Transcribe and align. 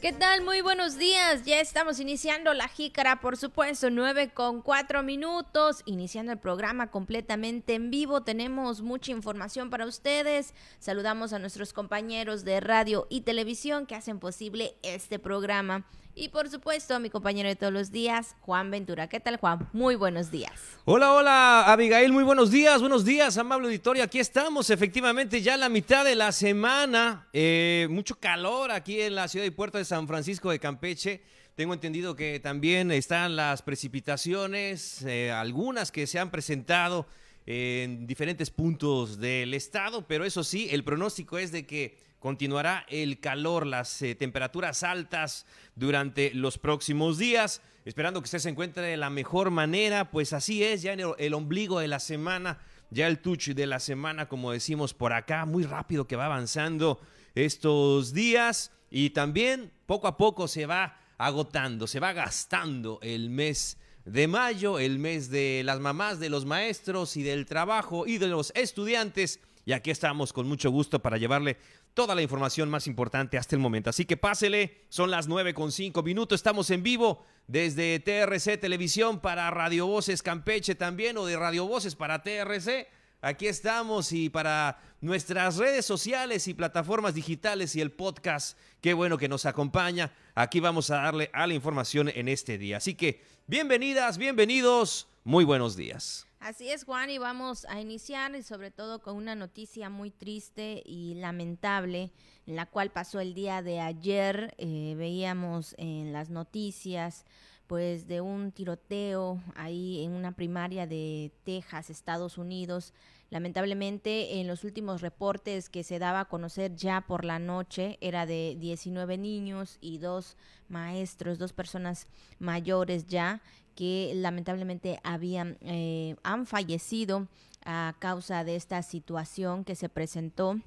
¿Qué 0.00 0.12
tal? 0.12 0.44
Muy 0.44 0.60
buenos 0.60 0.96
días. 0.96 1.44
Ya 1.44 1.58
estamos 1.58 1.98
iniciando 1.98 2.54
la 2.54 2.68
jícara, 2.68 3.18
por 3.18 3.36
supuesto, 3.36 3.90
9 3.90 4.30
con 4.32 4.62
4 4.62 5.02
minutos, 5.02 5.82
iniciando 5.86 6.30
el 6.30 6.38
programa 6.38 6.92
completamente 6.92 7.74
en 7.74 7.90
vivo. 7.90 8.22
Tenemos 8.22 8.80
mucha 8.80 9.10
información 9.10 9.70
para 9.70 9.86
ustedes. 9.86 10.54
Saludamos 10.78 11.32
a 11.32 11.40
nuestros 11.40 11.72
compañeros 11.72 12.44
de 12.44 12.60
radio 12.60 13.08
y 13.10 13.22
televisión 13.22 13.86
que 13.86 13.96
hacen 13.96 14.20
posible 14.20 14.76
este 14.84 15.18
programa. 15.18 15.84
Y 16.20 16.30
por 16.30 16.50
supuesto, 16.50 16.98
mi 16.98 17.10
compañero 17.10 17.48
de 17.48 17.54
todos 17.54 17.72
los 17.72 17.92
días, 17.92 18.34
Juan 18.40 18.72
Ventura. 18.72 19.08
¿Qué 19.08 19.20
tal, 19.20 19.36
Juan? 19.36 19.68
Muy 19.72 19.94
buenos 19.94 20.32
días. 20.32 20.50
Hola, 20.84 21.12
hola, 21.12 21.72
Abigail. 21.72 22.12
Muy 22.12 22.24
buenos 22.24 22.50
días. 22.50 22.80
Buenos 22.80 23.04
días, 23.04 23.38
amable 23.38 23.68
auditorio. 23.68 24.02
Aquí 24.02 24.18
estamos, 24.18 24.68
efectivamente, 24.70 25.40
ya 25.42 25.56
la 25.56 25.68
mitad 25.68 26.04
de 26.04 26.16
la 26.16 26.32
semana. 26.32 27.28
Eh, 27.32 27.86
mucho 27.88 28.18
calor 28.18 28.72
aquí 28.72 29.00
en 29.00 29.14
la 29.14 29.28
ciudad 29.28 29.46
y 29.46 29.50
puerto 29.50 29.78
de 29.78 29.84
San 29.84 30.08
Francisco 30.08 30.50
de 30.50 30.58
Campeche. 30.58 31.22
Tengo 31.54 31.72
entendido 31.72 32.16
que 32.16 32.40
también 32.40 32.90
están 32.90 33.36
las 33.36 33.62
precipitaciones, 33.62 35.02
eh, 35.02 35.30
algunas 35.30 35.92
que 35.92 36.08
se 36.08 36.18
han 36.18 36.32
presentado 36.32 37.06
en 37.46 38.08
diferentes 38.08 38.50
puntos 38.50 39.20
del 39.20 39.54
estado, 39.54 40.04
pero 40.08 40.24
eso 40.24 40.42
sí, 40.42 40.66
el 40.72 40.82
pronóstico 40.82 41.38
es 41.38 41.52
de 41.52 41.64
que 41.64 42.07
continuará 42.18 42.84
el 42.88 43.20
calor, 43.20 43.66
las 43.66 44.02
eh, 44.02 44.14
temperaturas 44.14 44.82
altas 44.82 45.46
durante 45.76 46.32
los 46.34 46.58
próximos 46.58 47.18
días. 47.18 47.62
Esperando 47.84 48.20
que 48.20 48.26
usted 48.26 48.40
se 48.40 48.50
encuentre 48.50 48.82
de 48.82 48.96
la 48.96 49.10
mejor 49.10 49.50
manera, 49.50 50.10
pues 50.10 50.32
así 50.32 50.62
es, 50.62 50.82
ya 50.82 50.92
en 50.92 51.00
el, 51.18 51.34
ombligo 51.34 51.80
de 51.80 51.88
la 51.88 52.00
semana, 52.00 52.58
ya 52.90 53.06
el 53.06 53.20
touch 53.20 53.48
de 53.48 53.66
la 53.66 53.80
semana, 53.80 54.28
como 54.28 54.52
decimos 54.52 54.92
por 54.92 55.12
acá, 55.12 55.46
muy 55.46 55.64
rápido 55.64 56.06
que 56.06 56.16
va 56.16 56.26
avanzando 56.26 57.00
estos 57.34 58.12
días 58.12 58.72
y 58.90 59.10
también 59.10 59.72
poco 59.86 60.06
a 60.06 60.16
poco 60.16 60.48
se 60.48 60.66
va 60.66 61.00
agotando, 61.18 61.86
se 61.86 62.00
va 62.00 62.12
gastando 62.12 62.98
el 63.02 63.30
mes 63.30 63.78
de 64.04 64.26
mayo, 64.26 64.78
el 64.78 64.98
mes 64.98 65.30
de 65.30 65.62
las 65.64 65.80
mamás, 65.80 66.18
de 66.18 66.30
los 66.30 66.46
maestros 66.46 67.16
y 67.16 67.22
del 67.22 67.46
trabajo 67.46 68.06
y 68.06 68.18
de 68.18 68.28
los 68.28 68.52
estudiantes. 68.54 69.40
Y 69.66 69.72
aquí 69.72 69.90
estamos 69.90 70.32
con 70.32 70.48
mucho 70.48 70.70
gusto 70.70 71.00
para 71.00 71.18
llevarle 71.18 71.58
toda 71.94 72.14
la 72.14 72.22
información 72.22 72.70
más 72.70 72.86
importante 72.86 73.38
hasta 73.38 73.56
el 73.56 73.60
momento. 73.60 73.90
Así 73.90 74.04
que 74.04 74.16
pásele, 74.16 74.84
son 74.88 75.10
las 75.10 75.28
9 75.28 75.54
con 75.54 75.72
5 75.72 76.02
minutos, 76.02 76.36
estamos 76.36 76.70
en 76.70 76.82
vivo 76.82 77.24
desde 77.46 77.98
TRC 77.98 78.58
Televisión 78.60 79.20
para 79.20 79.50
Radio 79.50 79.86
Voces 79.86 80.22
Campeche 80.22 80.74
también 80.74 81.16
o 81.16 81.26
de 81.26 81.36
Radio 81.36 81.66
Voces 81.66 81.96
para 81.96 82.22
TRC. 82.22 82.88
Aquí 83.20 83.48
estamos 83.48 84.12
y 84.12 84.28
para 84.28 84.78
nuestras 85.00 85.56
redes 85.56 85.84
sociales 85.84 86.46
y 86.46 86.54
plataformas 86.54 87.14
digitales 87.14 87.74
y 87.74 87.80
el 87.80 87.90
podcast, 87.90 88.56
qué 88.80 88.94
bueno 88.94 89.18
que 89.18 89.28
nos 89.28 89.44
acompaña. 89.44 90.12
Aquí 90.36 90.60
vamos 90.60 90.90
a 90.90 90.96
darle 90.96 91.30
a 91.32 91.48
la 91.48 91.54
información 91.54 92.08
en 92.14 92.28
este 92.28 92.58
día. 92.58 92.76
Así 92.76 92.94
que 92.94 93.24
bienvenidas, 93.48 94.18
bienvenidos, 94.18 95.08
muy 95.24 95.44
buenos 95.44 95.74
días. 95.74 96.27
Así 96.40 96.70
es, 96.70 96.84
Juan, 96.84 97.10
y 97.10 97.18
vamos 97.18 97.66
a 97.68 97.80
iniciar 97.80 98.34
y 98.36 98.42
sobre 98.44 98.70
todo 98.70 99.02
con 99.02 99.16
una 99.16 99.34
noticia 99.34 99.90
muy 99.90 100.12
triste 100.12 100.82
y 100.86 101.14
lamentable, 101.14 102.12
en 102.46 102.54
la 102.54 102.66
cual 102.66 102.92
pasó 102.92 103.18
el 103.18 103.34
día 103.34 103.60
de 103.60 103.80
ayer. 103.80 104.54
Eh, 104.56 104.94
veíamos 104.96 105.74
en 105.78 106.12
las 106.12 106.30
noticias, 106.30 107.26
pues, 107.66 108.06
de 108.06 108.20
un 108.20 108.52
tiroteo 108.52 109.42
ahí 109.56 110.04
en 110.04 110.12
una 110.12 110.30
primaria 110.36 110.86
de 110.86 111.32
Texas, 111.42 111.90
Estados 111.90 112.38
Unidos. 112.38 112.94
Lamentablemente, 113.30 114.40
en 114.40 114.46
los 114.46 114.62
últimos 114.62 115.00
reportes 115.00 115.68
que 115.68 115.82
se 115.82 115.98
daba 115.98 116.20
a 116.20 116.28
conocer 116.28 116.76
ya 116.76 117.00
por 117.00 117.24
la 117.24 117.40
noche, 117.40 117.98
era 118.00 118.26
de 118.26 118.56
19 118.58 119.18
niños 119.18 119.76
y 119.80 119.98
dos 119.98 120.36
maestros, 120.68 121.38
dos 121.38 121.52
personas 121.52 122.06
mayores 122.38 123.06
ya, 123.06 123.42
que 123.78 124.10
lamentablemente 124.16 124.98
habían, 125.04 125.56
eh, 125.60 126.16
han 126.24 126.46
fallecido 126.46 127.28
a 127.64 127.94
causa 128.00 128.42
de 128.42 128.56
esta 128.56 128.82
situación 128.82 129.62
que 129.62 129.76
se 129.76 129.88
presentó 129.88 130.60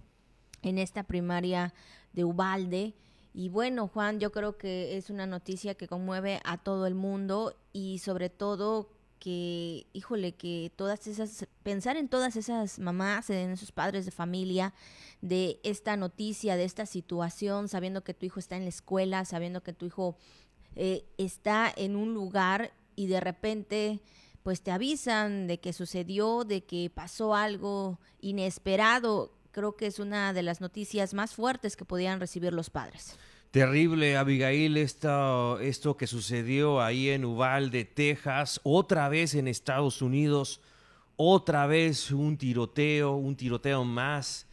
en 0.62 0.78
esta 0.78 1.04
primaria 1.04 1.74
de 2.14 2.24
Ubalde. 2.24 2.94
Y 3.34 3.50
bueno, 3.50 3.90
Juan, 3.90 4.22
yo 4.22 4.32
creo 4.32 4.58
que 4.58 4.96
es 4.96 5.10
una 5.10 5.26
noticia 5.26 5.76
que 5.76 5.90
conmueve 5.90 6.40
a 6.46 6.58
todo 6.58 6.88
el 6.88 6.96
mundo 6.96 7.54
y 7.74 8.00
sobre 8.00 8.30
todo 8.30 8.88
que, 9.20 9.88
híjole, 9.92 10.32
que 10.32 10.72
todas 10.78 11.06
esas, 11.06 11.46
pensar 11.64 11.98
en 11.98 12.08
todas 12.08 12.38
esas 12.38 12.80
mamás, 12.80 13.30
en 13.30 13.52
esos 13.52 13.74
padres 13.74 14.06
de 14.06 14.12
familia, 14.12 14.74
de 15.20 15.60
esta 15.64 15.98
noticia, 15.98 16.56
de 16.56 16.64
esta 16.64 16.86
situación, 16.86 17.68
sabiendo 17.68 18.06
que 18.06 18.14
tu 18.14 18.26
hijo 18.26 18.40
está 18.40 18.56
en 18.56 18.64
la 18.64 18.70
escuela, 18.70 19.26
sabiendo 19.26 19.64
que 19.64 19.74
tu 19.74 19.86
hijo 19.86 20.16
eh, 20.78 21.04
está 21.18 21.70
en 21.76 21.98
un 21.98 22.14
lugar 22.14 22.72
y 22.96 23.08
de 23.08 23.20
repente 23.20 24.00
pues 24.44 24.62
te 24.62 24.72
avisan 24.72 25.48
de 25.48 25.60
que 25.60 25.74
sucedió, 25.74 26.44
de 26.44 26.64
que 26.64 26.90
pasó 26.94 27.36
algo 27.36 28.00
inesperado. 28.22 29.32
Creo 29.52 29.76
que 29.76 29.86
es 29.86 30.00
una 30.00 30.34
de 30.34 30.44
las 30.44 30.62
noticias 30.62 31.14
más 31.14 31.36
fuertes 31.36 31.76
que 31.76 31.86
podían 31.86 32.20
recibir 32.20 32.54
los 32.54 32.70
padres. 32.70 33.18
Terrible, 33.52 34.16
Abigail, 34.16 34.78
esto, 34.78 35.60
esto 35.60 35.98
que 35.98 36.08
sucedió 36.08 36.82
ahí 36.82 37.10
en 37.10 37.26
Uvalde, 37.26 37.84
Texas, 37.84 38.62
otra 38.64 39.10
vez 39.10 39.36
en 39.36 39.50
Estados 39.50 40.02
Unidos, 40.02 40.62
otra 41.18 41.68
vez 41.68 42.12
un 42.12 42.38
tiroteo, 42.38 43.16
un 43.16 43.36
tiroteo 43.36 43.84
más. 43.84 44.48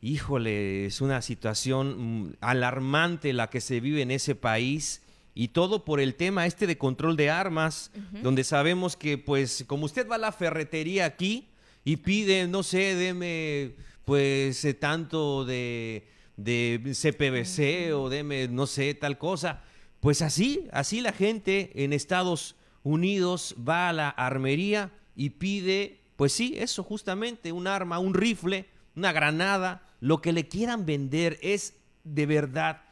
Híjole, 0.00 0.86
es 0.86 1.00
una 1.00 1.20
situación 1.20 2.28
mm, 2.28 2.36
alarmante 2.40 3.32
la 3.32 3.50
que 3.50 3.60
se 3.60 3.80
vive 3.80 4.02
en 4.02 4.12
ese 4.12 4.36
país 4.36 5.02
y 5.34 5.48
todo 5.48 5.84
por 5.84 6.00
el 6.00 6.14
tema 6.14 6.46
este 6.46 6.66
de 6.66 6.78
control 6.78 7.16
de 7.16 7.30
armas, 7.30 7.90
donde 8.22 8.44
sabemos 8.44 8.96
que 8.96 9.18
pues 9.18 9.64
como 9.66 9.86
usted 9.86 10.08
va 10.08 10.14
a 10.14 10.18
la 10.18 10.32
ferretería 10.32 11.06
aquí 11.06 11.48
y 11.84 11.96
pide, 11.96 12.46
no 12.46 12.62
sé, 12.62 12.94
deme 12.94 13.74
pues 14.04 14.64
eh, 14.64 14.74
tanto 14.74 15.44
de, 15.44 16.06
de 16.36 16.80
CPVC 16.94 17.94
o 17.94 18.08
deme, 18.08 18.48
no 18.48 18.66
sé, 18.66 18.94
tal 18.94 19.18
cosa, 19.18 19.62
pues 20.00 20.22
así, 20.22 20.68
así 20.72 21.00
la 21.00 21.12
gente 21.12 21.72
en 21.82 21.92
Estados 21.92 22.56
Unidos 22.82 23.56
va 23.66 23.88
a 23.88 23.92
la 23.92 24.08
armería 24.10 24.92
y 25.16 25.30
pide, 25.30 26.00
pues 26.16 26.32
sí, 26.32 26.54
eso 26.58 26.84
justamente, 26.84 27.50
un 27.50 27.66
arma, 27.66 27.98
un 27.98 28.14
rifle, 28.14 28.66
una 28.94 29.12
granada, 29.12 29.82
lo 30.00 30.20
que 30.20 30.32
le 30.32 30.46
quieran 30.46 30.86
vender 30.86 31.38
es 31.42 31.74
de 32.04 32.26
verdad 32.26 32.83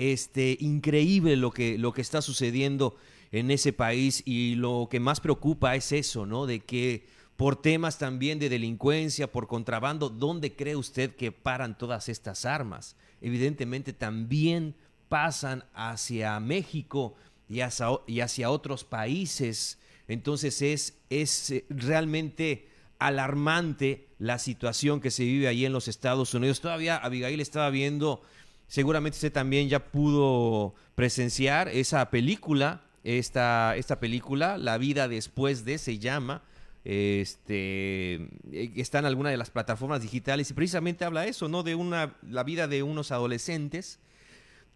este, 0.00 0.56
increíble 0.60 1.36
lo 1.36 1.50
que, 1.50 1.76
lo 1.76 1.92
que 1.92 2.00
está 2.00 2.22
sucediendo 2.22 2.96
en 3.32 3.50
ese 3.50 3.74
país 3.74 4.22
y 4.24 4.54
lo 4.54 4.88
que 4.90 4.98
más 4.98 5.20
preocupa 5.20 5.76
es 5.76 5.92
eso, 5.92 6.24
¿no? 6.24 6.46
De 6.46 6.60
que 6.60 7.04
por 7.36 7.60
temas 7.60 7.98
también 7.98 8.38
de 8.38 8.48
delincuencia, 8.48 9.30
por 9.30 9.46
contrabando, 9.46 10.08
¿dónde 10.08 10.56
cree 10.56 10.74
usted 10.74 11.14
que 11.14 11.32
paran 11.32 11.76
todas 11.76 12.08
estas 12.08 12.46
armas? 12.46 12.96
Evidentemente 13.20 13.92
también 13.92 14.74
pasan 15.10 15.64
hacia 15.74 16.40
México 16.40 17.14
y 17.46 17.60
hacia, 17.60 17.88
y 18.06 18.20
hacia 18.20 18.50
otros 18.50 18.84
países. 18.84 19.78
Entonces 20.08 20.62
es, 20.62 20.94
es 21.10 21.50
eh, 21.50 21.66
realmente 21.68 22.70
alarmante 22.98 24.08
la 24.18 24.38
situación 24.38 25.00
que 25.00 25.10
se 25.10 25.24
vive 25.24 25.46
ahí 25.46 25.66
en 25.66 25.74
los 25.74 25.88
Estados 25.88 26.32
Unidos. 26.32 26.62
Todavía 26.62 26.96
Abigail 26.96 27.40
estaba 27.40 27.68
viendo 27.68 28.22
Seguramente 28.70 29.16
usted 29.16 29.32
también 29.32 29.68
ya 29.68 29.90
pudo 29.90 30.76
presenciar 30.94 31.66
esa 31.70 32.08
película, 32.08 32.84
esta, 33.02 33.74
esta 33.74 33.98
película, 33.98 34.58
La 34.58 34.78
vida 34.78 35.08
después 35.08 35.64
de 35.64 35.76
se 35.76 35.98
llama. 35.98 36.44
Este 36.84 38.14
eh, 38.52 38.72
está 38.76 39.00
en 39.00 39.06
alguna 39.06 39.30
de 39.30 39.36
las 39.36 39.50
plataformas 39.50 40.02
digitales 40.02 40.52
y 40.52 40.54
precisamente 40.54 41.04
habla 41.04 41.26
eso, 41.26 41.48
¿no? 41.48 41.64
De 41.64 41.74
una 41.74 42.14
la 42.22 42.44
vida 42.44 42.68
de 42.68 42.84
unos 42.84 43.10
adolescentes 43.10 43.98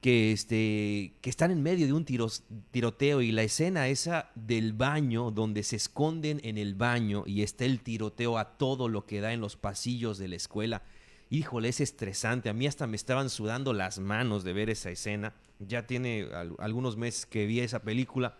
que, 0.00 0.32
este, 0.32 1.14
que 1.20 1.30
están 1.30 1.52
en 1.52 1.62
medio 1.62 1.86
de 1.86 1.92
un 1.92 2.04
tiroteo 2.72 3.20
y 3.20 3.30
la 3.30 3.44
escena 3.44 3.86
esa 3.86 4.32
del 4.34 4.72
baño, 4.72 5.30
donde 5.30 5.62
se 5.62 5.76
esconden 5.76 6.40
en 6.42 6.58
el 6.58 6.74
baño 6.74 7.22
y 7.26 7.42
está 7.42 7.64
el 7.64 7.78
tiroteo 7.78 8.38
a 8.38 8.58
todo 8.58 8.88
lo 8.88 9.06
que 9.06 9.20
da 9.20 9.32
en 9.32 9.40
los 9.40 9.54
pasillos 9.54 10.18
de 10.18 10.26
la 10.26 10.34
escuela 10.34 10.82
híjole, 11.34 11.68
es 11.68 11.80
estresante. 11.80 12.48
A 12.48 12.52
mí 12.52 12.66
hasta 12.66 12.86
me 12.86 12.96
estaban 12.96 13.28
sudando 13.28 13.72
las 13.72 13.98
manos 13.98 14.44
de 14.44 14.52
ver 14.52 14.70
esa 14.70 14.90
escena. 14.90 15.34
Ya 15.58 15.86
tiene 15.86 16.28
algunos 16.58 16.96
meses 16.96 17.26
que 17.26 17.46
vi 17.46 17.60
esa 17.60 17.82
película. 17.82 18.36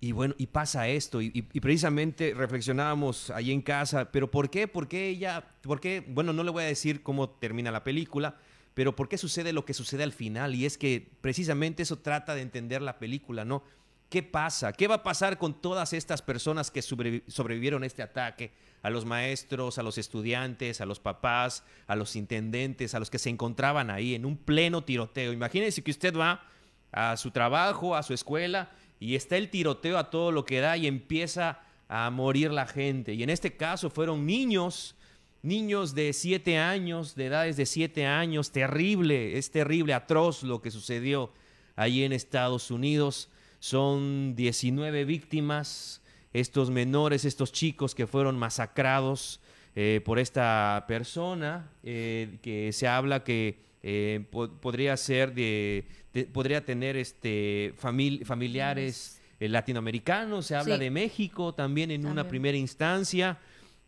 Y 0.00 0.12
bueno, 0.12 0.34
y 0.38 0.46
pasa 0.46 0.86
esto, 0.86 1.20
y, 1.20 1.42
precisamente 1.60 2.32
reflexionábamos 2.32 3.30
ahí 3.30 3.50
en 3.50 3.60
casa, 3.60 4.12
pero 4.12 4.30
¿por 4.30 4.48
qué? 4.48 4.68
¿Por 4.68 4.86
qué 4.86 5.08
ella? 5.08 5.44
¿Por 5.62 5.80
qué? 5.80 6.04
Bueno, 6.06 6.32
no 6.32 6.44
le 6.44 6.52
voy 6.52 6.62
a 6.62 6.66
decir 6.66 7.02
cómo 7.02 7.30
termina 7.30 7.72
la 7.72 7.82
película, 7.82 8.36
pero 8.74 8.94
¿por 8.94 9.08
qué 9.08 9.18
sucede 9.18 9.52
lo 9.52 9.64
que 9.64 9.74
sucede 9.74 10.04
al 10.04 10.12
final? 10.12 10.54
Y 10.54 10.66
es 10.66 10.78
que 10.78 11.10
precisamente 11.20 11.82
eso 11.82 11.98
trata 11.98 12.36
de 12.36 12.42
entender 12.42 12.80
la 12.80 13.00
película, 13.00 13.44
¿no? 13.44 13.64
¿Qué 14.08 14.22
pasa? 14.22 14.72
¿Qué 14.72 14.86
va 14.86 14.96
a 14.96 15.02
pasar 15.02 15.36
con 15.36 15.60
todas 15.60 15.92
estas 15.92 16.22
personas 16.22 16.70
que 16.70 16.80
sobrevivieron 16.80 17.82
a 17.82 17.86
este 17.86 18.02
ataque? 18.02 18.52
A 18.82 18.90
los 18.90 19.04
maestros, 19.04 19.78
a 19.78 19.82
los 19.82 19.98
estudiantes, 19.98 20.80
a 20.80 20.86
los 20.86 21.00
papás, 21.00 21.64
a 21.86 21.96
los 21.96 22.16
intendentes, 22.16 22.94
a 22.94 23.00
los 23.00 23.10
que 23.10 23.18
se 23.18 23.30
encontraban 23.30 23.90
ahí 23.90 24.14
en 24.14 24.24
un 24.24 24.36
pleno 24.36 24.84
tiroteo. 24.84 25.32
Imagínense 25.32 25.82
que 25.82 25.90
usted 25.90 26.16
va 26.16 26.44
a 26.92 27.16
su 27.16 27.30
trabajo, 27.30 27.96
a 27.96 28.02
su 28.02 28.14
escuela, 28.14 28.70
y 29.00 29.14
está 29.14 29.36
el 29.36 29.50
tiroteo 29.50 29.98
a 29.98 30.10
todo 30.10 30.32
lo 30.32 30.44
que 30.44 30.60
da 30.60 30.76
y 30.76 30.86
empieza 30.86 31.60
a 31.88 32.10
morir 32.10 32.50
la 32.50 32.66
gente. 32.66 33.14
Y 33.14 33.22
en 33.22 33.30
este 33.30 33.56
caso 33.56 33.90
fueron 33.90 34.26
niños, 34.26 34.94
niños 35.42 35.94
de 35.94 36.12
siete 36.12 36.58
años, 36.58 37.14
de 37.14 37.26
edades 37.26 37.56
de 37.56 37.66
siete 37.66 38.06
años, 38.06 38.50
terrible, 38.50 39.38
es 39.38 39.50
terrible, 39.50 39.94
atroz 39.94 40.42
lo 40.42 40.60
que 40.60 40.70
sucedió 40.70 41.32
ahí 41.76 42.02
en 42.02 42.12
Estados 42.12 42.70
Unidos. 42.70 43.30
Son 43.60 44.34
19 44.36 45.04
víctimas, 45.04 46.02
estos 46.32 46.70
menores, 46.70 47.24
estos 47.24 47.52
chicos 47.52 47.94
que 47.94 48.06
fueron 48.06 48.38
masacrados 48.38 49.40
eh, 49.74 50.00
por 50.04 50.18
esta 50.18 50.84
persona, 50.88 51.70
eh, 51.82 52.38
que 52.42 52.72
se 52.72 52.88
habla 52.88 53.24
que 53.24 53.60
eh, 53.82 54.24
podría 54.30 54.96
ser 54.96 55.32
de, 55.34 55.86
podría 56.32 56.64
tener 56.64 56.96
este 56.96 57.74
familiares 57.76 59.20
latinoamericanos, 59.38 60.46
se 60.46 60.56
habla 60.56 60.78
de 60.78 60.90
México 60.90 61.54
también 61.54 61.92
en 61.92 62.06
una 62.06 62.26
primera 62.26 62.56
instancia, 62.56 63.38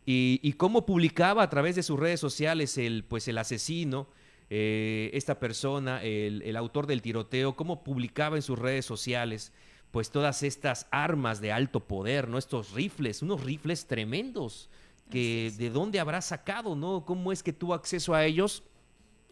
y, 0.05 0.53
cómo 0.53 0.85
publicaba 0.85 1.43
a 1.43 1.49
través 1.49 1.75
de 1.75 1.83
sus 1.83 1.99
redes 1.99 2.19
sociales 2.19 2.77
el, 2.77 3.03
pues 3.03 3.27
el 3.27 3.37
asesino, 3.37 4.07
esta 4.49 5.39
persona, 5.39 6.01
el, 6.03 6.41
el 6.41 6.55
autor 6.55 6.87
del 6.87 7.01
tiroteo, 7.01 7.55
cómo 7.55 7.83
publicaba 7.83 8.37
en 8.37 8.41
sus 8.41 8.57
redes 8.57 8.85
sociales 8.85 9.51
pues 9.91 10.09
todas 10.09 10.43
estas 10.43 10.87
armas 10.89 11.41
de 11.41 11.51
alto 11.51 11.81
poder, 11.81 12.27
¿no? 12.27 12.37
Estos 12.37 12.71
rifles, 12.71 13.21
unos 13.21 13.43
rifles 13.43 13.85
tremendos, 13.85 14.69
que 15.09 15.53
de 15.57 15.69
dónde 15.69 15.99
habrá 15.99 16.21
sacado, 16.21 16.75
¿no? 16.75 17.05
¿Cómo 17.05 17.31
es 17.31 17.43
que 17.43 17.53
tuvo 17.53 17.73
acceso 17.73 18.13
a 18.13 18.25
ellos? 18.25 18.63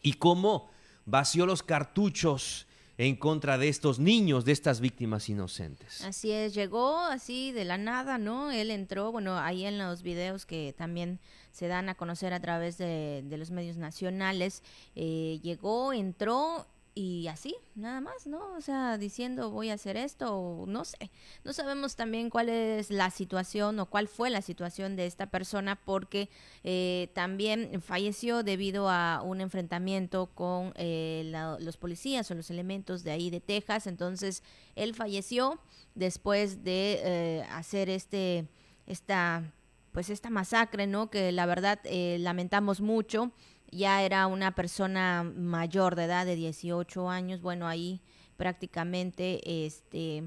Y 0.01 0.13
cómo 0.13 0.69
vació 1.05 1.45
los 1.45 1.63
cartuchos 1.63 2.67
en 2.97 3.15
contra 3.15 3.57
de 3.57 3.69
estos 3.69 3.97
niños, 3.97 4.43
de 4.43 4.51
estas 4.51 4.81
víctimas 4.81 5.29
inocentes. 5.29 6.03
Así 6.03 6.33
es, 6.33 6.53
llegó 6.53 6.97
así 6.97 7.53
de 7.53 7.63
la 7.63 7.77
nada, 7.77 8.17
¿no? 8.17 8.51
Él 8.51 8.71
entró, 8.71 9.13
bueno, 9.13 9.39
ahí 9.39 9.63
en 9.63 9.77
los 9.77 10.03
videos 10.03 10.45
que 10.45 10.75
también 10.77 11.21
se 11.53 11.67
dan 11.67 11.87
a 11.87 11.95
conocer 11.95 12.33
a 12.33 12.41
través 12.41 12.77
de, 12.77 13.23
los 13.29 13.51
medios 13.51 13.77
nacionales, 13.77 14.63
eh, 14.95 15.39
llegó, 15.41 15.93
entró 15.93 16.67
y 16.99 17.29
así, 17.29 17.55
nada 17.75 18.01
más, 18.01 18.27
¿no? 18.27 18.55
O 18.57 18.59
sea, 18.59 18.97
diciendo 18.97 19.51
voy 19.51 19.69
a 19.69 19.75
hacer 19.75 19.95
esto, 19.95 20.35
o 20.35 20.65
no 20.65 20.83
sé. 20.83 21.09
No 21.45 21.53
sabemos 21.53 21.95
también 21.95 22.29
cuál 22.29 22.49
es 22.49 22.91
la 22.91 23.09
situación 23.09 23.79
o 23.79 23.85
cuál 23.85 24.09
fue 24.09 24.29
la 24.29 24.41
situación 24.41 24.97
de 24.97 25.05
esta 25.05 25.27
persona 25.27 25.77
porque 25.77 26.27
eh, 26.65 27.09
también 27.13 27.81
falleció 27.81 28.43
debido 28.43 28.89
a 28.89 29.21
un 29.23 29.39
enfrentamiento 29.39 30.25
con 30.35 30.73
eh, 30.75 31.31
los 31.61 31.77
policías 31.77 32.29
o 32.31 32.35
los 32.35 32.49
elementos 32.49 33.05
de 33.05 33.11
ahí 33.11 33.29
de 33.29 33.39
Texas. 33.39 33.87
Entonces, 33.87 34.43
él 34.75 34.93
falleció 34.93 35.57
después 35.95 36.65
de 36.65 36.99
eh, 37.01 37.45
hacer 37.51 37.89
este, 37.89 38.45
esta, 38.87 39.53
pues 39.93 40.09
esta 40.09 40.29
masacre, 40.29 40.85
¿no? 40.85 41.09
Que 41.09 41.31
la 41.31 41.45
verdad 41.45 41.79
lamentamos 42.19 42.81
mucho 42.81 43.31
ya 43.71 44.03
era 44.03 44.27
una 44.27 44.55
persona 44.55 45.23
mayor 45.23 45.95
de 45.95 46.05
edad 46.05 46.25
de 46.25 46.35
18 46.35 47.09
años, 47.09 47.41
bueno, 47.41 47.67
ahí 47.67 48.01
prácticamente, 48.37 49.65
este, 49.65 50.23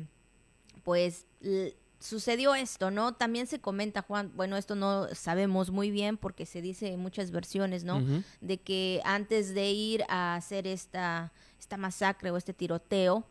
pues 0.82 1.26
sucedió 2.02 2.54
esto, 2.54 2.90
¿no? 2.90 3.14
También 3.14 3.46
se 3.46 3.60
comenta, 3.60 4.02
Juan, 4.02 4.32
bueno, 4.34 4.56
esto 4.56 4.74
no 4.74 5.08
sabemos 5.14 5.70
muy 5.70 5.90
bien 5.90 6.16
porque 6.16 6.46
se 6.46 6.60
dice 6.60 6.92
en 6.92 7.00
muchas 7.00 7.30
versiones, 7.30 7.84
¿no? 7.84 8.02
De 8.40 8.58
que 8.58 9.00
antes 9.04 9.54
de 9.54 9.70
ir 9.70 10.04
a 10.08 10.34
hacer 10.34 10.66
esta, 10.66 11.32
esta 11.58 11.76
masacre 11.76 12.30
o 12.30 12.36
este 12.36 12.52
tiroteo, 12.52 13.26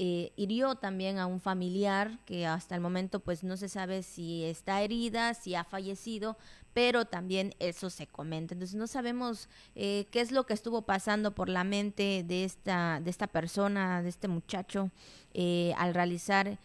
eh, 0.00 0.32
hirió 0.36 0.76
también 0.76 1.18
a 1.18 1.26
un 1.26 1.40
familiar 1.40 2.20
que 2.24 2.46
hasta 2.46 2.76
el 2.76 2.80
momento 2.80 3.18
pues 3.18 3.42
no 3.42 3.56
se 3.56 3.68
sabe 3.68 4.04
si 4.04 4.44
está 4.44 4.80
herida, 4.82 5.34
si 5.34 5.56
ha 5.56 5.64
fallecido, 5.64 6.36
pero 6.78 7.06
también 7.06 7.56
eso 7.58 7.90
se 7.90 8.06
comenta. 8.06 8.54
Entonces 8.54 8.76
no 8.76 8.86
sabemos 8.86 9.48
eh, 9.74 10.06
qué 10.12 10.20
es 10.20 10.30
lo 10.30 10.46
que 10.46 10.54
estuvo 10.54 10.82
pasando 10.82 11.34
por 11.34 11.48
la 11.48 11.64
mente 11.64 12.22
de 12.24 12.44
esta, 12.44 13.00
de 13.02 13.10
esta 13.10 13.26
persona, 13.26 14.00
de 14.00 14.08
este 14.08 14.28
muchacho, 14.28 14.92
eh, 15.34 15.74
al 15.76 15.92
realizar 15.92 16.56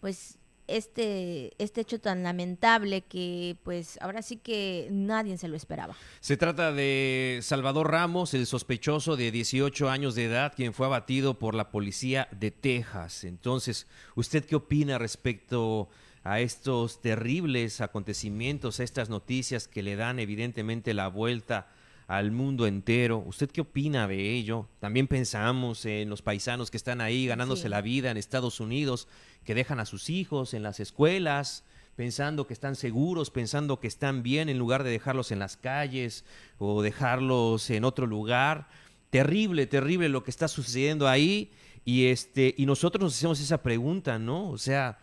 pues 0.00 0.38
este, 0.68 1.52
este 1.62 1.82
hecho 1.82 2.00
tan 2.00 2.22
lamentable 2.22 3.02
que 3.02 3.58
pues 3.62 3.98
ahora 4.00 4.22
sí 4.22 4.38
que 4.38 4.88
nadie 4.90 5.36
se 5.36 5.48
lo 5.48 5.56
esperaba. 5.56 5.94
Se 6.20 6.38
trata 6.38 6.72
de 6.72 7.40
Salvador 7.42 7.90
Ramos, 7.90 8.32
el 8.32 8.46
sospechoso 8.46 9.16
de 9.16 9.30
18 9.30 9.90
años 9.90 10.14
de 10.14 10.24
edad, 10.24 10.54
quien 10.56 10.72
fue 10.72 10.86
abatido 10.86 11.38
por 11.38 11.54
la 11.54 11.70
policía 11.70 12.26
de 12.30 12.52
Texas. 12.52 13.24
Entonces, 13.24 13.86
¿usted 14.14 14.46
qué 14.46 14.56
opina 14.56 14.96
respecto 14.96 15.90
a 15.90 16.07
estos 16.24 17.00
terribles 17.00 17.80
acontecimientos, 17.80 18.80
a 18.80 18.84
estas 18.84 19.08
noticias 19.08 19.68
que 19.68 19.82
le 19.82 19.96
dan 19.96 20.18
evidentemente 20.18 20.94
la 20.94 21.08
vuelta 21.08 21.68
al 22.08 22.32
mundo 22.32 22.66
entero. 22.66 23.22
¿Usted 23.26 23.50
qué 23.50 23.60
opina 23.60 24.08
de 24.08 24.34
ello? 24.34 24.66
También 24.80 25.06
pensamos 25.06 25.84
en 25.84 26.08
los 26.08 26.22
paisanos 26.22 26.70
que 26.70 26.78
están 26.78 27.00
ahí 27.02 27.26
ganándose 27.26 27.68
la 27.68 27.82
vida 27.82 28.10
en 28.10 28.16
Estados 28.16 28.60
Unidos, 28.60 29.08
que 29.44 29.54
dejan 29.54 29.78
a 29.78 29.84
sus 29.84 30.08
hijos 30.08 30.54
en 30.54 30.62
las 30.62 30.80
escuelas, 30.80 31.64
pensando 31.96 32.46
que 32.46 32.54
están 32.54 32.76
seguros, 32.76 33.30
pensando 33.30 33.78
que 33.78 33.88
están 33.88 34.22
bien, 34.22 34.48
en 34.48 34.58
lugar 34.58 34.84
de 34.84 34.90
dejarlos 34.90 35.32
en 35.32 35.38
las 35.38 35.58
calles 35.58 36.24
o 36.58 36.80
dejarlos 36.80 37.68
en 37.68 37.84
otro 37.84 38.06
lugar. 38.06 38.68
Terrible, 39.10 39.66
terrible 39.66 40.08
lo 40.08 40.24
que 40.24 40.30
está 40.30 40.48
sucediendo 40.48 41.08
ahí. 41.08 41.50
Y, 41.84 42.06
este, 42.06 42.54
y 42.56 42.66
nosotros 42.66 43.02
nos 43.02 43.16
hacemos 43.16 43.40
esa 43.40 43.62
pregunta, 43.62 44.18
¿no? 44.18 44.48
O 44.48 44.58
sea, 44.58 44.98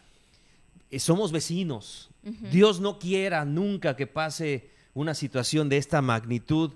somos 0.98 1.32
vecinos. 1.32 2.10
Dios 2.52 2.80
no 2.80 2.98
quiera 2.98 3.46
nunca 3.46 3.96
que 3.96 4.08
pase 4.08 4.72
una 4.94 5.14
situación 5.14 5.70
de 5.70 5.78
esta 5.78 6.02
magnitud 6.02 6.72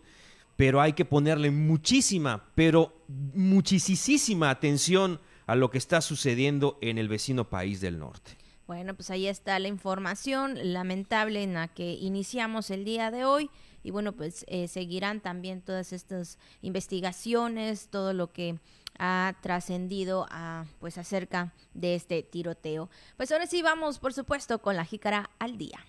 pero 0.59 0.81
hay 0.81 0.91
que 0.91 1.05
ponerle 1.05 1.51
muchísima, 1.51 2.43
pero 2.53 2.93
muchísima 3.07 4.49
atención 4.49 5.21
a 5.47 5.55
lo 5.55 5.71
que 5.71 5.77
está 5.77 6.01
sucediendo 6.01 6.77
en 6.81 6.97
el 6.97 7.07
vecino 7.07 7.49
país 7.49 7.79
del 7.79 7.97
norte. 7.97 8.31
Bueno, 8.67 8.93
pues 8.93 9.09
ahí 9.09 9.27
está 9.27 9.57
la 9.59 9.69
información 9.69 10.73
lamentable 10.73 11.43
en 11.43 11.53
la 11.53 11.69
que 11.69 11.93
iniciamos 11.93 12.71
el 12.71 12.83
día 12.83 13.09
de 13.09 13.23
hoy 13.23 13.49
y 13.85 13.91
bueno, 13.91 14.11
pues 14.11 14.43
eh, 14.49 14.67
seguirán 14.67 15.21
también 15.21 15.61
todas 15.61 15.93
estas 15.93 16.37
investigaciones, 16.61 17.87
todo 17.87 18.11
lo 18.11 18.33
que 18.33 18.59
ha 18.97 19.35
trascendido 19.41 20.25
a, 20.29 20.65
pues 20.79 20.97
acerca 20.97 21.53
de 21.73 21.95
este 21.95 22.23
tiroteo. 22.23 22.89
Pues 23.17 23.31
ahora 23.31 23.47
sí 23.47 23.61
vamos, 23.61 23.99
por 23.99 24.13
supuesto, 24.13 24.59
con 24.59 24.75
la 24.75 24.85
jícara 24.85 25.29
al 25.39 25.57
día. 25.57 25.79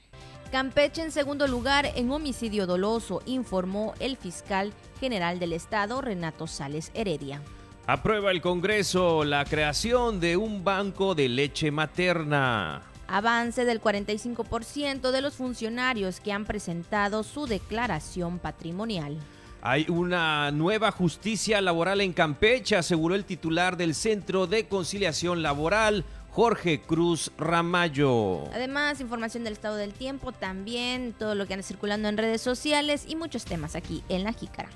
Campeche 0.50 1.02
en 1.02 1.12
segundo 1.12 1.46
lugar 1.46 1.86
en 1.94 2.10
homicidio 2.10 2.66
doloso, 2.66 3.22
informó 3.24 3.94
el 4.00 4.16
fiscal 4.16 4.72
general 4.98 5.38
del 5.38 5.52
estado, 5.52 6.00
Renato 6.00 6.48
Sales 6.48 6.90
Heredia. 6.92 7.40
Aprueba 7.86 8.30
el 8.30 8.40
Congreso 8.40 9.24
la 9.24 9.44
creación 9.44 10.20
de 10.20 10.36
un 10.36 10.64
banco 10.64 11.14
de 11.14 11.28
leche 11.28 11.70
materna. 11.70 12.82
Avance 13.08 13.64
del 13.64 13.80
45% 13.80 15.10
de 15.10 15.20
los 15.20 15.34
funcionarios 15.34 16.20
que 16.20 16.32
han 16.32 16.44
presentado 16.44 17.22
su 17.24 17.46
declaración 17.46 18.38
patrimonial. 18.38 19.18
Hay 19.62 19.86
una 19.90 20.50
nueva 20.52 20.90
justicia 20.90 21.60
laboral 21.60 22.00
en 22.00 22.14
Campeche, 22.14 22.76
aseguró 22.76 23.14
el 23.14 23.26
titular 23.26 23.76
del 23.76 23.94
Centro 23.94 24.46
de 24.46 24.66
Conciliación 24.66 25.42
Laboral, 25.42 26.06
Jorge 26.30 26.80
Cruz 26.80 27.30
Ramallo. 27.36 28.46
Además, 28.54 29.00
información 29.02 29.44
del 29.44 29.52
estado 29.52 29.76
del 29.76 29.92
tiempo, 29.92 30.32
también 30.32 31.12
todo 31.12 31.34
lo 31.34 31.46
que 31.46 31.52
anda 31.54 31.66
circulando 31.66 32.08
en 32.08 32.16
redes 32.16 32.40
sociales 32.40 33.04
y 33.06 33.16
muchos 33.16 33.44
temas 33.44 33.76
aquí 33.76 34.02
en 34.08 34.24
La 34.24 34.32
Jícara. 34.32 34.70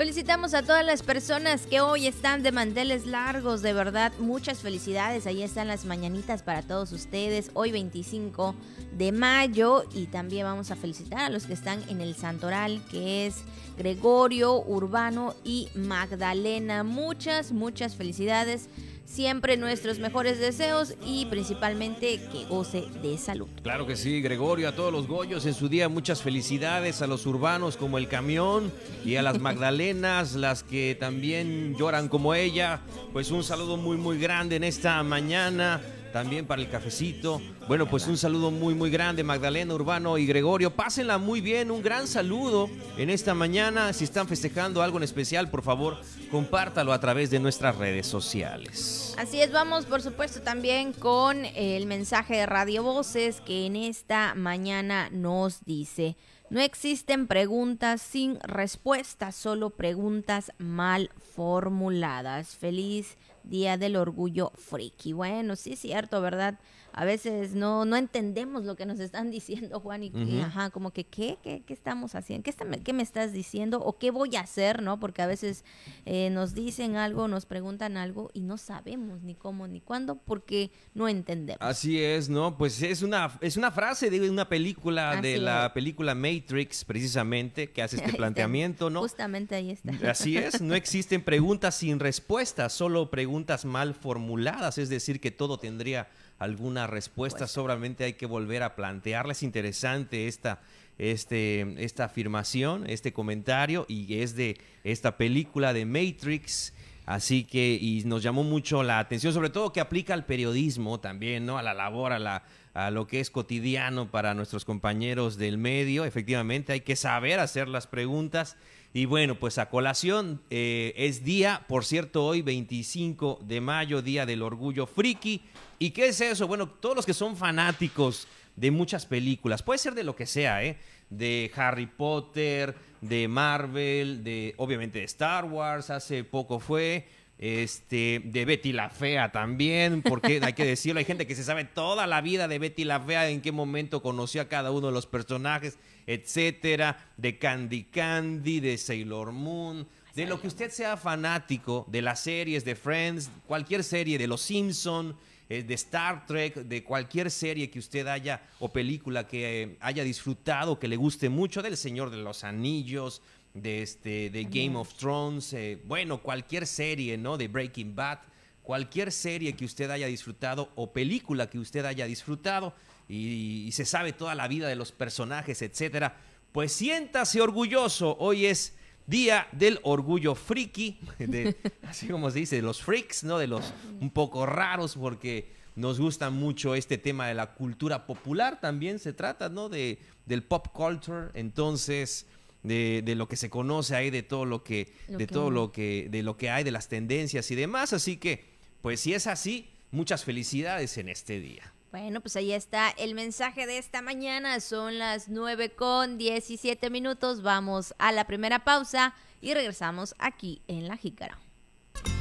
Felicitamos 0.00 0.54
a 0.54 0.62
todas 0.62 0.82
las 0.82 1.02
personas 1.02 1.66
que 1.66 1.82
hoy 1.82 2.06
están 2.06 2.42
de 2.42 2.52
manteles 2.52 3.04
largos, 3.04 3.60
de 3.60 3.74
verdad, 3.74 4.14
muchas 4.18 4.60
felicidades. 4.60 5.26
Ahí 5.26 5.42
están 5.42 5.68
las 5.68 5.84
mañanitas 5.84 6.42
para 6.42 6.62
todos 6.62 6.92
ustedes, 6.92 7.50
hoy 7.52 7.70
25 7.70 8.54
de 8.96 9.12
mayo. 9.12 9.84
Y 9.92 10.06
también 10.06 10.46
vamos 10.46 10.70
a 10.70 10.76
felicitar 10.76 11.18
a 11.18 11.28
los 11.28 11.44
que 11.44 11.52
están 11.52 11.86
en 11.90 12.00
el 12.00 12.16
Santoral, 12.16 12.82
que 12.90 13.26
es 13.26 13.42
Gregorio, 13.76 14.64
Urbano 14.64 15.34
y 15.44 15.68
Magdalena. 15.74 16.82
Muchas, 16.82 17.52
muchas 17.52 17.94
felicidades 17.94 18.70
siempre 19.10 19.56
nuestros 19.56 19.98
mejores 19.98 20.38
deseos 20.38 20.94
y 21.04 21.26
principalmente 21.26 22.20
que 22.30 22.44
goce 22.44 22.84
de 23.02 23.18
salud. 23.18 23.48
Claro 23.62 23.86
que 23.86 23.96
sí, 23.96 24.22
Gregorio, 24.22 24.68
a 24.68 24.72
todos 24.72 24.92
los 24.92 25.08
Goyos 25.08 25.46
en 25.46 25.54
su 25.54 25.68
día 25.68 25.88
muchas 25.88 26.22
felicidades, 26.22 27.02
a 27.02 27.08
los 27.08 27.26
urbanos 27.26 27.76
como 27.76 27.98
el 27.98 28.06
camión 28.08 28.72
y 29.04 29.16
a 29.16 29.22
las 29.22 29.38
Magdalenas, 29.40 30.34
las 30.36 30.62
que 30.62 30.96
también 30.98 31.74
lloran 31.76 32.08
como 32.08 32.34
ella, 32.34 32.80
pues 33.12 33.30
un 33.32 33.42
saludo 33.42 33.76
muy 33.76 33.96
muy 33.96 34.18
grande 34.18 34.56
en 34.56 34.64
esta 34.64 35.02
mañana 35.02 35.80
también 36.12 36.46
para 36.46 36.62
el 36.62 36.68
cafecito. 36.68 37.40
Bueno, 37.68 37.88
pues 37.88 38.06
un 38.06 38.16
saludo 38.16 38.50
muy, 38.50 38.74
muy 38.74 38.90
grande, 38.90 39.22
Magdalena 39.22 39.74
Urbano 39.74 40.18
y 40.18 40.26
Gregorio. 40.26 40.70
Pásenla 40.70 41.18
muy 41.18 41.40
bien, 41.40 41.70
un 41.70 41.82
gran 41.82 42.06
saludo 42.06 42.68
en 42.96 43.10
esta 43.10 43.34
mañana. 43.34 43.92
Si 43.92 44.04
están 44.04 44.28
festejando 44.28 44.82
algo 44.82 44.98
en 44.98 45.04
especial, 45.04 45.50
por 45.50 45.62
favor, 45.62 45.98
compártalo 46.30 46.92
a 46.92 47.00
través 47.00 47.30
de 47.30 47.40
nuestras 47.40 47.76
redes 47.76 48.06
sociales. 48.06 49.14
Así 49.18 49.40
es, 49.40 49.52
vamos 49.52 49.86
por 49.86 50.02
supuesto 50.02 50.40
también 50.40 50.92
con 50.92 51.44
el 51.44 51.86
mensaje 51.86 52.36
de 52.36 52.46
Radio 52.46 52.82
Voces 52.82 53.40
que 53.40 53.66
en 53.66 53.76
esta 53.76 54.34
mañana 54.34 55.08
nos 55.10 55.64
dice, 55.64 56.16
no 56.50 56.60
existen 56.60 57.28
preguntas 57.28 58.02
sin 58.02 58.40
respuestas, 58.40 59.36
solo 59.36 59.70
preguntas 59.70 60.50
mal 60.58 61.10
formuladas. 61.36 62.56
Feliz 62.56 63.16
Día 63.44 63.76
del 63.76 63.96
Orgullo 63.96 64.52
Friki. 64.56 65.12
Bueno, 65.12 65.56
sí 65.56 65.72
es 65.72 65.80
cierto, 65.80 66.20
¿verdad? 66.20 66.58
A 66.92 67.04
veces 67.04 67.54
no, 67.54 67.84
no 67.84 67.96
entendemos 67.96 68.64
lo 68.64 68.76
que 68.76 68.86
nos 68.86 69.00
están 69.00 69.30
diciendo, 69.30 69.80
Juan, 69.80 70.02
y, 70.04 70.40
ajá, 70.40 70.70
como 70.70 70.92
que, 70.92 71.04
¿qué? 71.04 71.38
¿Qué, 71.42 71.62
qué 71.66 71.72
estamos 71.72 72.14
haciendo? 72.14 72.44
¿Qué, 72.44 72.54
¿Qué, 72.82 72.92
me 72.92 73.02
estás 73.02 73.32
diciendo? 73.32 73.80
¿O 73.80 73.98
qué 73.98 74.10
voy 74.10 74.36
a 74.36 74.40
hacer? 74.40 74.82
¿No? 74.82 75.00
Porque 75.00 75.22
a 75.22 75.26
veces 75.26 75.64
eh, 76.06 76.30
nos 76.30 76.54
dicen 76.54 76.96
algo, 76.96 77.28
nos 77.28 77.46
preguntan 77.46 77.96
algo 77.96 78.30
y 78.32 78.42
no 78.42 78.56
sabemos 78.56 79.22
ni 79.22 79.34
cómo 79.34 79.68
ni 79.68 79.80
cuándo 79.80 80.16
porque 80.16 80.70
no 80.94 81.08
entendemos. 81.08 81.60
Así 81.60 82.02
es, 82.02 82.28
¿no? 82.28 82.56
Pues 82.56 82.82
es 82.82 83.02
una, 83.02 83.38
es 83.40 83.56
una 83.56 83.70
frase 83.70 84.10
de 84.10 84.30
una 84.30 84.48
película, 84.48 85.20
de 85.20 85.38
la 85.38 85.72
película 85.72 86.14
Matrix, 86.14 86.84
precisamente, 86.84 87.70
que 87.70 87.82
hace 87.82 87.96
este 87.96 88.12
planteamiento, 88.16 88.90
¿no? 88.90 89.00
Justamente 89.00 89.54
ahí 89.54 89.70
está. 89.70 89.92
Así 90.10 90.36
es, 90.36 90.60
no 90.60 90.74
existen 90.74 91.22
preguntas 91.22 91.76
sin 91.76 92.00
respuestas, 92.00 92.72
solo 92.72 93.10
preguntas 93.10 93.64
mal 93.64 93.94
formuladas, 93.94 94.78
es 94.78 94.88
decir, 94.88 95.20
que 95.20 95.30
todo 95.30 95.58
tendría 95.58 96.08
alguna 96.40 96.88
respuesta, 96.88 97.40
pues 97.40 97.52
solamente 97.52 98.02
hay 98.02 98.14
que 98.14 98.26
volver 98.26 98.64
a 98.64 98.74
plantearla. 98.74 99.32
Es 99.32 99.44
interesante 99.44 100.26
esta, 100.26 100.60
este, 100.98 101.76
esta 101.84 102.06
afirmación, 102.06 102.88
este 102.88 103.12
comentario, 103.12 103.86
y 103.88 104.20
es 104.20 104.34
de 104.34 104.58
esta 104.82 105.16
película 105.16 105.72
de 105.72 105.84
Matrix. 105.84 106.72
Así 107.06 107.44
que, 107.44 107.78
y 107.80 108.04
nos 108.04 108.22
llamó 108.22 108.42
mucho 108.42 108.82
la 108.82 108.98
atención, 109.00 109.32
sobre 109.32 109.50
todo 109.50 109.72
que 109.72 109.80
aplica 109.80 110.14
al 110.14 110.24
periodismo 110.24 110.98
también, 110.98 111.44
¿no? 111.44 111.58
A 111.58 111.62
la 111.62 111.74
labor, 111.74 112.12
a, 112.12 112.18
la, 112.18 112.44
a 112.72 112.90
lo 112.90 113.06
que 113.06 113.20
es 113.20 113.30
cotidiano 113.30 114.10
para 114.10 114.32
nuestros 114.32 114.64
compañeros 114.64 115.36
del 115.36 115.58
medio. 115.58 116.04
Efectivamente, 116.04 116.72
hay 116.72 116.80
que 116.80 116.96
saber 116.96 117.40
hacer 117.40 117.68
las 117.68 117.86
preguntas. 117.86 118.56
Y 118.92 119.04
bueno, 119.04 119.36
pues 119.36 119.58
a 119.58 119.68
colación 119.68 120.42
eh, 120.50 120.92
es 120.96 121.22
día, 121.22 121.64
por 121.68 121.84
cierto, 121.84 122.26
hoy 122.26 122.42
25 122.42 123.38
de 123.44 123.60
mayo, 123.60 124.02
Día 124.02 124.26
del 124.26 124.42
Orgullo 124.42 124.86
Friki. 124.86 125.42
¿Y 125.78 125.90
qué 125.90 126.08
es 126.08 126.20
eso? 126.20 126.48
Bueno, 126.48 126.68
todos 126.68 126.96
los 126.96 127.06
que 127.06 127.14
son 127.14 127.36
fanáticos 127.36 128.26
de 128.56 128.72
muchas 128.72 129.06
películas, 129.06 129.62
puede 129.62 129.78
ser 129.78 129.94
de 129.94 130.02
lo 130.02 130.16
que 130.16 130.26
sea, 130.26 130.64
¿eh? 130.64 130.76
De 131.08 131.52
Harry 131.54 131.86
Potter, 131.86 132.74
de 133.00 133.28
Marvel, 133.28 134.24
de 134.24 134.54
obviamente 134.56 134.98
de 134.98 135.04
Star 135.04 135.44
Wars, 135.44 135.90
hace 135.90 136.24
poco 136.24 136.58
fue, 136.58 137.06
este, 137.40 138.20
de 138.22 138.44
Betty 138.44 138.72
la 138.72 138.90
Fea 138.90 139.32
también, 139.32 140.02
porque 140.02 140.40
hay 140.44 140.52
que 140.52 140.66
decirlo, 140.66 140.98
hay 140.98 141.06
gente 141.06 141.26
que 141.26 141.34
se 141.34 141.42
sabe 141.42 141.64
toda 141.64 142.06
la 142.06 142.20
vida 142.20 142.48
de 142.48 142.58
Betty 142.58 142.84
la 142.84 143.00
Fea, 143.00 143.30
en 143.30 143.40
qué 143.40 143.50
momento 143.50 144.02
conoció 144.02 144.42
a 144.42 144.48
cada 144.48 144.70
uno 144.70 144.88
de 144.88 144.92
los 144.92 145.06
personajes, 145.06 145.78
etcétera, 146.06 147.08
de 147.16 147.38
Candy 147.38 147.84
Candy, 147.84 148.60
de 148.60 148.76
Sailor 148.76 149.32
Moon, 149.32 149.88
de 150.14 150.26
lo 150.26 150.38
que 150.38 150.48
usted 150.48 150.70
sea 150.70 150.98
fanático, 150.98 151.86
de 151.88 152.02
las 152.02 152.20
series 152.20 152.62
de 152.66 152.76
Friends, 152.76 153.30
cualquier 153.46 153.84
serie, 153.84 154.18
de 154.18 154.26
Los 154.26 154.42
Simpson, 154.42 155.16
eh, 155.48 155.62
de 155.62 155.74
Star 155.74 156.26
Trek, 156.26 156.56
de 156.56 156.84
cualquier 156.84 157.30
serie 157.30 157.70
que 157.70 157.78
usted 157.78 158.06
haya 158.06 158.42
o 158.58 158.68
película 158.68 159.26
que 159.26 159.62
eh, 159.62 159.76
haya 159.80 160.04
disfrutado, 160.04 160.78
que 160.78 160.88
le 160.88 160.96
guste 160.96 161.30
mucho, 161.30 161.62
del 161.62 161.78
Señor 161.78 162.10
de 162.10 162.18
los 162.18 162.44
Anillos, 162.44 163.22
de, 163.54 163.82
este, 163.82 164.30
de 164.30 164.44
Game 164.44 164.76
of 164.76 164.94
Thrones, 164.94 165.52
eh, 165.52 165.80
bueno, 165.84 166.22
cualquier 166.22 166.66
serie, 166.66 167.16
¿no? 167.18 167.36
De 167.36 167.48
Breaking 167.48 167.94
Bad, 167.94 168.20
cualquier 168.62 169.12
serie 169.12 169.54
que 169.54 169.64
usted 169.64 169.90
haya 169.90 170.06
disfrutado 170.06 170.70
o 170.76 170.92
película 170.92 171.50
que 171.50 171.58
usted 171.58 171.84
haya 171.84 172.06
disfrutado 172.06 172.74
y, 173.08 173.64
y 173.66 173.72
se 173.72 173.84
sabe 173.84 174.12
toda 174.12 174.34
la 174.34 174.48
vida 174.48 174.68
de 174.68 174.76
los 174.76 174.92
personajes, 174.92 175.62
etcétera, 175.62 176.16
pues 176.52 176.72
siéntase 176.72 177.40
orgulloso. 177.40 178.16
Hoy 178.18 178.46
es 178.46 178.74
Día 179.10 179.48
del 179.50 179.80
Orgullo 179.82 180.36
Friki, 180.36 181.00
de, 181.18 181.56
así 181.82 182.06
como 182.06 182.30
se 182.30 182.38
dice, 182.38 182.56
de 182.56 182.62
los 182.62 182.80
freaks, 182.80 183.24
¿no? 183.24 183.38
De 183.38 183.48
los 183.48 183.72
un 184.00 184.10
poco 184.10 184.46
raros, 184.46 184.94
porque 184.94 185.52
nos 185.74 185.98
gusta 185.98 186.30
mucho 186.30 186.76
este 186.76 186.96
tema 186.96 187.26
de 187.26 187.34
la 187.34 187.54
cultura 187.54 188.06
popular, 188.06 188.60
también 188.60 189.00
se 189.00 189.12
trata, 189.12 189.48
¿no? 189.48 189.68
De, 189.68 189.98
del 190.26 190.44
pop 190.44 190.68
culture, 190.68 191.30
entonces, 191.34 192.26
de, 192.62 193.02
de 193.04 193.14
lo 193.14 193.28
que 193.28 193.36
se 193.36 193.50
conoce 193.50 193.96
ahí, 193.96 194.10
de 194.10 194.22
todo 194.22 194.44
lo 194.44 194.62
que, 194.64 194.92
de 195.08 195.26
todo 195.26 195.50
lo 195.50 195.72
que, 195.72 196.08
de 196.10 196.22
lo 196.22 196.36
que 196.36 196.50
hay, 196.50 196.64
de 196.64 196.70
las 196.70 196.88
tendencias 196.88 197.50
y 197.50 197.54
demás. 197.54 197.92
Así 197.92 198.16
que, 198.16 198.44
pues 198.82 199.00
si 199.00 199.14
es 199.14 199.26
así, 199.26 199.70
muchas 199.90 200.24
felicidades 200.24 200.96
en 200.98 201.08
este 201.08 201.40
día. 201.40 201.72
Bueno, 201.90 202.20
pues 202.20 202.36
ahí 202.36 202.52
está 202.52 202.90
el 202.90 203.14
mensaje 203.14 203.66
de 203.66 203.78
esta 203.78 204.00
mañana. 204.00 204.60
Son 204.60 204.98
las 204.98 205.28
9 205.28 205.70
con 205.70 206.18
17 206.18 206.88
minutos. 206.88 207.42
Vamos 207.42 207.94
a 207.98 208.12
la 208.12 208.26
primera 208.26 208.64
pausa 208.64 209.14
y 209.40 209.54
regresamos 209.54 210.14
aquí 210.18 210.62
en 210.68 210.86
La 210.86 210.96
Jícara. 210.96 211.38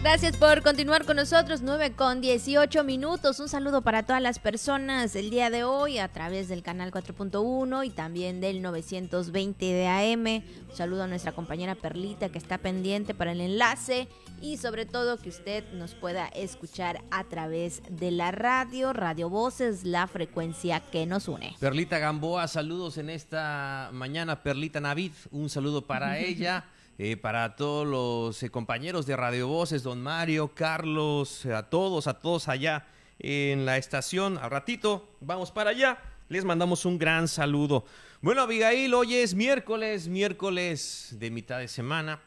Gracias 0.02 0.38
por 0.38 0.64
continuar 0.64 1.06
con 1.06 1.18
nosotros, 1.18 1.62
9 1.62 1.92
con 1.92 2.22
18 2.22 2.86
minutos. 2.86 3.38
Un 3.42 3.50
saludo 3.50 3.82
para 3.82 4.04
todas 4.04 4.22
las 4.22 4.40
personas 4.40 5.14
el 5.16 5.30
día 5.30 5.50
de 5.50 5.66
hoy 5.66 5.98
a 5.98 6.08
través 6.08 6.48
del 6.48 6.64
canal 6.64 6.92
4.1 6.92 7.86
y 7.86 7.90
también 7.90 8.40
del 8.40 8.62
920 8.62 9.66
de 9.66 9.88
AM. 9.88 10.26
Un 10.70 10.76
saludo 10.76 11.04
a 11.04 11.08
nuestra 11.08 11.34
compañera 11.34 11.76
Perlita 11.76 12.30
que 12.30 12.38
está 12.38 12.58
pendiente 12.58 13.14
para 13.14 13.34
el 13.34 13.42
enlace 13.42 14.08
y 14.42 14.56
sobre 14.56 14.86
todo 14.86 15.18
que 15.18 15.28
usted 15.28 15.70
nos 15.74 15.96
pueda 15.96 16.28
escuchar 16.28 17.02
a 17.12 17.26
través 17.26 17.82
de 17.90 18.12
la 18.12 18.32
radio, 18.32 18.94
Radio 18.94 19.30
Voces, 19.30 19.84
la 19.84 20.08
frecuencia 20.08 20.80
que 20.80 21.06
nos 21.08 21.28
une. 21.28 21.58
Perlita 21.60 22.00
Gamboa, 22.00 22.48
saludos 22.48 22.98
en 22.98 23.10
esta 23.10 23.90
mañana. 23.92 24.44
Perlita 24.44 24.80
Navid, 24.80 25.12
un 25.32 25.50
saludo 25.50 25.86
para 25.86 26.20
ella. 26.20 26.64
Eh, 27.02 27.16
para 27.16 27.56
todos 27.56 27.88
los 27.88 28.44
eh, 28.44 28.50
compañeros 28.50 29.06
de 29.06 29.16
Radio 29.16 29.48
Voces, 29.48 29.84
don 29.84 30.02
Mario, 30.02 30.54
Carlos, 30.54 31.46
a 31.46 31.70
todos, 31.70 32.08
a 32.08 32.20
todos 32.20 32.50
allá 32.50 32.88
en 33.20 33.66
la 33.66 33.78
estación. 33.78 34.38
A 34.38 34.50
ratito, 34.50 35.16
vamos 35.22 35.50
para 35.50 35.70
allá. 35.70 35.98
Les 36.28 36.44
mandamos 36.44 36.84
un 36.84 36.98
gran 36.98 37.30
saludo. 37.30 37.86
Bueno, 38.20 38.42
Abigail, 38.42 38.94
hoy 38.94 39.16
es 39.16 39.34
miércoles, 39.34 40.10
miércoles 40.10 41.16
de 41.18 41.32
mitad 41.32 41.60
de 41.60 41.70
semana. 41.70 42.20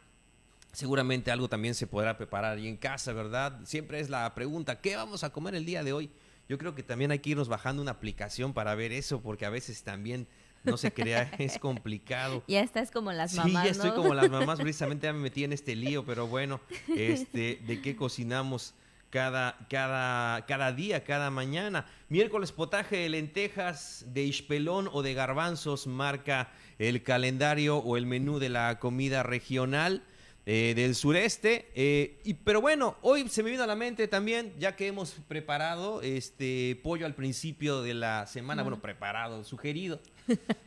Seguramente 0.73 1.31
algo 1.31 1.51
también 1.51 1.75
se 1.75 1.87
podrá 1.87 2.17
preparar 2.17 2.57
ahí 2.57 2.67
en 2.67 2.79
casa, 2.79 3.13
¿verdad? 3.13 3.61
Siempre 3.65 4.01
es 4.01 4.09
la 4.09 4.35
pregunta, 4.35 4.81
¿qué 4.81 4.97
vamos 4.97 5.23
a 5.23 5.35
comer 5.35 5.55
el 5.55 5.67
día 5.67 5.85
de 5.85 5.93
hoy? 5.93 6.11
Yo 6.49 6.57
creo 6.57 6.75
que 6.75 6.83
también 6.83 7.11
hay 7.11 7.19
que 7.19 7.29
irnos 7.29 7.51
bajando 7.51 7.83
una 7.83 7.91
aplicación 7.91 8.55
para 8.55 8.75
ver 8.75 8.93
eso, 8.93 9.21
porque 9.21 9.45
a 9.45 9.51
veces 9.51 9.83
también 9.83 10.27
no 10.65 10.77
se 10.77 10.93
crea, 10.93 11.31
es 11.39 11.59
complicado. 11.59 12.43
Ya 12.47 12.61
estás 12.61 12.91
como 12.91 13.13
las 13.13 13.35
mamás. 13.35 13.63
Sí, 13.63 13.67
ya 13.67 13.71
estoy 13.71 13.91
como 13.93 14.15
las 14.15 14.31
mamás, 14.31 14.61
precisamente 14.61 15.07
ya 15.07 15.13
me 15.13 15.21
metí 15.21 15.45
en 15.45 15.53
este 15.53 15.75
lío, 15.77 16.05
pero 16.05 16.27
bueno, 16.27 16.61
este, 16.89 17.61
de 17.67 17.81
qué 17.81 17.97
cocinamos 17.97 18.75
cada, 19.11 19.59
cada, 19.69 20.47
cada 20.47 20.73
día, 20.73 21.05
cada 21.05 21.31
mañana. 21.31 21.87
Miércoles 22.09 22.51
potaje 22.51 22.97
de 22.97 23.09
lentejas, 23.11 24.07
de 24.09 24.23
ispelón 24.23 24.89
o 24.91 25.03
de 25.03 25.15
garbanzos 25.15 25.87
marca 25.87 26.51
el 26.79 27.03
calendario 27.03 27.77
o 27.77 27.97
el 27.97 28.07
menú 28.07 28.39
de 28.39 28.49
la 28.49 28.79
comida 28.79 29.23
regional. 29.23 30.03
Eh, 30.45 30.73
del 30.75 30.97
sureste. 30.97 31.71
Eh, 31.77 32.21
y, 32.25 32.35
pero 32.35 32.61
bueno, 32.61 32.97
hoy 33.03 33.29
se 33.29 33.45
me 33.45 33.51
vino 33.51 33.63
a 33.63 33.67
la 33.69 33.77
mente 33.77 34.09
también, 34.09 34.53
ya 34.59 34.75
que 34.75 34.89
hemos 34.89 35.13
preparado 35.29 36.03
este 36.03 36.81
pollo 36.83 37.07
al 37.07 37.15
principio 37.15 37.81
de 37.81 37.95
la 37.95 38.27
semana, 38.27 38.63
bueno, 38.63 38.83
preparado, 38.83 39.45
sugerido, 39.45 40.01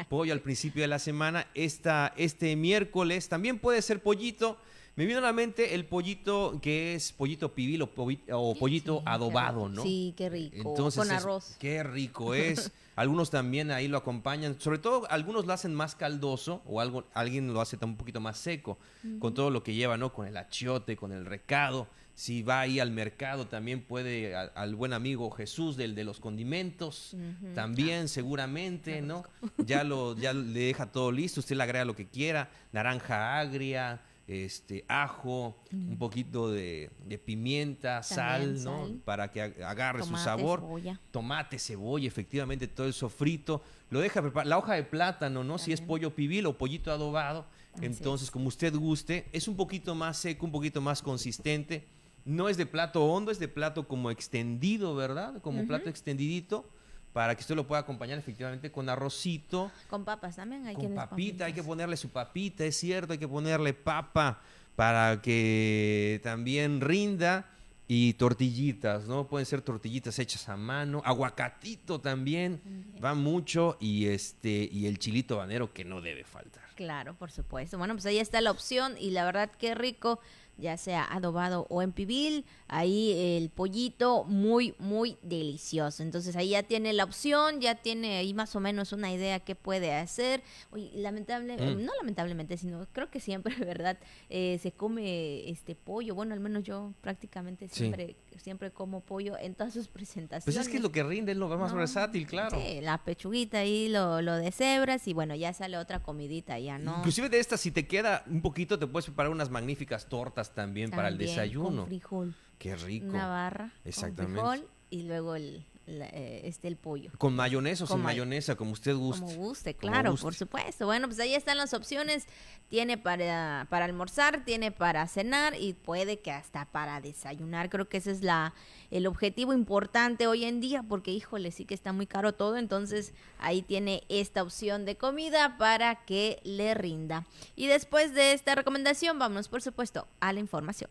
pollo 0.09 0.33
al 0.33 0.41
principio 0.41 0.81
de 0.81 0.87
la 0.87 0.99
semana, 0.99 1.47
esta, 1.53 2.13
este 2.17 2.55
miércoles 2.55 3.29
también 3.29 3.59
puede 3.59 3.81
ser 3.81 4.01
pollito. 4.01 4.57
Me 4.95 5.05
vino 5.05 5.19
a 5.19 5.21
la 5.21 5.33
mente 5.33 5.75
el 5.75 5.85
pollito 5.85 6.57
que 6.61 6.95
es 6.95 7.11
pollito 7.11 7.53
pibil 7.53 7.81
o, 7.81 8.55
pollito 8.55 9.03
adobado, 9.05 9.67
¿no? 9.67 9.83
Sí, 9.83 10.13
qué 10.15 10.29
rico. 10.29 10.73
Con 10.73 11.11
arroz. 11.11 11.57
qué 11.59 11.83
rico 11.83 12.33
es. 12.33 12.71
Algunos 12.95 13.29
también 13.29 13.71
ahí 13.71 13.89
lo 13.89 13.97
acompañan. 13.97 14.59
Sobre 14.59 14.79
todo, 14.79 15.05
algunos 15.11 15.45
lo 15.45 15.51
hacen 15.51 15.73
más 15.73 15.95
caldoso 15.95 16.61
o 16.65 16.79
algo, 16.79 17.03
alguien 17.13 17.53
lo 17.53 17.59
hace 17.59 17.77
un 17.81 17.97
poquito 17.97 18.21
más 18.21 18.37
seco, 18.37 18.77
con 19.19 19.33
todo 19.33 19.49
lo 19.49 19.63
que 19.63 19.73
lleva, 19.73 19.97
¿no? 19.97 20.13
Con 20.13 20.27
el 20.27 20.37
achiote, 20.37 20.95
con 20.95 21.11
el 21.11 21.25
recado. 21.25 21.87
Si 22.15 22.43
va 22.43 22.61
ahí 22.61 22.79
al 22.79 22.91
mercado, 22.91 23.45
también 23.47 23.81
puede 23.81 24.35
al 24.35 24.75
buen 24.75 24.93
amigo 24.93 25.29
Jesús 25.31 25.75
del 25.75 25.95
de 25.95 26.05
los 26.05 26.21
condimentos, 26.21 27.15
también 27.53 28.07
seguramente, 28.07 29.01
¿no? 29.01 29.23
Ya 29.57 29.83
lo 29.83 30.15
ya 30.17 30.33
le 30.33 30.59
deja 30.61 30.91
todo 30.91 31.11
listo, 31.11 31.41
usted 31.41 31.57
le 31.57 31.63
agrega 31.63 31.83
lo 31.83 31.95
que 31.95 32.07
quiera, 32.07 32.49
naranja 32.71 33.37
agria, 33.37 34.01
este, 34.27 34.85
ajo, 34.87 35.55
un 35.71 35.97
poquito 35.97 36.49
de, 36.49 36.89
pimienta, 37.25 38.01
sal, 38.01 38.63
¿no? 38.63 38.89
Para 39.05 39.31
que 39.31 39.41
agarre 39.41 40.03
su 40.03 40.15
sabor. 40.17 40.63
Tomate, 41.11 41.59
cebolla, 41.59 42.07
efectivamente, 42.07 42.67
todo 42.67 42.87
el 42.87 42.93
sofrito. 42.93 43.61
Lo 43.89 43.99
deja 43.99 44.21
preparar. 44.21 44.47
La 44.47 44.57
hoja 44.57 44.73
de 44.73 44.83
plátano, 44.83 45.43
¿no? 45.43 45.57
Si 45.57 45.73
es 45.73 45.81
pollo 45.81 46.15
pibil 46.15 46.45
o 46.45 46.57
pollito 46.57 46.91
adobado. 46.91 47.45
entonces, 47.81 48.31
como 48.31 48.47
usted 48.47 48.73
guste, 48.73 49.27
es 49.31 49.47
un 49.47 49.55
poquito 49.55 49.93
más 49.93 50.17
seco, 50.17 50.45
un 50.45 50.51
poquito 50.51 50.81
más 50.81 51.01
consistente. 51.01 51.85
No 52.25 52.49
es 52.49 52.57
de 52.57 52.65
plato 52.65 53.05
hondo, 53.05 53.31
es 53.31 53.39
de 53.39 53.47
plato 53.47 53.87
como 53.87 54.11
extendido, 54.11 54.95
¿verdad? 54.95 55.41
Como 55.41 55.65
plato 55.65 55.89
extendidito 55.89 56.69
para 57.13 57.33
que 57.35 57.41
usted 57.41 57.55
lo 57.55 57.65
pueda 57.65 57.81
acompañar 57.81 58.19
efectivamente 58.19 58.71
con 58.71 58.89
arrocito. 58.89 59.71
Con 59.89 60.03
papas 60.03 60.35
también 60.35 60.65
hay 60.67 60.75
Con 60.75 60.93
papita, 60.93 61.45
hay 61.45 61.53
que 61.53 61.63
ponerle 61.63 61.95
su 61.95 62.09
papita, 62.09 62.65
es 62.65 62.75
cierto, 62.75 63.13
hay 63.13 63.19
que 63.19 63.27
ponerle 63.27 63.73
papa 63.73 64.41
para 64.75 65.21
que 65.21 66.19
también 66.23 66.81
rinda. 66.81 67.49
Y 67.87 68.13
tortillitas, 68.13 69.07
¿no? 69.07 69.27
Pueden 69.27 69.45
ser 69.45 69.61
tortillitas 69.61 70.17
hechas 70.17 70.49
a 70.49 70.57
mano, 70.57 71.03
aguacatito 71.05 72.01
también, 72.01 72.59
va 73.03 73.13
mucho, 73.13 73.77
y 73.79 74.07
este, 74.07 74.67
y 74.71 74.87
el 74.87 74.97
chilito 74.97 75.37
banero 75.37 75.71
que 75.71 75.85
no 75.85 76.01
debe 76.01 76.23
faltar. 76.23 76.63
Claro, 76.73 77.13
por 77.13 77.29
supuesto. 77.29 77.77
Bueno, 77.77 77.93
pues 77.93 78.07
ahí 78.07 78.17
está 78.17 78.41
la 78.41 78.49
opción, 78.49 78.95
y 78.99 79.11
la 79.11 79.23
verdad 79.23 79.51
qué 79.59 79.75
rico 79.75 80.19
ya 80.57 80.77
sea 80.77 81.05
adobado 81.05 81.67
o 81.69 81.81
en 81.81 81.91
pibil. 81.91 82.45
Ahí 82.67 83.37
el 83.37 83.49
pollito 83.49 84.23
muy, 84.23 84.75
muy 84.79 85.17
delicioso. 85.21 86.03
Entonces 86.03 86.35
ahí 86.35 86.49
ya 86.49 86.63
tiene 86.63 86.93
la 86.93 87.03
opción, 87.03 87.61
ya 87.61 87.75
tiene 87.75 88.17
ahí 88.17 88.33
más 88.33 88.55
o 88.55 88.59
menos 88.59 88.91
una 88.91 89.11
idea 89.11 89.39
qué 89.39 89.55
puede 89.55 89.93
hacer. 89.93 90.41
Oye, 90.71 90.91
lamentable, 90.95 91.57
mm. 91.57 91.83
no 91.83 91.91
lamentablemente, 91.97 92.57
sino 92.57 92.87
creo 92.91 93.09
que 93.09 93.19
siempre, 93.19 93.55
¿verdad? 93.59 93.97
Eh, 94.29 94.59
se 94.61 94.71
come 94.71 95.49
este 95.49 95.75
pollo. 95.75 96.15
Bueno, 96.15 96.33
al 96.33 96.39
menos 96.39 96.63
yo 96.63 96.93
prácticamente 97.01 97.67
siempre, 97.67 98.15
siempre 98.41 98.71
como 98.71 99.01
pollo 99.01 99.37
en 99.37 99.55
todas 99.55 99.73
sus 99.73 99.87
presentaciones. 99.87 100.45
Pues 100.45 100.57
es 100.57 100.69
que 100.69 100.77
es 100.77 100.83
lo 100.83 100.91
que 100.91 101.03
rinde, 101.03 101.33
es 101.33 101.37
lo 101.37 101.49
más 101.57 101.73
versátil, 101.73 102.25
claro. 102.25 102.59
Sí, 102.59 102.81
la 102.81 103.03
pechuguita 103.03 103.59
ahí, 103.59 103.89
lo, 103.89 104.21
lo 104.21 104.35
de 104.35 104.51
cebras 104.51 105.07
y 105.07 105.13
bueno, 105.13 105.35
ya 105.35 105.53
sale 105.53 105.77
otra 105.77 106.01
comidita 106.01 106.57
ya, 106.59 106.77
¿no? 106.77 106.97
Inclusive 106.97 107.29
de 107.29 107.39
esta, 107.39 107.57
si 107.57 107.71
te 107.71 107.87
queda 107.87 108.23
un 108.27 108.41
poquito, 108.41 108.79
te 108.79 108.87
puedes 108.87 109.05
preparar 109.05 109.31
unas 109.31 109.49
magníficas 109.49 110.07
tortas 110.07 110.44
también, 110.51 110.91
para 110.91 111.07
el 111.07 111.17
desayuno. 111.17 111.81
Con 111.81 111.87
frijol. 111.87 112.35
Qué 112.57 112.75
rico. 112.75 113.07
Una 113.07 113.27
barra. 113.27 113.71
Exactamente. 113.83 114.39
Con 114.39 114.51
frijol 114.51 114.69
y 114.89 115.03
luego 115.03 115.35
el, 115.35 115.65
eh, 115.87 116.41
este, 116.45 116.67
el 116.67 116.77
pollo. 116.77 117.11
¿Con 117.17 117.35
mayonesa 117.35 117.83
o 117.83 117.87
sin 117.87 118.01
mayonesa, 118.01 118.55
como 118.55 118.71
usted 118.71 118.95
guste? 118.95 119.21
Como 119.21 119.35
guste, 119.35 119.75
claro, 119.75 120.15
por 120.15 120.33
supuesto. 120.33 120.85
Bueno, 120.85 121.07
pues 121.07 121.19
ahí 121.19 121.35
están 121.35 121.57
las 121.57 121.73
opciones. 121.73 122.25
Tiene 122.69 122.97
para, 122.97 123.67
para 123.69 123.85
almorzar, 123.85 124.43
tiene 124.45 124.71
para 124.71 125.07
cenar 125.07 125.55
y 125.59 125.73
puede 125.73 126.19
que 126.19 126.31
hasta 126.31 126.65
para 126.65 127.01
desayunar. 127.01 127.69
Creo 127.69 127.87
que 127.87 127.97
ese 127.97 128.11
es 128.11 128.23
la 128.23 128.53
el 128.91 129.07
objetivo 129.07 129.53
importante 129.53 130.27
hoy 130.27 130.45
en 130.45 130.59
día 130.59 130.83
porque, 130.83 131.11
híjole, 131.11 131.51
sí 131.51 131.65
que 131.65 131.73
está 131.73 131.93
muy 131.93 132.07
caro 132.07 132.33
todo. 132.33 132.57
Entonces 132.57 133.13
ahí 133.39 133.61
tiene 133.61 134.03
esta 134.09 134.41
opción 134.41 134.85
de 134.85 134.97
comida 134.97 135.57
para 135.57 136.05
que 136.05 136.39
le 136.43 136.73
rinda. 136.73 137.25
Y 137.55 137.67
después 137.67 138.13
de 138.13 138.33
esta 138.33 138.55
recomendación, 138.55 139.19
vamos, 139.19 139.47
por 139.47 139.61
supuesto, 139.61 140.07
a 140.19 140.33
la 140.33 140.39
información. 140.39 140.89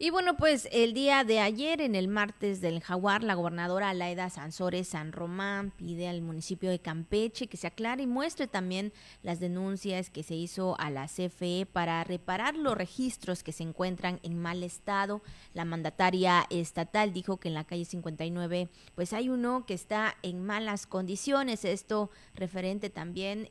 Y 0.00 0.10
bueno, 0.10 0.36
pues 0.36 0.68
el 0.70 0.94
día 0.94 1.24
de 1.24 1.40
ayer, 1.40 1.80
en 1.80 1.96
el 1.96 2.06
martes 2.06 2.60
del 2.60 2.80
Jaguar, 2.80 3.24
la 3.24 3.34
gobernadora 3.34 3.90
Alaida 3.90 4.30
Sansores 4.30 4.86
San 4.86 5.10
Román 5.10 5.72
pide 5.72 6.06
al 6.06 6.22
municipio 6.22 6.70
de 6.70 6.78
Campeche 6.78 7.48
que 7.48 7.56
se 7.56 7.66
aclare 7.66 8.04
y 8.04 8.06
muestre 8.06 8.46
también 8.46 8.92
las 9.24 9.40
denuncias 9.40 10.08
que 10.08 10.22
se 10.22 10.36
hizo 10.36 10.78
a 10.78 10.90
la 10.90 11.08
CFE 11.08 11.66
para 11.66 12.04
reparar 12.04 12.54
los 12.54 12.78
registros 12.78 13.42
que 13.42 13.50
se 13.50 13.64
encuentran 13.64 14.20
en 14.22 14.40
mal 14.40 14.62
estado. 14.62 15.20
La 15.52 15.64
mandataria 15.64 16.46
estatal 16.48 17.12
dijo 17.12 17.38
que 17.38 17.48
en 17.48 17.54
la 17.54 17.64
calle 17.64 17.84
59 17.84 18.68
pues 18.94 19.12
hay 19.12 19.28
uno 19.28 19.66
que 19.66 19.74
está 19.74 20.16
en 20.22 20.46
malas 20.46 20.86
condiciones. 20.86 21.64
Esto 21.64 22.12
referente 22.36 22.88
también 22.88 23.50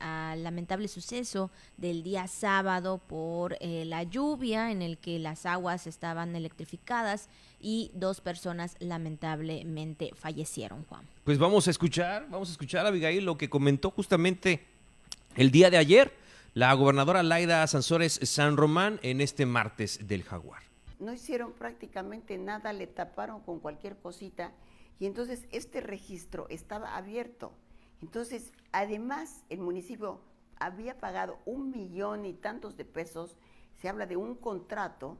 al 0.00 0.42
lamentable 0.42 0.88
suceso 0.88 1.52
del 1.76 2.02
día 2.02 2.26
sábado 2.26 2.98
por 2.98 3.56
eh, 3.60 3.84
la 3.84 4.02
lluvia 4.02 4.72
en 4.72 4.82
el 4.82 4.98
que 4.98 5.20
las 5.20 5.46
aguas 5.46 5.83
estaban 5.86 6.34
electrificadas 6.36 7.28
y 7.60 7.90
dos 7.94 8.20
personas 8.20 8.76
lamentablemente 8.78 10.10
fallecieron, 10.14 10.84
Juan. 10.84 11.06
Pues 11.24 11.38
vamos 11.38 11.66
a 11.68 11.70
escuchar, 11.70 12.28
vamos 12.30 12.48
a 12.48 12.52
escuchar 12.52 12.84
a 12.84 12.88
Abigail 12.88 13.24
lo 13.24 13.38
que 13.38 13.50
comentó 13.50 13.90
justamente 13.90 14.64
el 15.36 15.50
día 15.50 15.70
de 15.70 15.78
ayer 15.78 16.12
la 16.54 16.72
gobernadora 16.74 17.24
Laida 17.24 17.66
Sansores 17.66 18.20
San 18.22 18.56
Román 18.56 19.00
en 19.02 19.20
este 19.20 19.44
martes 19.44 20.06
del 20.06 20.22
Jaguar. 20.22 20.62
No 21.00 21.12
hicieron 21.12 21.52
prácticamente 21.52 22.38
nada, 22.38 22.72
le 22.72 22.86
taparon 22.86 23.40
con 23.40 23.58
cualquier 23.58 23.96
cosita 23.96 24.52
y 25.00 25.06
entonces 25.06 25.48
este 25.50 25.80
registro 25.80 26.46
estaba 26.50 26.96
abierto. 26.96 27.52
Entonces, 28.00 28.52
además, 28.70 29.44
el 29.48 29.58
municipio 29.58 30.20
había 30.60 30.96
pagado 30.98 31.40
un 31.44 31.70
millón 31.72 32.24
y 32.24 32.34
tantos 32.34 32.76
de 32.76 32.84
pesos, 32.84 33.36
se 33.80 33.88
habla 33.88 34.06
de 34.06 34.16
un 34.16 34.36
contrato 34.36 35.18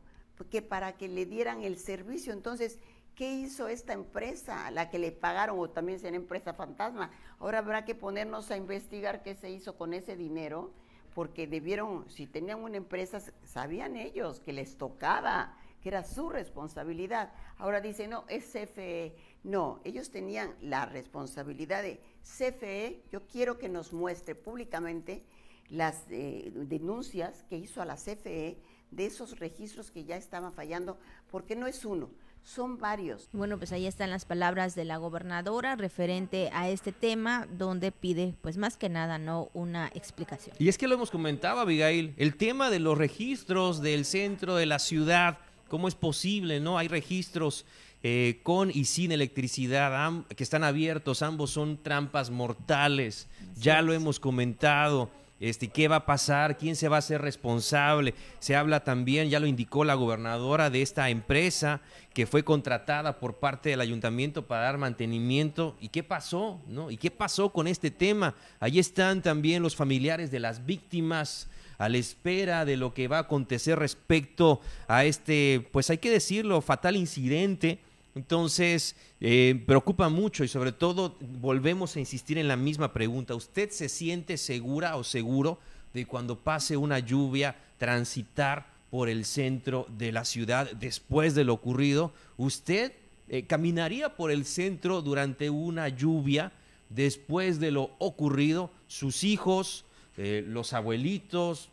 que 0.50 0.62
para 0.62 0.96
que 0.96 1.08
le 1.08 1.26
dieran 1.26 1.62
el 1.62 1.78
servicio. 1.78 2.32
Entonces, 2.32 2.78
¿qué 3.14 3.32
hizo 3.32 3.68
esta 3.68 3.92
empresa? 3.92 4.70
La 4.70 4.90
que 4.90 4.98
le 4.98 5.12
pagaron 5.12 5.58
o 5.58 5.70
también 5.70 6.00
será 6.00 6.16
empresa 6.16 6.54
fantasma. 6.54 7.10
Ahora 7.38 7.58
habrá 7.58 7.84
que 7.84 7.94
ponernos 7.94 8.50
a 8.50 8.56
investigar 8.56 9.22
qué 9.22 9.34
se 9.34 9.50
hizo 9.50 9.76
con 9.76 9.94
ese 9.94 10.16
dinero, 10.16 10.72
porque 11.14 11.46
debieron, 11.46 12.10
si 12.10 12.26
tenían 12.26 12.62
una 12.62 12.76
empresa, 12.76 13.20
sabían 13.44 13.96
ellos 13.96 14.40
que 14.40 14.52
les 14.52 14.76
tocaba, 14.76 15.56
que 15.80 15.90
era 15.90 16.02
su 16.02 16.28
responsabilidad. 16.28 17.32
Ahora 17.58 17.80
dicen, 17.80 18.10
no, 18.10 18.24
es 18.28 18.46
CFE. 18.46 19.14
No, 19.44 19.80
ellos 19.84 20.10
tenían 20.10 20.54
la 20.60 20.86
responsabilidad 20.86 21.82
de 21.82 22.00
CFE. 22.22 23.04
Yo 23.12 23.26
quiero 23.28 23.58
que 23.58 23.68
nos 23.68 23.92
muestre 23.92 24.34
públicamente 24.34 25.22
las 25.68 26.04
eh, 26.10 26.50
denuncias 26.54 27.44
que 27.44 27.58
hizo 27.58 27.80
a 27.80 27.84
la 27.84 27.96
CFE 27.96 28.58
de 28.94 29.06
esos 29.06 29.38
registros 29.38 29.90
que 29.90 30.04
ya 30.04 30.16
estaban 30.16 30.52
fallando, 30.52 30.98
porque 31.30 31.56
no 31.56 31.66
es 31.66 31.84
uno, 31.84 32.10
son 32.44 32.78
varios. 32.78 33.28
Bueno, 33.32 33.58
pues 33.58 33.72
ahí 33.72 33.86
están 33.86 34.10
las 34.10 34.24
palabras 34.24 34.74
de 34.74 34.84
la 34.84 34.98
gobernadora 34.98 35.76
referente 35.76 36.50
a 36.52 36.68
este 36.68 36.92
tema, 36.92 37.48
donde 37.58 37.90
pide, 37.90 38.34
pues 38.42 38.56
más 38.56 38.76
que 38.76 38.88
nada, 38.88 39.18
no 39.18 39.50
una 39.54 39.88
explicación. 39.94 40.54
Y 40.58 40.68
es 40.68 40.78
que 40.78 40.86
lo 40.86 40.94
hemos 40.94 41.10
comentado, 41.10 41.60
Abigail, 41.60 42.14
el 42.16 42.36
tema 42.36 42.70
de 42.70 42.80
los 42.80 42.98
registros 42.98 43.80
del 43.80 44.04
centro 44.04 44.56
de 44.56 44.66
la 44.66 44.78
ciudad, 44.78 45.38
¿cómo 45.68 45.88
es 45.88 45.94
posible? 45.94 46.60
¿No? 46.60 46.78
Hay 46.78 46.88
registros 46.88 47.64
eh, 48.02 48.40
con 48.42 48.70
y 48.70 48.84
sin 48.84 49.12
electricidad 49.12 50.26
que 50.26 50.44
están 50.44 50.62
abiertos, 50.62 51.22
ambos 51.22 51.50
son 51.50 51.82
trampas 51.82 52.30
mortales, 52.30 53.28
ya 53.56 53.80
lo 53.80 53.94
hemos 53.94 54.20
comentado 54.20 55.10
este, 55.40 55.68
qué 55.68 55.88
va 55.88 55.96
a 55.96 56.06
pasar, 56.06 56.56
quién 56.56 56.76
se 56.76 56.88
va 56.88 56.96
a 56.96 56.98
hacer 57.00 57.20
responsable. 57.20 58.14
Se 58.38 58.56
habla 58.56 58.84
también, 58.84 59.30
ya 59.30 59.40
lo 59.40 59.46
indicó 59.46 59.84
la 59.84 59.94
gobernadora 59.94 60.70
de 60.70 60.82
esta 60.82 61.10
empresa 61.10 61.80
que 62.12 62.26
fue 62.26 62.44
contratada 62.44 63.18
por 63.18 63.38
parte 63.38 63.70
del 63.70 63.80
ayuntamiento 63.80 64.46
para 64.46 64.62
dar 64.62 64.78
mantenimiento. 64.78 65.76
¿Y 65.80 65.88
qué 65.88 66.02
pasó? 66.02 66.60
¿No? 66.66 66.90
¿Y 66.90 66.96
qué 66.96 67.10
pasó 67.10 67.50
con 67.50 67.66
este 67.66 67.90
tema? 67.90 68.34
Allí 68.60 68.78
están 68.78 69.22
también 69.22 69.62
los 69.62 69.76
familiares 69.76 70.30
de 70.30 70.40
las 70.40 70.64
víctimas 70.64 71.48
a 71.78 71.88
la 71.88 71.98
espera 71.98 72.64
de 72.64 72.76
lo 72.76 72.94
que 72.94 73.08
va 73.08 73.18
a 73.18 73.22
acontecer 73.22 73.78
respecto 73.78 74.60
a 74.86 75.04
este, 75.04 75.68
pues 75.72 75.90
hay 75.90 75.98
que 75.98 76.10
decirlo, 76.10 76.60
fatal 76.60 76.96
incidente 76.96 77.80
entonces, 78.14 78.94
eh, 79.20 79.60
preocupa 79.66 80.08
mucho 80.08 80.44
y 80.44 80.48
sobre 80.48 80.70
todo 80.70 81.16
volvemos 81.20 81.96
a 81.96 82.00
insistir 82.00 82.38
en 82.38 82.46
la 82.46 82.56
misma 82.56 82.92
pregunta. 82.92 83.34
¿Usted 83.34 83.70
se 83.70 83.88
siente 83.88 84.36
segura 84.36 84.96
o 84.96 85.02
seguro 85.02 85.58
de 85.92 86.06
cuando 86.06 86.38
pase 86.38 86.76
una 86.76 87.00
lluvia 87.00 87.56
transitar 87.76 88.72
por 88.90 89.08
el 89.08 89.24
centro 89.24 89.88
de 89.98 90.12
la 90.12 90.24
ciudad 90.24 90.70
después 90.72 91.34
de 91.34 91.42
lo 91.42 91.54
ocurrido? 91.54 92.12
¿Usted 92.36 92.92
eh, 93.28 93.46
caminaría 93.46 94.14
por 94.14 94.30
el 94.30 94.44
centro 94.44 95.02
durante 95.02 95.50
una 95.50 95.88
lluvia 95.88 96.52
después 96.90 97.58
de 97.58 97.72
lo 97.72 97.96
ocurrido? 97.98 98.70
¿Sus 98.86 99.24
hijos, 99.24 99.86
eh, 100.16 100.44
los 100.46 100.72
abuelitos, 100.72 101.70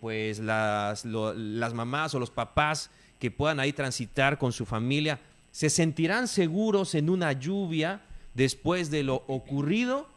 pues 0.00 0.40
las, 0.40 1.04
las 1.04 1.72
mamás 1.72 2.14
o 2.14 2.18
los 2.18 2.30
papás 2.30 2.90
que 3.20 3.30
puedan 3.30 3.60
ahí 3.60 3.72
transitar 3.72 4.38
con 4.38 4.52
su 4.52 4.66
familia? 4.66 5.20
Se 5.52 5.70
sentirán 5.70 6.26
seguros 6.26 6.96
en 6.96 7.08
una 7.08 7.32
lluvia 7.32 8.02
después 8.34 8.90
de 8.90 9.04
lo 9.04 9.22
ocurrido. 9.28 10.08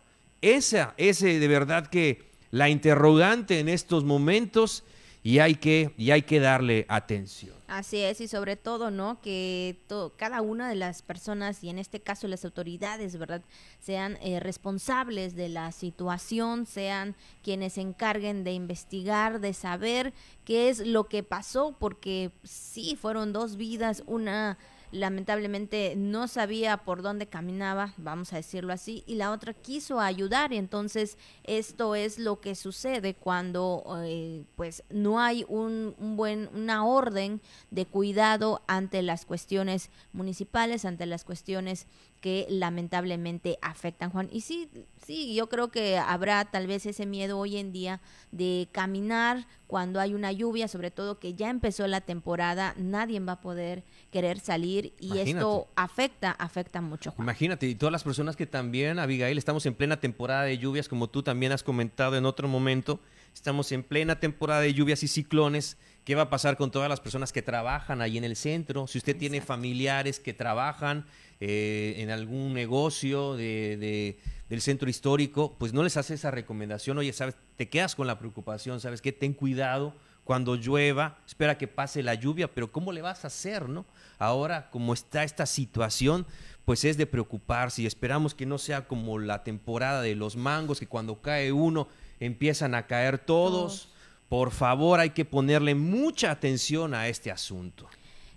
Esa 0.42 0.96
es 0.98 1.20
de 1.20 1.48
verdad 1.48 1.88
que 1.88 2.32
la 2.50 2.70
interrogante 2.70 3.60
en 3.60 3.70
estos 3.70 4.04
momentos 4.04 4.84
y 5.26 5.40
hay 5.40 5.56
que, 5.56 5.92
y 5.98 6.12
hay 6.12 6.22
que 6.22 6.40
darle 6.40 6.86
atención. 6.88 7.56
Así 7.68 7.98
es, 7.98 8.22
y 8.22 8.28
sobre 8.28 8.58
todo, 8.58 8.92
¿no? 8.92 9.20
Que 9.22 9.80
cada 10.18 10.44
una 10.44 10.70
de 10.70 10.76
las 10.76 11.02
personas, 11.02 11.64
y 11.64 11.70
en 11.70 11.80
este 11.80 12.00
caso 12.00 12.28
las 12.28 12.46
autoridades, 12.46 13.18
¿verdad? 13.18 13.42
Sean 13.80 14.20
eh, 14.22 14.40
responsables 14.40 15.36
de 15.36 15.50
la 15.50 15.72
situación, 15.72 16.68
sean 16.68 17.16
quienes 17.44 17.74
se 17.74 17.82
encarguen 17.82 18.44
de 18.44 18.54
investigar, 18.54 19.40
de 19.40 19.56
saber 19.56 20.14
qué 20.46 20.70
es 20.70 20.86
lo 20.86 21.06
que 21.06 21.24
pasó, 21.24 21.76
porque 21.80 22.30
sí, 22.44 22.96
fueron 22.96 23.34
dos 23.34 23.58
vidas, 23.58 24.04
una 24.06 24.60
lamentablemente 24.96 25.96
no 25.98 26.28
sabía 26.28 26.78
por 26.78 27.02
dónde 27.02 27.28
caminaba, 27.28 27.94
vamos 27.98 28.34
a 28.34 28.38
decirlo 28.38 28.74
así, 28.74 29.04
y 29.06 29.16
la 29.16 29.32
otra 29.32 29.54
quiso 29.54 30.00
ayudar. 30.00 30.54
Y 30.54 30.58
entonces 30.58 31.18
esto 31.44 31.96
es 31.96 32.18
lo 32.18 32.40
que 32.40 32.56
sucede 32.56 33.14
cuando 33.14 33.84
eh, 34.06 34.44
pues 34.56 34.84
no 34.90 35.20
hay 35.20 35.46
un, 35.48 35.96
un, 36.00 36.16
buen 36.16 36.50
una 36.54 36.86
orden 36.86 37.42
de 37.72 37.86
cuidado 37.86 38.62
ante 38.68 39.02
las 39.02 39.26
cuestiones 39.26 39.90
municipales, 40.14 40.86
ante 40.86 41.06
las 41.06 41.26
cuestiones 41.26 41.88
que 42.26 42.48
lamentablemente 42.50 43.60
afectan, 43.62 44.10
Juan. 44.10 44.30
Y 44.32 44.42
sí, 44.42 44.68
sí, 45.06 45.36
yo 45.36 45.48
creo 45.48 45.70
que 45.70 46.00
habrá 46.00 46.44
tal 46.46 46.66
vez 46.66 46.88
ese 46.88 47.06
miedo 47.06 47.38
hoy 47.38 47.58
en 47.58 47.72
día 47.72 48.02
de 48.32 48.68
caminar 48.72 49.46
cuando 49.68 50.00
hay 50.00 50.16
una 50.16 50.32
lluvia, 50.32 50.68
sobre 50.68 50.90
todo 50.90 51.20
que 51.20 51.36
ya 51.36 51.52
empezó 51.52 51.86
la 51.86 52.02
temporada, 52.02 52.74
nadie 52.80 53.20
va 53.20 53.34
a 53.34 53.42
poder 53.42 53.84
querer 54.10 54.40
salir 54.40 54.96
y 55.00 55.20
esto 55.20 55.68
afecta, 55.76 56.32
afecta 56.32 56.82
mucho. 56.82 57.12
Juan. 57.12 57.26
Imagínate, 57.28 57.68
y 57.68 57.76
todas 57.76 57.92
las 57.92 58.04
personas 58.04 58.36
que 58.36 58.48
también, 58.48 58.98
Abigail, 58.98 59.38
estamos 59.38 59.64
en 59.68 59.76
plena 59.76 60.00
temporada 60.00 60.46
de 60.46 60.58
lluvias, 60.58 60.90
como 60.90 61.08
tú 61.08 61.22
también 61.22 61.52
has 61.52 61.62
comentado 61.62 62.18
en 62.18 62.26
otro 62.26 62.48
momento, 62.48 63.02
estamos 63.36 63.72
en 63.74 63.84
plena 63.84 64.20
temporada 64.20 64.62
de 64.62 64.74
lluvias 64.74 65.04
y 65.04 65.08
ciclones. 65.08 65.78
¿Qué 66.06 66.16
va 66.16 66.24
a 66.24 66.30
pasar 66.30 66.56
con 66.56 66.72
todas 66.72 66.88
las 66.88 67.02
personas 67.02 67.34
que 67.34 67.42
trabajan 67.42 68.02
ahí 68.02 68.18
en 68.18 68.24
el 68.24 68.36
centro? 68.36 68.88
Si 68.88 68.98
usted 68.98 69.18
tiene 69.18 69.42
familiares 69.42 70.20
que 70.20 70.34
trabajan 70.34 71.06
eh, 71.40 71.96
en 71.98 72.12
algún 72.12 72.54
negocio 72.54 73.36
de, 73.36 74.18
del 74.50 74.62
centro 74.62 74.90
histórico, 74.90 75.56
pues 75.60 75.74
no 75.74 75.84
les 75.84 75.98
hace 75.98 76.14
esa 76.14 76.32
recomendación, 76.32 76.98
oye, 76.98 77.12
sabes, 77.12 77.36
te 77.58 77.68
quedas 77.68 77.96
con 77.96 78.08
la 78.08 78.18
preocupación, 78.18 78.80
sabes 78.80 79.02
que 79.02 79.12
ten 79.12 79.34
cuidado 79.34 79.94
cuando 80.24 80.56
llueva, 80.56 81.20
espera 81.28 81.58
que 81.58 81.68
pase 81.68 82.02
la 82.04 82.16
lluvia, 82.16 82.52
pero 82.52 82.72
¿cómo 82.72 82.92
le 82.92 83.02
vas 83.02 83.26
a 83.26 83.28
hacer, 83.28 83.68
no? 83.68 83.86
Ahora, 84.18 84.70
como 84.72 84.94
está 84.94 85.24
esta 85.24 85.46
situación, 85.46 86.26
pues 86.64 86.84
es 86.86 86.98
de 86.98 87.06
preocuparse 87.06 87.82
y 87.82 87.86
esperamos 87.86 88.34
que 88.34 88.46
no 88.46 88.58
sea 88.58 88.88
como 88.88 89.20
la 89.20 89.44
temporada 89.44 90.02
de 90.02 90.16
los 90.16 90.36
mangos, 90.36 90.80
que 90.80 90.88
cuando 90.88 91.22
cae 91.22 91.52
uno 91.52 91.88
empiezan 92.26 92.76
a 92.76 92.88
caer 92.88 93.20
todos. 93.20 93.90
Por 94.30 94.52
favor, 94.52 95.00
hay 95.00 95.12
que 95.12 95.26
ponerle 95.26 95.76
mucha 95.76 96.32
atención 96.32 96.94
a 96.94 97.08
este 97.08 97.32
asunto. 97.32 97.88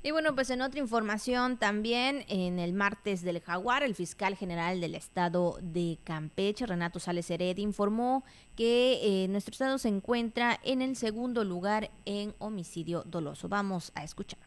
Y 0.00 0.12
bueno, 0.12 0.34
pues 0.34 0.48
en 0.50 0.62
otra 0.62 0.78
información 0.78 1.58
también, 1.58 2.24
en 2.28 2.60
el 2.60 2.72
martes 2.72 3.22
del 3.22 3.40
Jaguar, 3.40 3.82
el 3.82 3.96
fiscal 3.96 4.36
general 4.36 4.80
del 4.80 4.94
estado 4.94 5.58
de 5.60 5.98
Campeche, 6.04 6.66
Renato 6.66 7.00
Sales 7.00 7.28
Hered, 7.28 7.56
informó 7.58 8.24
que 8.54 9.00
eh, 9.02 9.28
nuestro 9.28 9.52
estado 9.52 9.76
se 9.76 9.88
encuentra 9.88 10.60
en 10.62 10.82
el 10.82 10.94
segundo 10.94 11.42
lugar 11.42 11.90
en 12.04 12.32
homicidio 12.38 13.02
doloso. 13.02 13.48
Vamos 13.48 13.90
a 13.96 14.04
escuchar. 14.04 14.38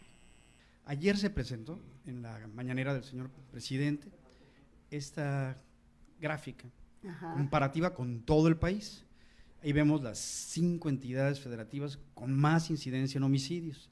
Ayer 0.86 1.18
se 1.18 1.30
presentó 1.30 1.80
en 2.06 2.22
la 2.22 2.48
mañanera 2.48 2.94
del 2.94 3.04
señor 3.04 3.30
presidente 3.52 4.10
esta 4.90 5.58
gráfica 6.20 6.70
comparativa 7.34 7.94
con 7.94 8.22
todo 8.22 8.48
el 8.48 8.58
país. 8.58 9.06
Ahí 9.64 9.74
vemos 9.74 10.02
las 10.02 10.18
cinco 10.18 10.90
entidades 10.90 11.40
federativas 11.40 12.00
con 12.16 12.34
más 12.34 12.70
incidencia 12.72 13.20
en 13.20 13.24
homicidios. 13.24 13.92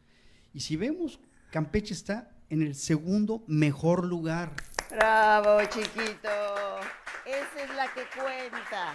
Y 0.52 0.62
si 0.62 0.76
vemos 0.76 1.20
Campeche 1.52 1.94
está 1.94 2.32
en 2.50 2.62
el 2.62 2.76
segundo 2.76 3.44
mejor 3.48 4.06
lugar. 4.06 4.56
Bravo, 4.90 5.60
chiquito. 5.64 6.30
Esa 7.26 7.64
es 7.64 7.76
la 7.76 7.94
que 7.94 8.02
cuenta. 8.20 8.94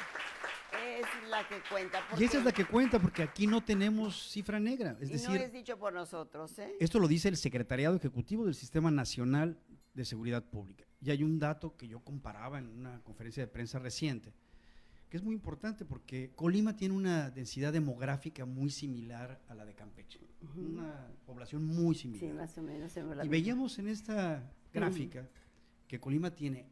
Es 0.73 1.31
la 1.31 1.49
que 1.49 1.61
cuenta. 1.69 2.01
Y 2.19 2.25
esa 2.25 2.39
es 2.39 2.45
la 2.45 2.53
que 2.53 2.65
cuenta 2.65 2.99
porque 2.99 3.23
aquí 3.23 3.47
no 3.47 3.63
tenemos 3.63 4.31
cifra 4.31 4.59
negra. 4.59 4.97
Es 5.01 5.11
decir, 5.11 5.31
no 5.31 5.35
es 5.37 5.53
dicho 5.53 5.79
por 5.79 5.93
nosotros. 5.93 6.59
¿eh? 6.59 6.75
Esto 6.81 6.99
lo 6.99 7.07
dice 7.07 7.29
el 7.29 7.37
Secretariado 7.37 7.97
Ejecutivo 7.97 8.45
del 8.45 8.55
Sistema 8.55 8.91
Nacional 8.91 9.59
de 9.95 10.05
Seguridad 10.05 10.45
Pública. 10.45 10.85
Y 11.01 11.11
hay 11.11 11.23
un 11.23 11.39
dato 11.39 11.77
que 11.77 11.87
yo 11.87 12.01
comparaba 12.01 12.59
en 12.59 12.69
una 12.69 13.01
conferencia 13.03 13.45
de 13.45 13.49
prensa 13.49 13.79
reciente 13.79 14.33
que 15.15 15.19
es 15.19 15.23
muy 15.23 15.37
importante 15.37 15.85
porque 15.85 16.33
Colima 16.35 16.77
tiene 16.77 16.93
una 16.93 17.31
densidad 17.31 17.73
demográfica 17.73 18.45
muy 18.47 18.69
similar 18.69 19.41
a 19.47 19.55
la 19.55 19.65
de 19.65 19.73
Campeche, 19.73 20.19
una 20.57 21.07
población 21.25 21.65
muy 21.65 21.95
similar. 21.95 22.29
Sí, 22.29 22.37
más 22.37 22.59
o 22.59 22.63
menos. 22.63 22.93
Y 23.23 23.29
veíamos 23.29 23.79
en 23.79 23.87
esta 23.87 24.43
gráfica 24.73 25.29
que 25.87 26.01
Colima 26.01 26.33
tiene 26.33 26.67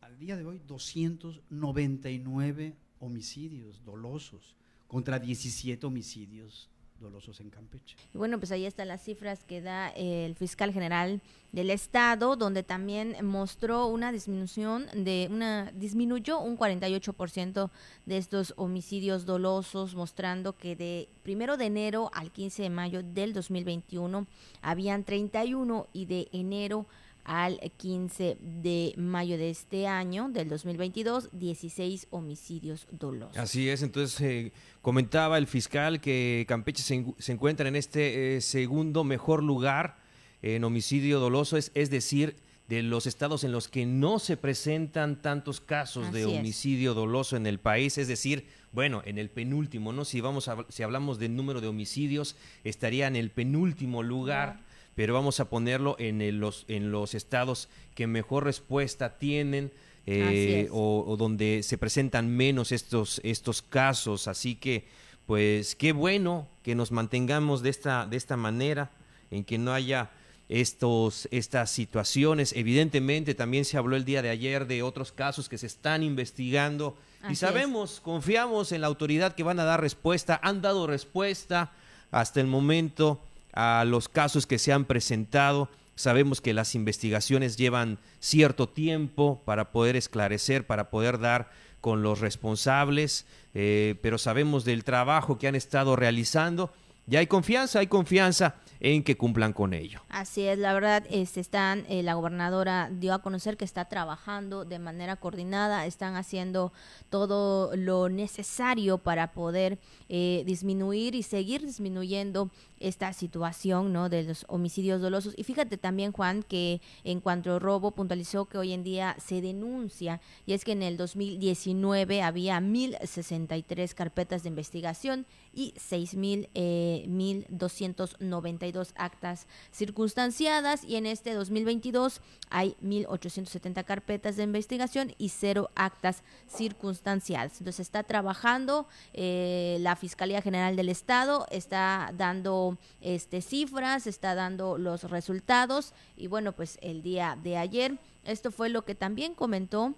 al 0.00 0.18
día 0.18 0.36
de 0.36 0.44
hoy 0.44 0.60
299 0.66 2.74
homicidios 2.98 3.84
dolosos 3.84 4.56
contra 4.88 5.20
17 5.20 5.86
homicidios 5.86 6.68
dolosos 7.00 7.40
en 7.40 7.50
Campeche. 7.50 7.96
Bueno, 8.14 8.38
pues 8.38 8.52
ahí 8.52 8.66
están 8.66 8.88
las 8.88 9.02
cifras 9.02 9.44
que 9.44 9.60
da 9.60 9.88
el 9.90 10.34
fiscal 10.34 10.72
general 10.72 11.20
del 11.52 11.70
estado, 11.70 12.36
donde 12.36 12.62
también 12.62 13.16
mostró 13.22 13.86
una 13.86 14.12
disminución 14.12 14.86
de 14.94 15.28
una 15.30 15.72
disminuyó 15.72 16.40
un 16.40 16.58
48% 16.58 17.70
de 18.04 18.16
estos 18.16 18.54
homicidios 18.56 19.26
dolosos, 19.26 19.94
mostrando 19.94 20.56
que 20.56 20.76
de 20.76 21.08
primero 21.22 21.56
de 21.56 21.66
enero 21.66 22.10
al 22.14 22.30
15 22.30 22.62
de 22.62 22.70
mayo 22.70 23.02
del 23.02 23.32
2021 23.32 24.26
habían 24.62 25.04
31 25.04 25.88
y 25.92 26.06
de 26.06 26.28
enero 26.32 26.86
al 27.26 27.60
15 27.76 28.38
de 28.40 28.94
mayo 28.96 29.36
de 29.36 29.50
este 29.50 29.88
año, 29.88 30.28
del 30.28 30.48
2022, 30.48 31.30
16 31.32 32.06
homicidios 32.10 32.86
dolosos. 32.90 33.36
Así 33.36 33.68
es, 33.68 33.82
entonces 33.82 34.20
eh, 34.20 34.52
comentaba 34.80 35.36
el 35.36 35.48
fiscal 35.48 36.00
que 36.00 36.46
Campeche 36.48 36.82
se, 37.18 37.32
encuentra 37.32 37.68
en 37.68 37.76
este 37.76 38.36
eh, 38.36 38.40
segundo 38.40 39.02
mejor 39.02 39.42
lugar 39.42 39.98
en 40.40 40.62
homicidio 40.62 41.18
doloso, 41.18 41.56
es, 41.56 41.72
es 41.74 41.90
decir, 41.90 42.36
de 42.68 42.82
los 42.82 43.06
estados 43.06 43.44
en 43.44 43.52
los 43.52 43.68
que 43.68 43.86
no 43.86 44.18
se 44.18 44.36
presentan 44.36 45.20
tantos 45.22 45.60
casos 45.60 46.12
de 46.12 46.26
homicidio 46.26 46.94
doloso 46.94 47.36
en 47.36 47.46
el 47.46 47.58
país, 47.58 47.96
es 47.98 48.08
decir, 48.08 48.46
bueno, 48.72 49.02
en 49.04 49.18
el 49.18 49.30
penúltimo, 49.30 49.92
¿no? 49.92 50.04
Si 50.04 50.20
vamos 50.20 50.48
a, 50.48 50.66
si 50.68 50.82
hablamos 50.82 51.18
del 51.18 51.36
número 51.36 51.60
de 51.60 51.68
homicidios, 51.68 52.36
estaría 52.64 53.06
en 53.06 53.16
el 53.16 53.30
penúltimo 53.30 54.02
lugar 54.02 54.65
pero 54.96 55.14
vamos 55.14 55.38
a 55.38 55.48
ponerlo 55.48 55.94
en, 56.00 56.40
los, 56.40 56.64
en 56.66 56.90
los 56.90 57.14
estados 57.14 57.68
que 57.94 58.08
mejor 58.08 58.44
respuesta 58.44 59.18
tienen. 59.18 59.70
Eh, 60.08 60.68
o, 60.70 61.16
donde 61.18 61.64
se 61.64 61.78
presentan 61.78 62.28
menos 62.28 62.70
estos, 62.70 63.20
estos 63.24 63.60
casos. 63.60 64.28
Así 64.28 64.54
que, 64.54 64.86
pues, 65.26 65.74
qué 65.74 65.90
bueno 65.90 66.46
que 66.62 66.76
nos 66.76 66.92
mantengamos 66.92 67.60
de 67.60 67.70
esta, 67.70 68.06
de 68.06 68.16
esta 68.16 68.36
manera, 68.36 68.92
en 69.32 69.42
que 69.42 69.58
no 69.58 69.72
haya 69.72 70.12
estos, 70.48 71.26
estas 71.32 71.70
situaciones. 71.70 72.52
Evidentemente, 72.54 73.34
también 73.34 73.64
se 73.64 73.78
habló 73.78 73.96
el 73.96 74.04
día 74.04 74.22
de 74.22 74.30
ayer 74.30 74.68
de 74.68 74.84
otros 74.84 75.10
casos 75.10 75.48
que 75.48 75.58
se 75.58 75.66
están 75.66 76.04
investigando 76.04 76.96
y 77.28 77.34
sabemos, 77.34 78.00
confiamos 78.00 78.70
en 78.70 78.82
la 78.82 78.86
autoridad 78.86 79.34
que 79.34 79.42
van 79.42 79.58
a 79.58 79.64
dar 79.64 79.80
respuesta, 79.80 80.38
han 80.42 80.62
dado 80.62 80.86
respuesta 80.86 81.72
hasta 82.12 82.40
el 82.40 82.46
momento 82.46 83.20
a 83.56 83.84
los 83.84 84.08
casos 84.08 84.46
que 84.46 84.58
se 84.58 84.72
han 84.72 84.84
presentado. 84.84 85.68
Sabemos 85.96 86.40
que 86.40 86.54
las 86.54 86.74
investigaciones 86.74 87.56
llevan 87.56 87.98
cierto 88.20 88.68
tiempo 88.68 89.42
para 89.44 89.72
poder 89.72 89.96
esclarecer, 89.96 90.66
para 90.66 90.90
poder 90.90 91.18
dar 91.18 91.50
con 91.80 92.02
los 92.02 92.20
responsables, 92.20 93.26
eh, 93.54 93.96
pero 94.02 94.18
sabemos 94.18 94.64
del 94.64 94.84
trabajo 94.84 95.38
que 95.38 95.48
han 95.48 95.54
estado 95.54 95.96
realizando 95.96 96.70
y 97.08 97.16
hay 97.16 97.28
confianza, 97.28 97.78
hay 97.78 97.86
confianza 97.86 98.56
en 98.80 99.04
que 99.04 99.16
cumplan 99.16 99.52
con 99.52 99.72
ello. 99.74 100.00
Así 100.08 100.42
es, 100.42 100.58
la 100.58 100.74
verdad, 100.74 101.04
este, 101.08 101.38
están, 101.38 101.84
eh, 101.88 102.02
la 102.02 102.14
gobernadora 102.14 102.90
dio 102.92 103.14
a 103.14 103.22
conocer 103.22 103.56
que 103.56 103.64
está 103.64 103.84
trabajando 103.84 104.64
de 104.64 104.80
manera 104.80 105.14
coordinada, 105.14 105.86
están 105.86 106.16
haciendo 106.16 106.72
todo 107.08 107.74
lo 107.76 108.08
necesario 108.08 108.98
para 108.98 109.32
poder 109.32 109.78
eh, 110.08 110.42
disminuir 110.46 111.14
y 111.14 111.22
seguir 111.22 111.64
disminuyendo 111.64 112.50
esta 112.80 113.12
situación 113.12 113.92
¿no? 113.92 114.08
de 114.08 114.24
los 114.24 114.44
homicidios 114.48 115.00
dolosos. 115.00 115.34
Y 115.36 115.44
fíjate 115.44 115.76
también, 115.76 116.10
Juan, 116.12 116.42
que 116.42 116.80
en 117.04 117.20
cuanto 117.20 117.54
al 117.54 117.60
robo, 117.60 117.92
puntualizó 117.92 118.46
que 118.46 118.58
hoy 118.58 118.72
en 118.72 118.82
día 118.84 119.16
se 119.24 119.40
denuncia, 119.40 120.20
y 120.44 120.52
es 120.52 120.64
que 120.64 120.72
en 120.72 120.82
el 120.82 120.96
2019 120.96 122.22
había 122.22 122.58
1.063 122.60 123.94
carpetas 123.94 124.42
de 124.42 124.48
investigación 124.48 125.26
y 125.52 125.74
6.290 125.74 128.36
1.042 128.36 128.92
actas 128.96 129.46
circunstanciadas 129.72 130.84
y 130.84 130.96
en 130.96 131.06
este 131.06 131.34
2022 131.34 132.20
hay 132.50 132.76
1.870 132.82 133.84
carpetas 133.84 134.36
de 134.36 134.44
investigación 134.44 135.14
y 135.18 135.30
cero 135.30 135.70
actas 135.74 136.22
circunstanciadas. 136.48 137.58
Entonces 137.58 137.80
está 137.80 138.02
trabajando 138.02 138.86
eh, 139.12 139.78
la 139.80 139.96
Fiscalía 139.96 140.42
General 140.42 140.76
del 140.76 140.88
Estado, 140.88 141.46
está 141.50 142.12
dando 142.16 142.65
este, 143.00 143.42
cifras, 143.42 144.06
está 144.06 144.34
dando 144.34 144.78
los 144.78 145.04
resultados. 145.04 145.92
Y 146.16 146.26
bueno, 146.26 146.52
pues 146.52 146.78
el 146.82 147.02
día 147.02 147.38
de 147.42 147.56
ayer, 147.56 147.98
esto 148.24 148.50
fue 148.50 148.68
lo 148.68 148.84
que 148.84 148.94
también 148.94 149.34
comentó 149.34 149.94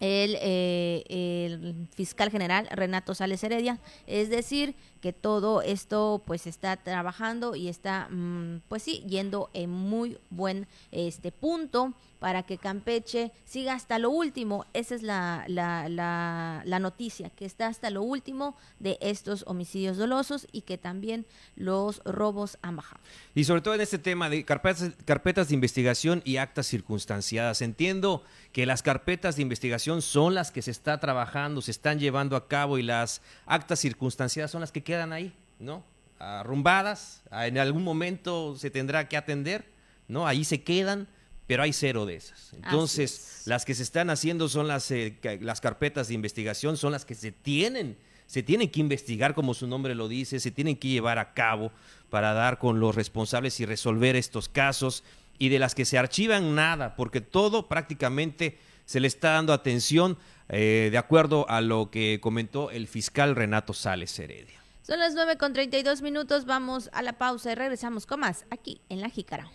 el, 0.00 0.36
eh, 0.40 1.04
el, 1.08 1.88
fiscal 1.94 2.30
general 2.30 2.68
Renato 2.70 3.14
Sales 3.14 3.42
Heredia, 3.42 3.78
es 4.06 4.28
decir, 4.28 4.74
que 5.00 5.12
todo 5.12 5.62
esto 5.62 6.22
pues 6.26 6.46
está 6.46 6.76
trabajando 6.76 7.54
y 7.54 7.68
está 7.68 8.08
mm, 8.10 8.62
pues 8.68 8.82
sí 8.82 9.04
yendo 9.08 9.50
en 9.54 9.70
muy 9.70 10.18
buen 10.30 10.66
este 10.90 11.32
punto 11.32 11.94
para 12.18 12.44
que 12.44 12.58
Campeche 12.58 13.32
siga 13.44 13.74
hasta 13.74 13.98
lo 13.98 14.10
último. 14.10 14.66
Esa 14.72 14.94
es 14.94 15.02
la, 15.02 15.44
la, 15.48 15.88
la, 15.88 16.78
noticia, 16.78 17.30
que 17.30 17.44
está 17.44 17.66
hasta 17.66 17.90
lo 17.90 18.02
último 18.02 18.56
de 18.78 18.98
estos 19.00 19.44
homicidios 19.46 19.96
dolosos 19.96 20.46
y 20.52 20.62
que 20.62 20.78
también 20.78 21.26
los 21.56 22.02
robos 22.04 22.58
han 22.62 22.76
bajado. 22.76 23.00
Y 23.34 23.44
sobre 23.44 23.60
todo 23.60 23.74
en 23.74 23.80
este 23.80 23.98
tema 23.98 24.30
de 24.30 24.44
carpetas, 24.44 24.90
carpetas 25.04 25.48
de 25.48 25.54
investigación 25.54 26.22
y 26.24 26.38
actas 26.38 26.66
circunstanciadas. 26.66 27.62
Entiendo 27.62 28.22
que 28.52 28.66
las 28.66 28.82
carpetas 28.82 29.36
de 29.36 29.42
investigación 29.42 30.02
son 30.02 30.34
las 30.34 30.50
que 30.50 30.62
se 30.62 30.70
está 30.70 30.98
trabajando, 31.00 31.60
se 31.60 31.70
están 31.70 31.98
llevando 31.98 32.36
a 32.36 32.48
cabo 32.48 32.78
y 32.78 32.82
las 32.82 33.20
actas 33.44 33.80
circunstanciadas 33.80 34.50
son 34.50 34.60
las 34.60 34.72
que 34.72 34.82
quedan 34.82 35.12
ahí, 35.12 35.32
¿no? 35.58 35.84
Arrumbadas, 36.18 37.22
en 37.30 37.58
algún 37.58 37.84
momento 37.84 38.56
se 38.56 38.70
tendrá 38.70 39.06
que 39.06 39.18
atender, 39.18 39.66
¿no? 40.08 40.26
Ahí 40.26 40.44
se 40.44 40.62
quedan 40.62 41.08
pero 41.46 41.62
hay 41.62 41.72
cero 41.72 42.06
de 42.06 42.16
esas. 42.16 42.52
Entonces, 42.54 43.42
las 43.46 43.64
que 43.64 43.74
se 43.74 43.82
están 43.82 44.10
haciendo 44.10 44.48
son 44.48 44.68
las, 44.68 44.90
eh, 44.90 45.18
las 45.40 45.60
carpetas 45.60 46.08
de 46.08 46.14
investigación, 46.14 46.76
son 46.76 46.92
las 46.92 47.04
que 47.04 47.14
se 47.14 47.32
tienen, 47.32 47.96
se 48.26 48.42
tienen 48.42 48.70
que 48.70 48.80
investigar, 48.80 49.34
como 49.34 49.54
su 49.54 49.66
nombre 49.66 49.94
lo 49.94 50.08
dice, 50.08 50.40
se 50.40 50.50
tienen 50.50 50.76
que 50.76 50.88
llevar 50.88 51.18
a 51.18 51.34
cabo 51.34 51.70
para 52.10 52.32
dar 52.32 52.58
con 52.58 52.80
los 52.80 52.94
responsables 52.94 53.60
y 53.60 53.66
resolver 53.66 54.16
estos 54.16 54.48
casos, 54.48 55.04
y 55.38 55.48
de 55.50 55.58
las 55.58 55.74
que 55.74 55.84
se 55.84 55.98
archivan 55.98 56.54
nada, 56.54 56.96
porque 56.96 57.20
todo 57.20 57.68
prácticamente 57.68 58.58
se 58.84 59.00
le 59.00 59.08
está 59.08 59.30
dando 59.30 59.52
atención 59.52 60.16
eh, 60.48 60.88
de 60.90 60.98
acuerdo 60.98 61.48
a 61.48 61.60
lo 61.60 61.90
que 61.90 62.20
comentó 62.20 62.70
el 62.70 62.88
fiscal 62.88 63.36
Renato 63.36 63.72
Sales 63.72 64.18
Heredia. 64.18 64.60
Son 64.82 65.00
las 65.00 65.14
9 65.14 65.36
con 65.36 65.52
32 65.52 66.00
minutos, 66.02 66.44
vamos 66.44 66.88
a 66.92 67.02
la 67.02 67.14
pausa 67.14 67.52
y 67.52 67.54
regresamos 67.56 68.06
con 68.06 68.20
más 68.20 68.46
aquí 68.50 68.80
en 68.88 69.00
La 69.00 69.10
Jícara. 69.10 69.50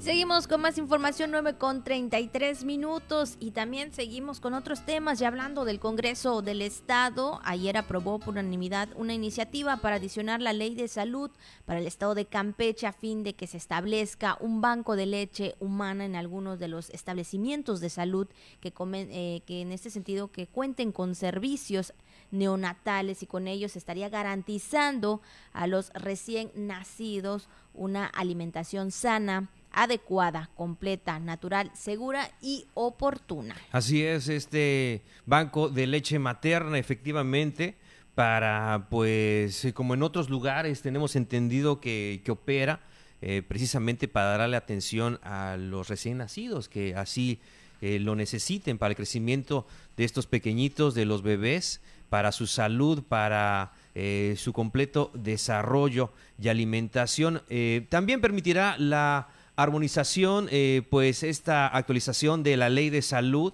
Seguimos 0.00 0.48
con 0.48 0.62
más 0.62 0.78
información 0.78 1.30
9 1.30 1.58
con 1.58 1.84
33 1.84 2.64
minutos 2.64 3.36
y 3.38 3.50
también 3.50 3.92
seguimos 3.92 4.40
con 4.40 4.54
otros 4.54 4.86
temas 4.86 5.18
ya 5.18 5.28
hablando 5.28 5.66
del 5.66 5.78
Congreso 5.78 6.40
del 6.40 6.62
Estado. 6.62 7.38
Ayer 7.44 7.76
aprobó 7.76 8.18
por 8.18 8.30
unanimidad 8.30 8.88
una 8.96 9.12
iniciativa 9.12 9.76
para 9.76 9.96
adicionar 9.96 10.40
la 10.40 10.54
ley 10.54 10.74
de 10.74 10.88
salud 10.88 11.30
para 11.66 11.80
el 11.80 11.86
Estado 11.86 12.14
de 12.14 12.24
Campeche 12.24 12.86
a 12.86 12.94
fin 12.94 13.22
de 13.22 13.34
que 13.34 13.46
se 13.46 13.58
establezca 13.58 14.38
un 14.40 14.62
banco 14.62 14.96
de 14.96 15.04
leche 15.04 15.54
humana 15.60 16.06
en 16.06 16.16
algunos 16.16 16.58
de 16.58 16.68
los 16.68 16.88
establecimientos 16.88 17.80
de 17.80 17.90
salud 17.90 18.26
que, 18.62 18.72
eh, 18.94 19.42
que 19.44 19.60
en 19.60 19.70
este 19.70 19.90
sentido 19.90 20.32
que 20.32 20.46
cuenten 20.46 20.92
con 20.92 21.14
servicios 21.14 21.92
neonatales 22.30 23.22
y 23.22 23.26
con 23.26 23.46
ellos 23.46 23.76
estaría 23.76 24.08
garantizando 24.08 25.20
a 25.52 25.66
los 25.66 25.90
recién 25.92 26.50
nacidos 26.54 27.50
una 27.74 28.06
alimentación 28.06 28.92
sana 28.92 29.50
adecuada, 29.72 30.50
completa, 30.56 31.18
natural, 31.18 31.70
segura 31.74 32.30
y 32.40 32.66
oportuna. 32.74 33.56
Así 33.72 34.02
es, 34.02 34.28
este 34.28 35.02
banco 35.26 35.68
de 35.68 35.86
leche 35.86 36.18
materna, 36.18 36.78
efectivamente, 36.78 37.76
para, 38.14 38.88
pues, 38.90 39.68
como 39.74 39.94
en 39.94 40.02
otros 40.02 40.28
lugares 40.28 40.82
tenemos 40.82 41.16
entendido 41.16 41.80
que, 41.80 42.20
que 42.24 42.32
opera, 42.32 42.80
eh, 43.22 43.42
precisamente 43.46 44.08
para 44.08 44.38
darle 44.38 44.56
atención 44.56 45.20
a 45.22 45.58
los 45.58 45.88
recién 45.88 46.18
nacidos, 46.18 46.70
que 46.70 46.94
así 46.94 47.38
eh, 47.82 47.98
lo 47.98 48.16
necesiten 48.16 48.78
para 48.78 48.92
el 48.92 48.96
crecimiento 48.96 49.66
de 49.98 50.04
estos 50.04 50.26
pequeñitos, 50.26 50.94
de 50.94 51.04
los 51.04 51.22
bebés, 51.22 51.82
para 52.08 52.32
su 52.32 52.46
salud, 52.46 53.02
para 53.02 53.72
eh, 53.94 54.36
su 54.38 54.54
completo 54.54 55.10
desarrollo 55.12 56.12
y 56.40 56.48
alimentación. 56.48 57.42
también 57.90 58.22
permitirá 58.22 58.76
la 58.78 59.28
armonización, 59.62 60.48
eh, 60.50 60.82
pues 60.90 61.22
esta 61.22 61.66
actualización 61.66 62.42
de 62.42 62.56
la 62.56 62.68
ley 62.68 62.90
de 62.90 63.02
salud 63.02 63.52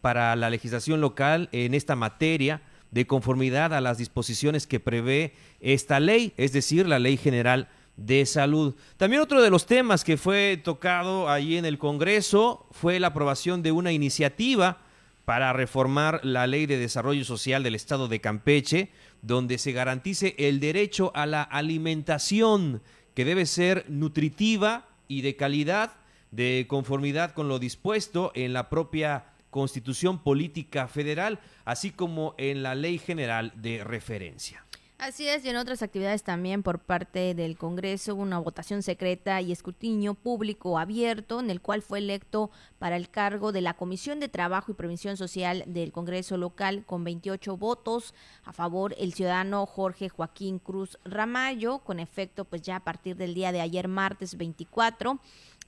para 0.00 0.36
la 0.36 0.50
legislación 0.50 1.00
local 1.00 1.48
en 1.52 1.74
esta 1.74 1.96
materia 1.96 2.62
de 2.90 3.06
conformidad 3.06 3.74
a 3.74 3.80
las 3.80 3.98
disposiciones 3.98 4.66
que 4.66 4.80
prevé 4.80 5.34
esta 5.60 5.98
ley, 5.98 6.32
es 6.36 6.52
decir, 6.52 6.86
la 6.86 6.98
ley 6.98 7.16
general 7.16 7.68
de 7.96 8.26
salud. 8.26 8.74
También 8.96 9.22
otro 9.22 9.42
de 9.42 9.50
los 9.50 9.66
temas 9.66 10.04
que 10.04 10.16
fue 10.16 10.60
tocado 10.62 11.28
allí 11.28 11.56
en 11.56 11.64
el 11.64 11.78
Congreso 11.78 12.66
fue 12.70 13.00
la 13.00 13.08
aprobación 13.08 13.62
de 13.62 13.72
una 13.72 13.92
iniciativa 13.92 14.78
para 15.24 15.52
reformar 15.52 16.20
la 16.22 16.46
ley 16.46 16.66
de 16.66 16.76
desarrollo 16.76 17.24
social 17.24 17.62
del 17.62 17.74
estado 17.74 18.08
de 18.08 18.20
Campeche, 18.20 18.90
donde 19.22 19.58
se 19.58 19.72
garantice 19.72 20.34
el 20.38 20.60
derecho 20.60 21.12
a 21.14 21.26
la 21.26 21.42
alimentación, 21.42 22.82
que 23.14 23.24
debe 23.24 23.46
ser 23.46 23.86
nutritiva, 23.88 24.86
y 25.08 25.22
de 25.22 25.36
calidad 25.36 25.92
de 26.30 26.66
conformidad 26.68 27.32
con 27.32 27.48
lo 27.48 27.58
dispuesto 27.58 28.32
en 28.34 28.52
la 28.52 28.68
propia 28.68 29.26
Constitución 29.50 30.18
Política 30.18 30.88
Federal, 30.88 31.38
así 31.64 31.92
como 31.92 32.34
en 32.38 32.64
la 32.64 32.74
Ley 32.74 32.98
General 32.98 33.52
de 33.54 33.84
Referencia. 33.84 34.64
Así 35.04 35.28
es, 35.28 35.44
y 35.44 35.50
en 35.50 35.56
otras 35.56 35.82
actividades 35.82 36.22
también 36.22 36.62
por 36.62 36.78
parte 36.78 37.34
del 37.34 37.58
Congreso, 37.58 38.14
una 38.14 38.38
votación 38.38 38.82
secreta 38.82 39.42
y 39.42 39.52
escrutinio 39.52 40.14
público 40.14 40.78
abierto, 40.78 41.40
en 41.40 41.50
el 41.50 41.60
cual 41.60 41.82
fue 41.82 41.98
electo 41.98 42.50
para 42.78 42.96
el 42.96 43.10
cargo 43.10 43.52
de 43.52 43.60
la 43.60 43.74
Comisión 43.74 44.18
de 44.18 44.30
Trabajo 44.30 44.72
y 44.72 44.74
Previsión 44.74 45.18
Social 45.18 45.62
del 45.66 45.92
Congreso 45.92 46.38
local 46.38 46.84
con 46.86 47.04
28 47.04 47.58
votos 47.58 48.14
a 48.44 48.54
favor 48.54 48.94
el 48.96 49.12
ciudadano 49.12 49.66
Jorge 49.66 50.08
Joaquín 50.08 50.58
Cruz 50.58 50.98
Ramayo, 51.04 51.80
con 51.80 52.00
efecto 52.00 52.46
pues 52.46 52.62
ya 52.62 52.76
a 52.76 52.84
partir 52.84 53.14
del 53.16 53.34
día 53.34 53.52
de 53.52 53.60
ayer 53.60 53.88
martes 53.88 54.38
24 54.38 55.20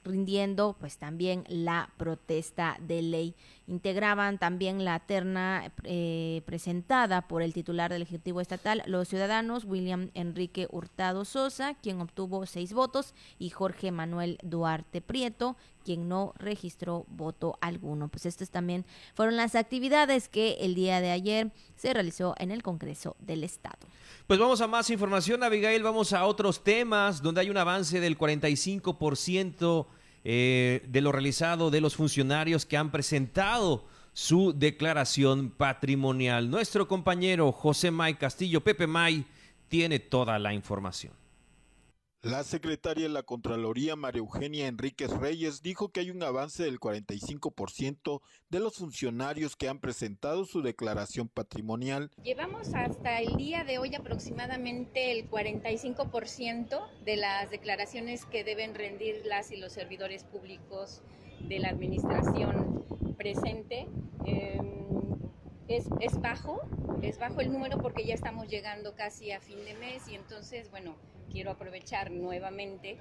rindiendo 0.07 0.77
pues 0.79 0.97
también 0.97 1.45
la 1.49 1.91
protesta 1.99 2.79
de 2.81 3.03
ley. 3.03 3.35
Integraban 3.69 4.39
también 4.39 4.85
la 4.85 5.01
terna 5.01 5.73
eh, 5.83 6.43
presentada 6.47 7.27
por 7.27 7.43
el 7.43 7.53
titular 7.53 7.91
del 7.91 8.03
Ejecutivo 8.03 8.41
Estatal, 8.41 8.83
los 8.87 9.09
ciudadanos 9.09 9.65
William 9.65 10.11
Enrique 10.15 10.69
Hurtado 10.71 11.25
Sosa, 11.25 11.75
quien 11.75 12.01
obtuvo 12.01 12.47
seis 12.47 12.73
votos, 12.73 13.13
y 13.39 13.51
Jorge 13.51 13.91
Manuel 13.91 14.39
Duarte 14.43 15.01
Prieto, 15.01 15.57
quien 15.85 16.09
no 16.09 16.33
registró 16.37 17.07
voto 17.09 17.59
alguno. 17.61 18.09
Pues 18.09 18.27
estas 18.27 18.51
también 18.51 18.85
fueron 19.15 19.37
las 19.37 19.55
actividades 19.55 20.29
que 20.29 20.59
el 20.61 20.75
día 20.75 21.01
de 21.01 21.11
ayer 21.11 21.53
se 21.77 21.93
realizó 21.93 22.35
en 22.39 22.51
el 22.51 22.63
Congreso 22.63 23.17
del 23.19 23.43
Estado. 23.45 23.79
Pues 24.27 24.39
vamos 24.39 24.61
a 24.61 24.67
más 24.67 24.91
información, 24.91 25.43
Abigail, 25.43 25.83
vamos 25.83 26.13
a 26.13 26.25
otros 26.25 26.63
temas 26.63 27.23
donde 27.23 27.41
hay 27.41 27.51
un 27.51 27.57
avance 27.57 28.01
del 28.01 28.19
45% 28.19 29.87
eh, 30.29 30.83
de 30.89 31.01
lo 31.03 31.13
realizado 31.13 31.71
de 31.71 31.81
los 31.81 31.95
funcionarios 31.95 32.67
que 32.67 32.77
han 32.77 32.91
presentado 32.91 33.85
su 34.13 34.53
declaración 34.53 35.51
patrimonial. 35.51 36.51
Nuestro 36.51 36.89
compañero 36.89 37.53
José 37.53 37.93
May 37.93 38.15
Castillo, 38.15 38.61
Pepe 38.61 38.89
May, 38.89 39.25
tiene 39.69 40.01
toda 40.01 40.41
la 40.41 40.53
información. 40.53 41.13
La 42.27 42.43
secretaria 42.43 43.05
de 43.05 43.09
la 43.09 43.23
Contraloría, 43.23 43.95
María 43.95 44.19
Eugenia 44.19 44.67
Enríquez 44.67 45.11
Reyes, 45.11 45.63
dijo 45.63 45.91
que 45.91 46.01
hay 46.01 46.11
un 46.11 46.25
avance 46.25 46.65
del 46.65 46.81
45% 46.81 48.21
de 48.51 48.59
los 48.59 48.75
funcionarios 48.75 49.55
que 49.55 49.69
han 49.69 49.79
presentado 49.79 50.45
su 50.45 50.61
declaración 50.61 51.29
patrimonial. 51.29 52.11
Llevamos 52.25 52.75
hasta 52.75 53.21
el 53.21 53.37
día 53.37 53.63
de 53.63 53.79
hoy 53.79 53.95
aproximadamente 53.95 55.13
el 55.13 55.31
45% 55.31 57.05
de 57.05 57.17
las 57.17 57.49
declaraciones 57.49 58.25
que 58.25 58.43
deben 58.43 58.75
rendir 58.75 59.25
las 59.25 59.53
y 59.53 59.57
los 59.57 59.73
servidores 59.73 60.25
públicos 60.25 61.03
de 61.43 61.61
la 61.61 61.69
administración 61.69 62.85
presente. 63.17 63.87
Em, 64.25 64.67
es, 65.69 65.87
es 66.01 66.21
bajo, 66.21 66.61
es 67.03 67.21
bajo 67.21 67.41
el 67.41 67.53
número 67.53 67.79
porque 67.79 68.05
ya 68.05 68.15
estamos 68.15 68.49
llegando 68.49 68.97
casi 68.97 69.31
a 69.31 69.41
fin 69.41 69.65
de 69.65 69.75
mes 69.75 70.09
y 70.09 70.17
entonces, 70.17 70.73
bueno, 70.73 70.97
quiero 71.31 71.51
aprovechar 71.51 72.11
nuevamente 72.11 72.99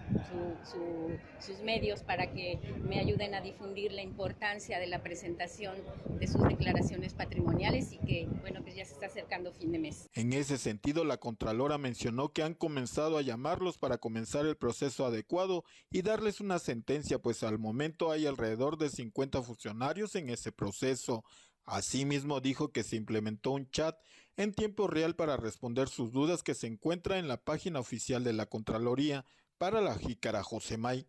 sus 1.40 1.60
medios 1.62 2.04
para 2.04 2.32
que 2.32 2.60
me 2.88 3.00
ayuden 3.00 3.36
a 3.36 3.42
difundir 3.42 3.92
la 3.92 4.02
importancia 4.02 4.80
de 4.80 4.88
la 4.88 5.02
presentación 5.02 5.76
de 6.20 6.28
sus 6.28 6.42
declaraciones 6.48 7.14
patrimoniales 7.14 7.92
y 7.92 7.98
que, 8.00 8.28
bueno, 8.42 8.62
pues 8.64 8.76
ya 8.76 8.86
se 8.86 8.94
está 8.94 9.08
acercando 9.08 9.52
fin 9.52 9.72
de 9.72 9.80
mes. 9.80 10.10
En 10.14 10.34
ese 10.34 10.58
sentido, 10.58 11.04
la 11.04 11.18
Contralora 11.18 11.78
mencionó 11.78 12.34
que 12.34 12.44
han 12.44 12.54
comenzado 12.54 13.18
a 13.18 13.22
llamarlos 13.22 13.78
para 13.78 13.98
comenzar 13.98 14.46
el 14.46 14.58
proceso 14.58 15.06
adecuado 15.06 15.64
y 15.92 16.02
darles 16.02 16.40
una 16.42 16.60
sentencia, 16.60 17.20
pues 17.20 17.44
al 17.44 17.60
momento 17.60 18.12
hay 18.12 18.26
alrededor 18.26 18.78
de 18.78 18.90
50 18.90 19.42
funcionarios 19.44 20.16
en 20.16 20.30
ese 20.30 20.52
proceso. 20.52 21.24
Asimismo, 21.66 22.42
dijo 22.42 22.72
que 22.72 22.84
se 22.84 22.96
implementó 22.96 23.52
un 23.52 23.70
chat 23.72 23.98
en 24.38 24.54
tiempo 24.54 24.88
real 24.88 25.16
para 25.16 25.38
responder 25.38 25.88
sus 25.88 26.12
dudas 26.12 26.44
que 26.44 26.54
se 26.54 26.68
encuentra 26.68 27.18
en 27.18 27.28
la 27.28 27.38
página 27.38 27.80
oficial 27.80 28.24
de 28.24 28.34
la 28.34 28.46
Contraloría 28.46 29.26
para 29.58 29.82
la 29.82 29.96
Jícara 29.96 30.44
Josemay. 30.44 31.08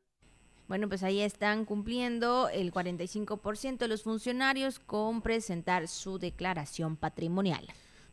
Bueno, 0.69 0.89
pues 0.89 1.03
ahí 1.03 1.21
están 1.21 1.65
cumpliendo 1.65 2.49
el 2.49 2.73
45% 2.73 3.79
de 3.79 3.89
los 3.89 4.03
funcionarios 4.03 4.81
con 4.81 5.23
presentar 5.23 5.87
su 5.87 6.19
declaración 6.19 6.97
patrimonial. 6.97 7.67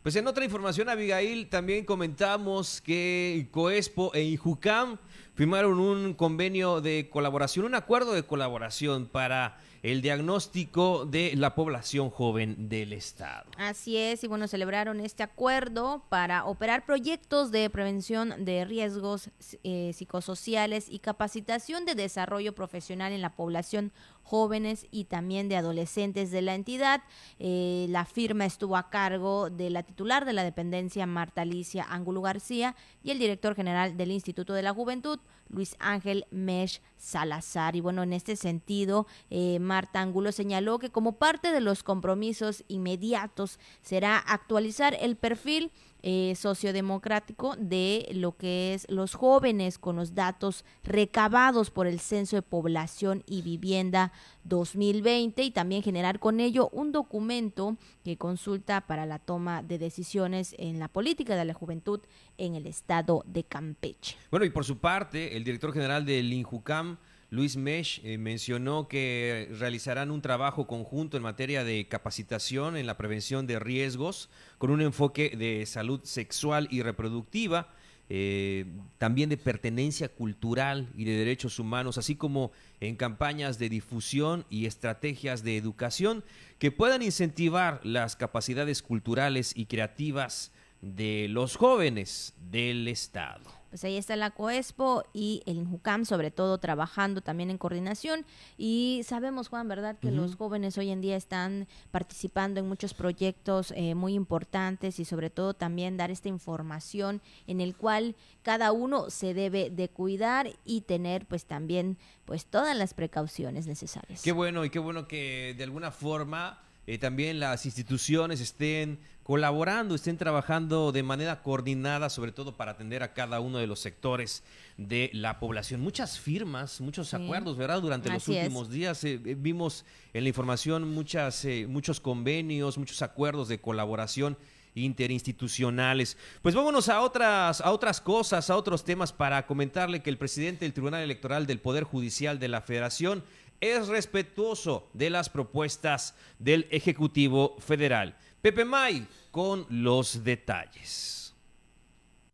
Pues 0.04 0.16
en 0.16 0.26
otra 0.26 0.44
información, 0.44 0.90
Abigail, 0.90 1.48
también 1.48 1.86
comentamos 1.86 2.82
que 2.82 3.48
Coespo 3.50 4.12
e 4.14 4.22
Ijucam 4.22 4.98
firmaron 5.34 5.80
un 5.80 6.12
convenio 6.12 6.82
de 6.82 7.08
colaboración, 7.10 7.64
un 7.64 7.74
acuerdo 7.74 8.12
de 8.12 8.22
colaboración 8.22 9.06
para 9.06 9.58
el 9.84 10.00
diagnóstico 10.00 11.04
de 11.04 11.34
la 11.36 11.54
población 11.54 12.08
joven 12.08 12.70
del 12.70 12.94
Estado. 12.94 13.50
Así 13.58 13.98
es, 13.98 14.24
y 14.24 14.26
bueno, 14.26 14.48
celebraron 14.48 14.98
este 14.98 15.22
acuerdo 15.22 16.02
para 16.08 16.46
operar 16.46 16.86
proyectos 16.86 17.50
de 17.50 17.68
prevención 17.68 18.46
de 18.46 18.64
riesgos 18.64 19.28
eh, 19.62 19.92
psicosociales 19.92 20.86
y 20.88 21.00
capacitación 21.00 21.84
de 21.84 21.94
desarrollo 21.94 22.54
profesional 22.54 23.12
en 23.12 23.20
la 23.20 23.36
población 23.36 23.92
jóvenes 24.24 24.86
y 24.90 25.04
también 25.04 25.48
de 25.48 25.56
adolescentes 25.56 26.30
de 26.30 26.42
la 26.42 26.54
entidad. 26.54 27.02
Eh, 27.38 27.86
la 27.90 28.06
firma 28.06 28.46
estuvo 28.46 28.76
a 28.76 28.88
cargo 28.90 29.50
de 29.50 29.70
la 29.70 29.82
titular 29.82 30.24
de 30.24 30.32
la 30.32 30.42
dependencia, 30.42 31.06
Marta 31.06 31.42
Alicia 31.42 31.86
Ángulo 31.88 32.22
García, 32.22 32.74
y 33.02 33.10
el 33.10 33.18
director 33.18 33.54
general 33.54 33.96
del 33.96 34.10
Instituto 34.10 34.54
de 34.54 34.62
la 34.62 34.72
Juventud, 34.72 35.20
Luis 35.48 35.76
Ángel 35.78 36.26
Mesh 36.30 36.80
Salazar. 36.96 37.76
Y 37.76 37.80
bueno, 37.80 38.02
en 38.02 38.14
este 38.14 38.34
sentido, 38.34 39.06
eh, 39.28 39.58
Marta 39.74 40.00
Ángulo 40.00 40.30
señaló 40.30 40.78
que 40.78 40.90
como 40.90 41.18
parte 41.18 41.50
de 41.50 41.60
los 41.60 41.82
compromisos 41.82 42.62
inmediatos 42.68 43.58
será 43.82 44.18
actualizar 44.18 44.96
el 45.00 45.16
perfil 45.16 45.72
eh, 46.04 46.36
sociodemocrático 46.36 47.56
de 47.58 48.08
lo 48.12 48.36
que 48.36 48.72
es 48.72 48.86
los 48.88 49.14
jóvenes 49.14 49.78
con 49.78 49.96
los 49.96 50.14
datos 50.14 50.64
recabados 50.84 51.70
por 51.70 51.88
el 51.88 51.98
Censo 51.98 52.36
de 52.36 52.42
Población 52.42 53.24
y 53.26 53.42
Vivienda 53.42 54.12
2020 54.44 55.42
y 55.42 55.50
también 55.50 55.82
generar 55.82 56.20
con 56.20 56.38
ello 56.38 56.68
un 56.68 56.92
documento 56.92 57.76
que 58.04 58.16
consulta 58.16 58.82
para 58.82 59.06
la 59.06 59.18
toma 59.18 59.64
de 59.64 59.78
decisiones 59.78 60.54
en 60.56 60.78
la 60.78 60.86
política 60.86 61.34
de 61.34 61.46
la 61.46 61.54
juventud 61.54 61.98
en 62.38 62.54
el 62.54 62.68
estado 62.68 63.24
de 63.26 63.42
Campeche. 63.42 64.16
Bueno, 64.30 64.46
y 64.46 64.50
por 64.50 64.64
su 64.64 64.78
parte, 64.78 65.36
el 65.36 65.42
director 65.42 65.72
general 65.72 66.06
del 66.06 66.32
INJUCAM, 66.32 66.96
Luis 67.30 67.56
Mesh 67.56 68.00
eh, 68.04 68.18
mencionó 68.18 68.86
que 68.88 69.48
realizarán 69.58 70.10
un 70.10 70.22
trabajo 70.22 70.66
conjunto 70.66 71.16
en 71.16 71.22
materia 71.22 71.64
de 71.64 71.88
capacitación 71.88 72.76
en 72.76 72.86
la 72.86 72.96
prevención 72.96 73.46
de 73.46 73.58
riesgos 73.58 74.28
con 74.58 74.70
un 74.70 74.80
enfoque 74.80 75.34
de 75.36 75.66
salud 75.66 76.00
sexual 76.04 76.68
y 76.70 76.82
reproductiva, 76.82 77.68
eh, 78.10 78.66
también 78.98 79.30
de 79.30 79.36
pertenencia 79.36 80.08
cultural 80.08 80.88
y 80.94 81.04
de 81.04 81.16
derechos 81.16 81.58
humanos, 81.58 81.96
así 81.96 82.16
como 82.16 82.52
en 82.80 82.96
campañas 82.96 83.58
de 83.58 83.70
difusión 83.70 84.44
y 84.50 84.66
estrategias 84.66 85.42
de 85.42 85.56
educación 85.56 86.22
que 86.58 86.70
puedan 86.70 87.02
incentivar 87.02 87.80
las 87.82 88.14
capacidades 88.14 88.82
culturales 88.82 89.52
y 89.56 89.66
creativas 89.66 90.52
de 90.82 91.28
los 91.30 91.56
jóvenes 91.56 92.34
del 92.50 92.86
Estado 92.88 93.63
pues 93.74 93.82
ahí 93.82 93.96
está 93.96 94.14
la 94.14 94.30
COESPO 94.30 95.02
y 95.12 95.42
el 95.46 95.56
INJUCAM, 95.56 96.04
sobre 96.04 96.30
todo 96.30 96.58
trabajando 96.58 97.22
también 97.22 97.50
en 97.50 97.58
coordinación. 97.58 98.24
Y 98.56 99.00
sabemos, 99.04 99.48
Juan, 99.48 99.66
¿verdad?, 99.66 99.98
que 99.98 100.12
los 100.12 100.36
jóvenes 100.36 100.78
hoy 100.78 100.90
en 100.90 101.00
día 101.00 101.16
están 101.16 101.66
participando 101.90 102.60
en 102.60 102.68
muchos 102.68 102.94
proyectos 102.94 103.72
eh, 103.74 103.96
muy 103.96 104.14
importantes 104.14 105.00
y 105.00 105.04
sobre 105.04 105.28
todo 105.28 105.54
también 105.54 105.96
dar 105.96 106.12
esta 106.12 106.28
información 106.28 107.20
en 107.48 107.60
el 107.60 107.74
cual 107.74 108.14
cada 108.44 108.70
uno 108.70 109.10
se 109.10 109.34
debe 109.34 109.70
de 109.70 109.88
cuidar 109.88 110.52
y 110.64 110.82
tener 110.82 111.26
pues 111.26 111.44
también 111.44 111.98
pues 112.26 112.46
todas 112.46 112.76
las 112.76 112.94
precauciones 112.94 113.66
necesarias. 113.66 114.22
Qué 114.22 114.30
bueno 114.30 114.64
y 114.64 114.70
qué 114.70 114.78
bueno 114.78 115.08
que 115.08 115.52
de 115.58 115.64
alguna 115.64 115.90
forma 115.90 116.62
eh, 116.86 116.98
también 116.98 117.40
las 117.40 117.66
instituciones 117.66 118.40
estén 118.40 119.00
colaborando, 119.24 119.94
estén 119.94 120.18
trabajando 120.18 120.92
de 120.92 121.02
manera 121.02 121.42
coordinada, 121.42 122.10
sobre 122.10 122.30
todo 122.30 122.56
para 122.56 122.72
atender 122.72 123.02
a 123.02 123.14
cada 123.14 123.40
uno 123.40 123.58
de 123.58 123.66
los 123.66 123.80
sectores 123.80 124.44
de 124.76 125.10
la 125.14 125.40
población. 125.40 125.80
Muchas 125.80 126.20
firmas, 126.20 126.80
muchos 126.80 127.14
acuerdos, 127.14 127.56
¿verdad? 127.56 127.80
Durante 127.80 128.10
los 128.10 128.28
últimos 128.28 128.70
días 128.70 129.02
eh, 129.02 129.14
eh, 129.24 129.34
vimos 129.36 129.84
en 130.12 130.24
la 130.24 130.28
información 130.28 130.88
muchas, 130.88 131.46
muchos 131.66 132.00
convenios, 132.00 132.78
muchos 132.78 133.00
acuerdos 133.02 133.48
de 133.48 133.60
colaboración 133.60 134.36
interinstitucionales. 134.74 136.16
Pues 136.42 136.54
vámonos 136.54 136.88
a 136.88 137.00
otras, 137.00 137.60
a 137.60 137.70
otras 137.70 138.00
cosas, 138.00 138.50
a 138.50 138.56
otros 138.56 138.84
temas 138.84 139.12
para 139.12 139.46
comentarle 139.46 140.02
que 140.02 140.10
el 140.10 140.18
presidente 140.18 140.64
del 140.64 140.72
Tribunal 140.72 141.02
Electoral 141.02 141.46
del 141.46 141.60
Poder 141.60 141.84
Judicial 141.84 142.38
de 142.38 142.48
la 142.48 142.60
Federación 142.60 143.24
es 143.60 143.88
respetuoso 143.88 144.88
de 144.92 145.10
las 145.10 145.30
propuestas 145.30 146.14
del 146.38 146.66
Ejecutivo 146.70 147.56
Federal. 147.60 148.16
Pepe 148.44 148.66
May 148.66 149.08
con 149.30 149.64
los 149.70 150.22
detalles. 150.22 151.34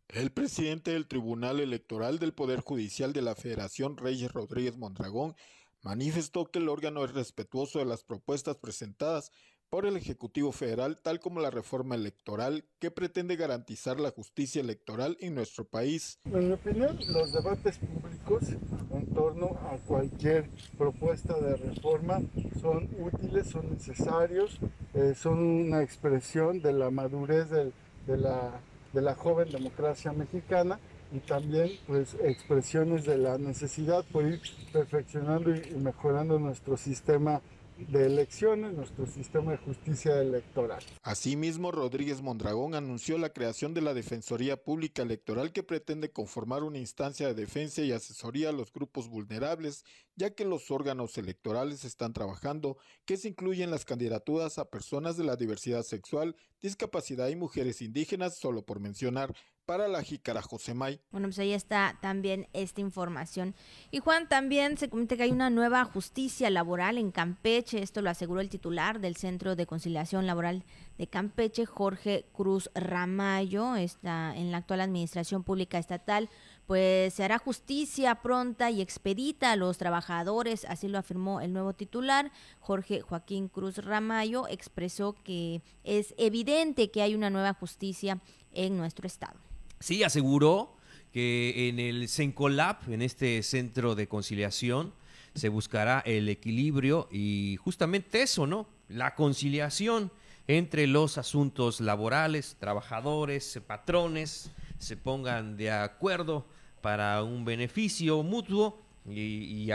El 0.09 0.29
presidente 0.33 0.91
del 0.91 1.07
Tribunal 1.07 1.61
Electoral 1.61 2.19
del 2.19 2.33
Poder 2.33 2.59
Judicial 2.59 3.13
de 3.13 3.21
la 3.21 3.33
Federación, 3.33 3.95
Reyes 3.95 4.29
Rodríguez 4.33 4.75
Mondragón, 4.75 5.37
manifestó 5.83 6.51
que 6.51 6.59
el 6.59 6.67
órgano 6.67 7.05
es 7.05 7.13
respetuoso 7.13 7.79
de 7.79 7.85
las 7.85 8.03
propuestas 8.03 8.57
presentadas 8.57 9.31
por 9.71 9.85
el 9.85 9.95
Ejecutivo 9.95 10.51
Federal, 10.51 10.99
tal 11.01 11.21
como 11.21 11.39
la 11.39 11.49
reforma 11.49 11.95
electoral 11.95 12.65
que 12.79 12.91
pretende 12.91 13.37
garantizar 13.37 14.01
la 14.01 14.11
justicia 14.11 14.59
electoral 14.59 15.15
en 15.21 15.33
nuestro 15.33 15.63
país. 15.63 16.19
En 16.25 16.49
mi 16.49 16.53
opinión, 16.53 16.99
los 17.07 17.31
debates 17.31 17.77
públicos 17.77 18.43
en 18.91 19.05
torno 19.13 19.57
a 19.71 19.77
cualquier 19.87 20.49
propuesta 20.77 21.39
de 21.39 21.55
reforma 21.55 22.19
son 22.59 22.89
útiles, 22.99 23.47
son 23.47 23.71
necesarios, 23.71 24.59
eh, 24.93 25.13
son 25.15 25.39
una 25.39 25.81
expresión 25.81 26.61
de 26.61 26.73
la 26.73 26.89
madurez 26.89 27.49
de, 27.49 27.71
la, 28.07 28.59
de 28.91 29.01
la 29.01 29.15
joven 29.15 29.51
democracia 29.51 30.11
mexicana 30.11 30.81
y 31.13 31.19
también 31.19 31.71
pues 31.87 32.17
expresiones 32.21 33.05
de 33.05 33.17
la 33.17 33.37
necesidad 33.37 34.03
por 34.11 34.25
ir 34.25 34.41
perfeccionando 34.73 35.55
y 35.55 35.75
mejorando 35.75 36.39
nuestro 36.39 36.75
sistema 36.75 37.41
de 37.89 38.05
elecciones, 38.05 38.73
nuestro 38.73 39.05
sistema 39.05 39.51
de 39.51 39.57
justicia 39.57 40.21
electoral. 40.21 40.83
Asimismo, 41.03 41.71
Rodríguez 41.71 42.21
Mondragón 42.21 42.75
anunció 42.75 43.17
la 43.17 43.33
creación 43.33 43.73
de 43.73 43.81
la 43.81 43.93
Defensoría 43.93 44.57
Pública 44.57 45.01
Electoral 45.01 45.51
que 45.51 45.63
pretende 45.63 46.11
conformar 46.11 46.63
una 46.63 46.77
instancia 46.77 47.27
de 47.27 47.33
defensa 47.33 47.81
y 47.81 47.91
asesoría 47.91 48.49
a 48.49 48.53
los 48.53 48.71
grupos 48.71 49.09
vulnerables, 49.09 49.83
ya 50.15 50.31
que 50.35 50.45
los 50.45 50.71
órganos 50.71 51.17
electorales 51.17 51.85
están 51.85 52.13
trabajando 52.13 52.77
que 53.05 53.17
se 53.17 53.29
incluyen 53.29 53.71
las 53.71 53.85
candidaturas 53.85 54.57
a 54.57 54.69
personas 54.69 55.17
de 55.17 55.23
la 55.23 55.35
diversidad 55.35 55.83
sexual, 55.83 56.35
discapacidad 56.61 57.29
y 57.29 57.35
mujeres 57.35 57.81
indígenas, 57.81 58.37
solo 58.37 58.63
por 58.63 58.79
mencionar 58.79 59.35
para 59.71 59.87
la 59.87 60.03
Jícara 60.03 60.41
Josemay. 60.41 60.99
Bueno, 61.11 61.29
pues 61.29 61.39
ahí 61.39 61.53
está 61.53 61.97
también 62.01 62.49
esta 62.51 62.81
información. 62.81 63.55
Y 63.89 63.99
Juan, 63.99 64.27
también 64.27 64.77
se 64.77 64.89
comenta 64.89 65.15
que 65.15 65.23
hay 65.23 65.31
una 65.31 65.49
nueva 65.49 65.85
justicia 65.85 66.49
laboral 66.49 66.97
en 66.97 67.09
Campeche. 67.09 67.81
Esto 67.81 68.01
lo 68.01 68.09
aseguró 68.09 68.41
el 68.41 68.49
titular 68.49 68.99
del 68.99 69.15
Centro 69.15 69.55
de 69.55 69.65
Conciliación 69.65 70.27
Laboral 70.27 70.65
de 70.97 71.07
Campeche, 71.07 71.65
Jorge 71.65 72.25
Cruz 72.33 72.69
Ramayo. 72.75 73.77
Está 73.77 74.35
en 74.35 74.51
la 74.51 74.57
actual 74.57 74.81
Administración 74.81 75.45
Pública 75.45 75.77
Estatal. 75.77 76.29
Pues 76.67 77.13
se 77.13 77.23
hará 77.23 77.37
justicia 77.37 78.15
pronta 78.15 78.71
y 78.71 78.81
expedita 78.81 79.53
a 79.53 79.55
los 79.55 79.77
trabajadores, 79.77 80.65
así 80.65 80.89
lo 80.89 80.97
afirmó 80.97 81.39
el 81.39 81.53
nuevo 81.53 81.73
titular, 81.73 82.31
Jorge 82.59 83.01
Joaquín 83.01 83.49
Cruz 83.49 83.77
Ramayo, 83.77 84.47
expresó 84.47 85.13
que 85.23 85.63
es 85.83 86.13
evidente 86.17 86.91
que 86.91 87.01
hay 87.01 87.15
una 87.15 87.29
nueva 87.29 87.53
justicia 87.53 88.21
en 88.53 88.77
nuestro 88.77 89.07
estado. 89.07 89.50
Sí, 89.81 90.03
aseguró 90.03 90.77
que 91.11 91.67
en 91.67 91.79
el 91.79 92.07
CENCOLAP, 92.07 92.89
en 92.89 93.01
este 93.01 93.41
centro 93.41 93.95
de 93.95 94.07
conciliación, 94.07 94.93
se 95.33 95.49
buscará 95.49 96.01
el 96.05 96.29
equilibrio 96.29 97.07
y 97.11 97.57
justamente 97.63 98.21
eso, 98.21 98.45
¿no? 98.45 98.67
La 98.89 99.15
conciliación 99.15 100.11
entre 100.47 100.85
los 100.85 101.17
asuntos 101.17 101.81
laborales, 101.81 102.57
trabajadores, 102.59 103.59
patrones, 103.65 104.51
se 104.77 104.97
pongan 104.97 105.57
de 105.57 105.71
acuerdo 105.71 106.45
para 106.81 107.23
un 107.23 107.43
beneficio 107.43 108.21
mutuo 108.21 108.79
y, 109.09 109.69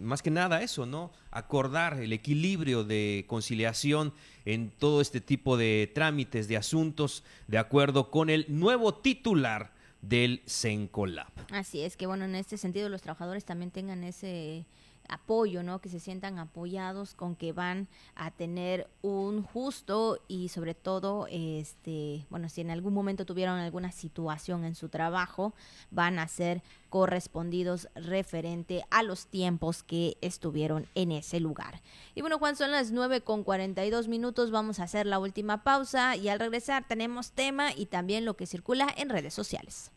más 0.00 0.22
que 0.22 0.30
nada 0.30 0.62
eso, 0.62 0.86
¿no? 0.86 1.12
Acordar 1.30 2.00
el 2.00 2.12
equilibrio 2.12 2.84
de 2.84 3.24
conciliación 3.28 4.12
en 4.44 4.70
todo 4.70 5.00
este 5.00 5.20
tipo 5.20 5.56
de 5.56 5.90
trámites, 5.94 6.48
de 6.48 6.56
asuntos, 6.56 7.22
de 7.46 7.58
acuerdo 7.58 8.10
con 8.10 8.28
el 8.28 8.46
nuevo 8.48 8.94
titular 8.94 9.72
del 10.02 10.42
Sencolab. 10.46 11.32
Así 11.52 11.80
es 11.80 11.96
que, 11.96 12.06
bueno, 12.06 12.24
en 12.24 12.34
este 12.34 12.56
sentido 12.56 12.88
los 12.88 13.02
trabajadores 13.02 13.44
también 13.44 13.70
tengan 13.70 14.04
ese 14.04 14.66
apoyo, 15.08 15.62
¿no? 15.62 15.80
Que 15.80 15.88
se 15.88 16.00
sientan 16.00 16.38
apoyados 16.38 17.14
con 17.14 17.36
que 17.36 17.52
van 17.52 17.88
a 18.14 18.30
tener 18.30 18.88
un 19.02 19.42
justo 19.42 20.18
y 20.28 20.48
sobre 20.48 20.74
todo, 20.74 21.26
este, 21.30 22.26
bueno, 22.30 22.48
si 22.48 22.60
en 22.60 22.70
algún 22.70 22.94
momento 22.94 23.24
tuvieron 23.24 23.58
alguna 23.58 23.92
situación 23.92 24.64
en 24.64 24.74
su 24.74 24.88
trabajo, 24.88 25.54
van 25.90 26.18
a 26.18 26.28
ser 26.28 26.62
correspondidos 26.88 27.88
referente 27.94 28.84
a 28.90 29.02
los 29.02 29.26
tiempos 29.26 29.82
que 29.82 30.16
estuvieron 30.20 30.86
en 30.94 31.12
ese 31.12 31.40
lugar. 31.40 31.82
Y 32.14 32.20
bueno, 32.20 32.38
Juan, 32.38 32.56
son 32.56 32.70
las 32.70 32.90
9 32.92 33.22
con 33.22 33.44
42 33.44 34.08
minutos, 34.08 34.50
vamos 34.50 34.80
a 34.80 34.84
hacer 34.84 35.06
la 35.06 35.18
última 35.18 35.62
pausa 35.62 36.16
y 36.16 36.28
al 36.28 36.38
regresar 36.38 36.86
tenemos 36.86 37.32
tema 37.32 37.72
y 37.74 37.86
también 37.86 38.24
lo 38.24 38.36
que 38.36 38.46
circula 38.46 38.92
en 38.96 39.10
redes 39.10 39.34
sociales. 39.34 39.90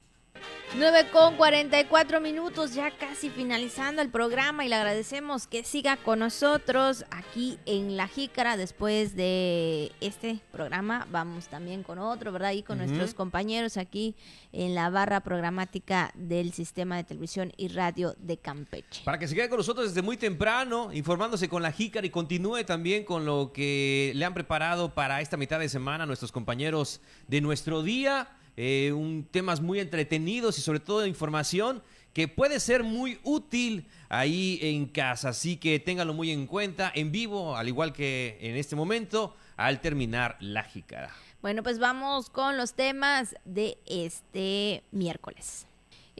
9 0.77 1.09
con 1.11 1.35
44 1.35 2.21
minutos, 2.21 2.75
ya 2.75 2.91
casi 2.91 3.31
finalizando 3.31 4.03
el 4.03 4.09
programa 4.09 4.63
y 4.63 4.69
le 4.69 4.75
agradecemos 4.75 5.47
que 5.47 5.63
siga 5.63 5.97
con 5.97 6.19
nosotros 6.19 7.05
aquí 7.09 7.57
en 7.65 7.97
La 7.97 8.07
Jícara. 8.07 8.55
Después 8.55 9.15
de 9.15 9.91
este 9.99 10.41
programa, 10.51 11.07
vamos 11.09 11.47
también 11.47 11.81
con 11.81 11.97
otro, 11.97 12.31
¿verdad? 12.31 12.51
Y 12.51 12.61
con 12.61 12.77
nuestros 12.77 13.15
compañeros 13.15 13.77
aquí 13.77 14.15
en 14.51 14.75
la 14.75 14.91
barra 14.91 15.21
programática 15.21 16.11
del 16.13 16.53
Sistema 16.53 16.97
de 16.97 17.03
Televisión 17.03 17.51
y 17.57 17.69
Radio 17.69 18.15
de 18.19 18.37
Campeche. 18.37 19.03
Para 19.05 19.17
que 19.17 19.27
se 19.27 19.33
quede 19.33 19.49
con 19.49 19.57
nosotros 19.57 19.87
desde 19.87 20.03
muy 20.03 20.17
temprano, 20.17 20.93
informándose 20.93 21.49
con 21.49 21.63
La 21.63 21.71
Jícara 21.71 22.05
y 22.05 22.11
continúe 22.11 22.63
también 22.63 23.05
con 23.05 23.25
lo 23.25 23.51
que 23.53 24.11
le 24.13 24.23
han 24.23 24.35
preparado 24.35 24.93
para 24.93 25.19
esta 25.21 25.35
mitad 25.35 25.59
de 25.59 25.67
semana 25.67 26.05
nuestros 26.05 26.31
compañeros 26.31 27.01
de 27.27 27.41
nuestro 27.41 27.81
día 27.81 28.29
eh, 28.57 28.91
un, 28.91 29.27
temas 29.29 29.61
muy 29.61 29.79
entretenidos 29.79 30.57
y 30.57 30.61
sobre 30.61 30.79
todo 30.79 31.05
información 31.05 31.81
que 32.13 32.27
puede 32.27 32.59
ser 32.59 32.83
muy 32.83 33.19
útil 33.23 33.87
ahí 34.09 34.59
en 34.61 34.87
casa. 34.87 35.29
Así 35.29 35.57
que 35.57 35.79
téngalo 35.79 36.13
muy 36.13 36.31
en 36.31 36.47
cuenta 36.47 36.91
en 36.93 37.11
vivo, 37.11 37.55
al 37.55 37.67
igual 37.67 37.93
que 37.93 38.37
en 38.41 38.55
este 38.57 38.75
momento, 38.75 39.35
al 39.55 39.79
terminar 39.81 40.37
la 40.39 40.63
jícara. 40.63 41.13
Bueno, 41.41 41.63
pues 41.63 41.79
vamos 41.79 42.29
con 42.29 42.57
los 42.57 42.73
temas 42.73 43.35
de 43.45 43.77
este 43.85 44.83
miércoles. 44.91 45.68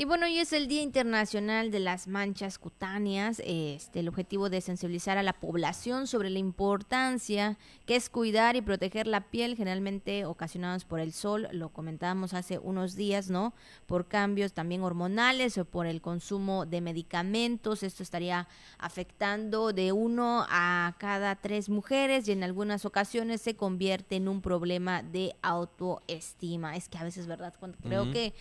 Y 0.02 0.06
bueno, 0.06 0.28
hoy 0.28 0.40
es 0.40 0.54
el 0.54 0.70
Día 0.70 0.82
Internacional 0.82 1.72
de 1.72 1.82
las 1.82 2.08
Manchas 2.08 2.58
Cutáneas. 2.58 3.42
Este, 3.46 4.00
el 4.00 4.08
objetivo 4.08 4.50
de 4.50 4.62
sensibilizar 4.62 5.18
a 5.18 5.24
la 5.24 5.34
población 5.34 6.08
sobre 6.08 6.30
la 6.30 6.40
importancia 6.40 7.58
que 7.86 7.98
es 7.98 8.10
cuidar 8.10 8.56
y 8.56 8.62
proteger 8.62 9.08
la 9.08 9.30
piel, 9.30 9.58
generalmente 9.58 10.24
ocasionados 10.24 10.86
por 10.86 11.02
el 11.02 11.12
sol, 11.12 11.50
lo 11.52 11.74
comentábamos 11.74 12.34
hace 12.34 12.60
unos 12.60 12.96
días, 12.96 13.30
¿no? 13.30 13.54
Por 13.88 14.08
cambios 14.08 14.54
también 14.54 14.84
hormonales 14.84 15.58
o 15.58 15.66
por 15.66 15.86
el 15.86 16.00
consumo 16.00 16.66
de 16.66 16.80
medicamentos. 16.80 17.84
Esto 17.84 18.02
estaría 18.02 18.48
afectando 18.78 19.74
de 19.74 19.92
uno 19.92 20.46
a 20.48 20.96
cada 20.98 21.36
tres 21.36 21.68
mujeres 21.68 22.26
y 22.30 22.32
en 22.32 22.46
algunas 22.46 22.86
ocasiones 22.86 23.42
se 23.42 23.58
convierte 23.58 24.16
en 24.16 24.30
un 24.30 24.42
problema 24.42 25.04
de 25.04 25.36
autoestima. 25.42 26.78
Es 26.78 26.88
que 26.88 27.00
a 27.00 27.04
veces, 27.04 27.28
¿verdad? 27.28 27.54
Creo 27.84 28.14
que 28.14 28.34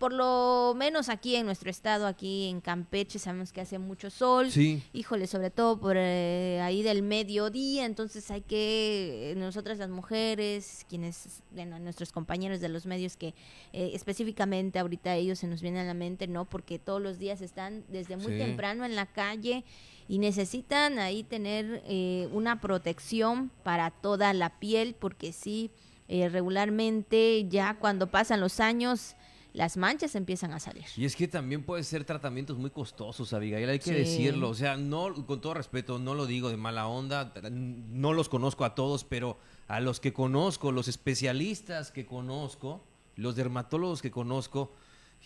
por 0.00 0.12
lo 0.12 0.74
menos 0.76 0.87
menos 0.88 1.10
aquí 1.10 1.36
en 1.36 1.44
nuestro 1.44 1.68
estado, 1.68 2.06
aquí 2.06 2.48
en 2.48 2.62
Campeche, 2.62 3.18
sabemos 3.18 3.52
que 3.52 3.60
hace 3.60 3.78
mucho 3.78 4.08
sol. 4.08 4.50
Sí. 4.50 4.82
Híjole, 4.94 5.26
sobre 5.26 5.50
todo 5.50 5.78
por 5.78 5.96
eh, 5.98 6.62
ahí 6.62 6.82
del 6.82 7.02
mediodía, 7.02 7.84
entonces 7.84 8.30
hay 8.30 8.40
que, 8.40 9.34
nosotras 9.36 9.76
las 9.76 9.90
mujeres, 9.90 10.86
quienes, 10.88 11.42
bueno, 11.50 11.78
nuestros 11.78 12.10
compañeros 12.10 12.62
de 12.62 12.70
los 12.70 12.86
medios 12.86 13.18
que 13.18 13.34
eh, 13.74 13.90
específicamente 13.92 14.78
ahorita 14.78 15.14
ellos 15.14 15.40
se 15.40 15.46
nos 15.46 15.60
vienen 15.60 15.82
a 15.82 15.88
la 15.88 15.92
mente, 15.92 16.26
¿no? 16.26 16.46
Porque 16.46 16.78
todos 16.78 17.02
los 17.02 17.18
días 17.18 17.42
están 17.42 17.84
desde 17.88 18.16
muy 18.16 18.38
temprano 18.38 18.86
en 18.86 18.96
la 18.96 19.04
calle 19.04 19.66
y 20.08 20.18
necesitan 20.18 20.98
ahí 20.98 21.22
tener 21.22 21.82
eh, 21.86 22.30
una 22.32 22.62
protección 22.62 23.50
para 23.62 23.90
toda 23.90 24.32
la 24.32 24.58
piel, 24.58 24.96
porque 24.98 25.34
sí, 25.34 25.70
regularmente 26.08 27.46
ya 27.50 27.74
cuando 27.78 28.06
pasan 28.06 28.40
los 28.40 28.60
años 28.60 29.16
las 29.52 29.76
manchas 29.76 30.14
empiezan 30.14 30.52
a 30.52 30.60
salir. 30.60 30.84
Y 30.96 31.04
es 31.04 31.16
que 31.16 31.26
también 31.26 31.62
puede 31.62 31.82
ser 31.84 32.04
tratamientos 32.04 32.58
muy 32.58 32.70
costosos, 32.70 33.32
Abigail, 33.32 33.68
hay 33.68 33.78
que 33.78 33.92
decirlo. 33.92 34.50
O 34.50 34.54
sea, 34.54 34.76
no, 34.76 35.26
con 35.26 35.40
todo 35.40 35.54
respeto, 35.54 35.98
no 35.98 36.14
lo 36.14 36.26
digo 36.26 36.50
de 36.50 36.56
mala 36.56 36.86
onda, 36.86 37.32
no 37.50 38.12
los 38.12 38.28
conozco 38.28 38.64
a 38.64 38.74
todos, 38.74 39.04
pero 39.04 39.38
a 39.66 39.80
los 39.80 40.00
que 40.00 40.12
conozco, 40.12 40.72
los 40.72 40.88
especialistas 40.88 41.90
que 41.90 42.06
conozco, 42.06 42.84
los 43.16 43.36
dermatólogos 43.36 44.02
que 44.02 44.10
conozco, 44.10 44.72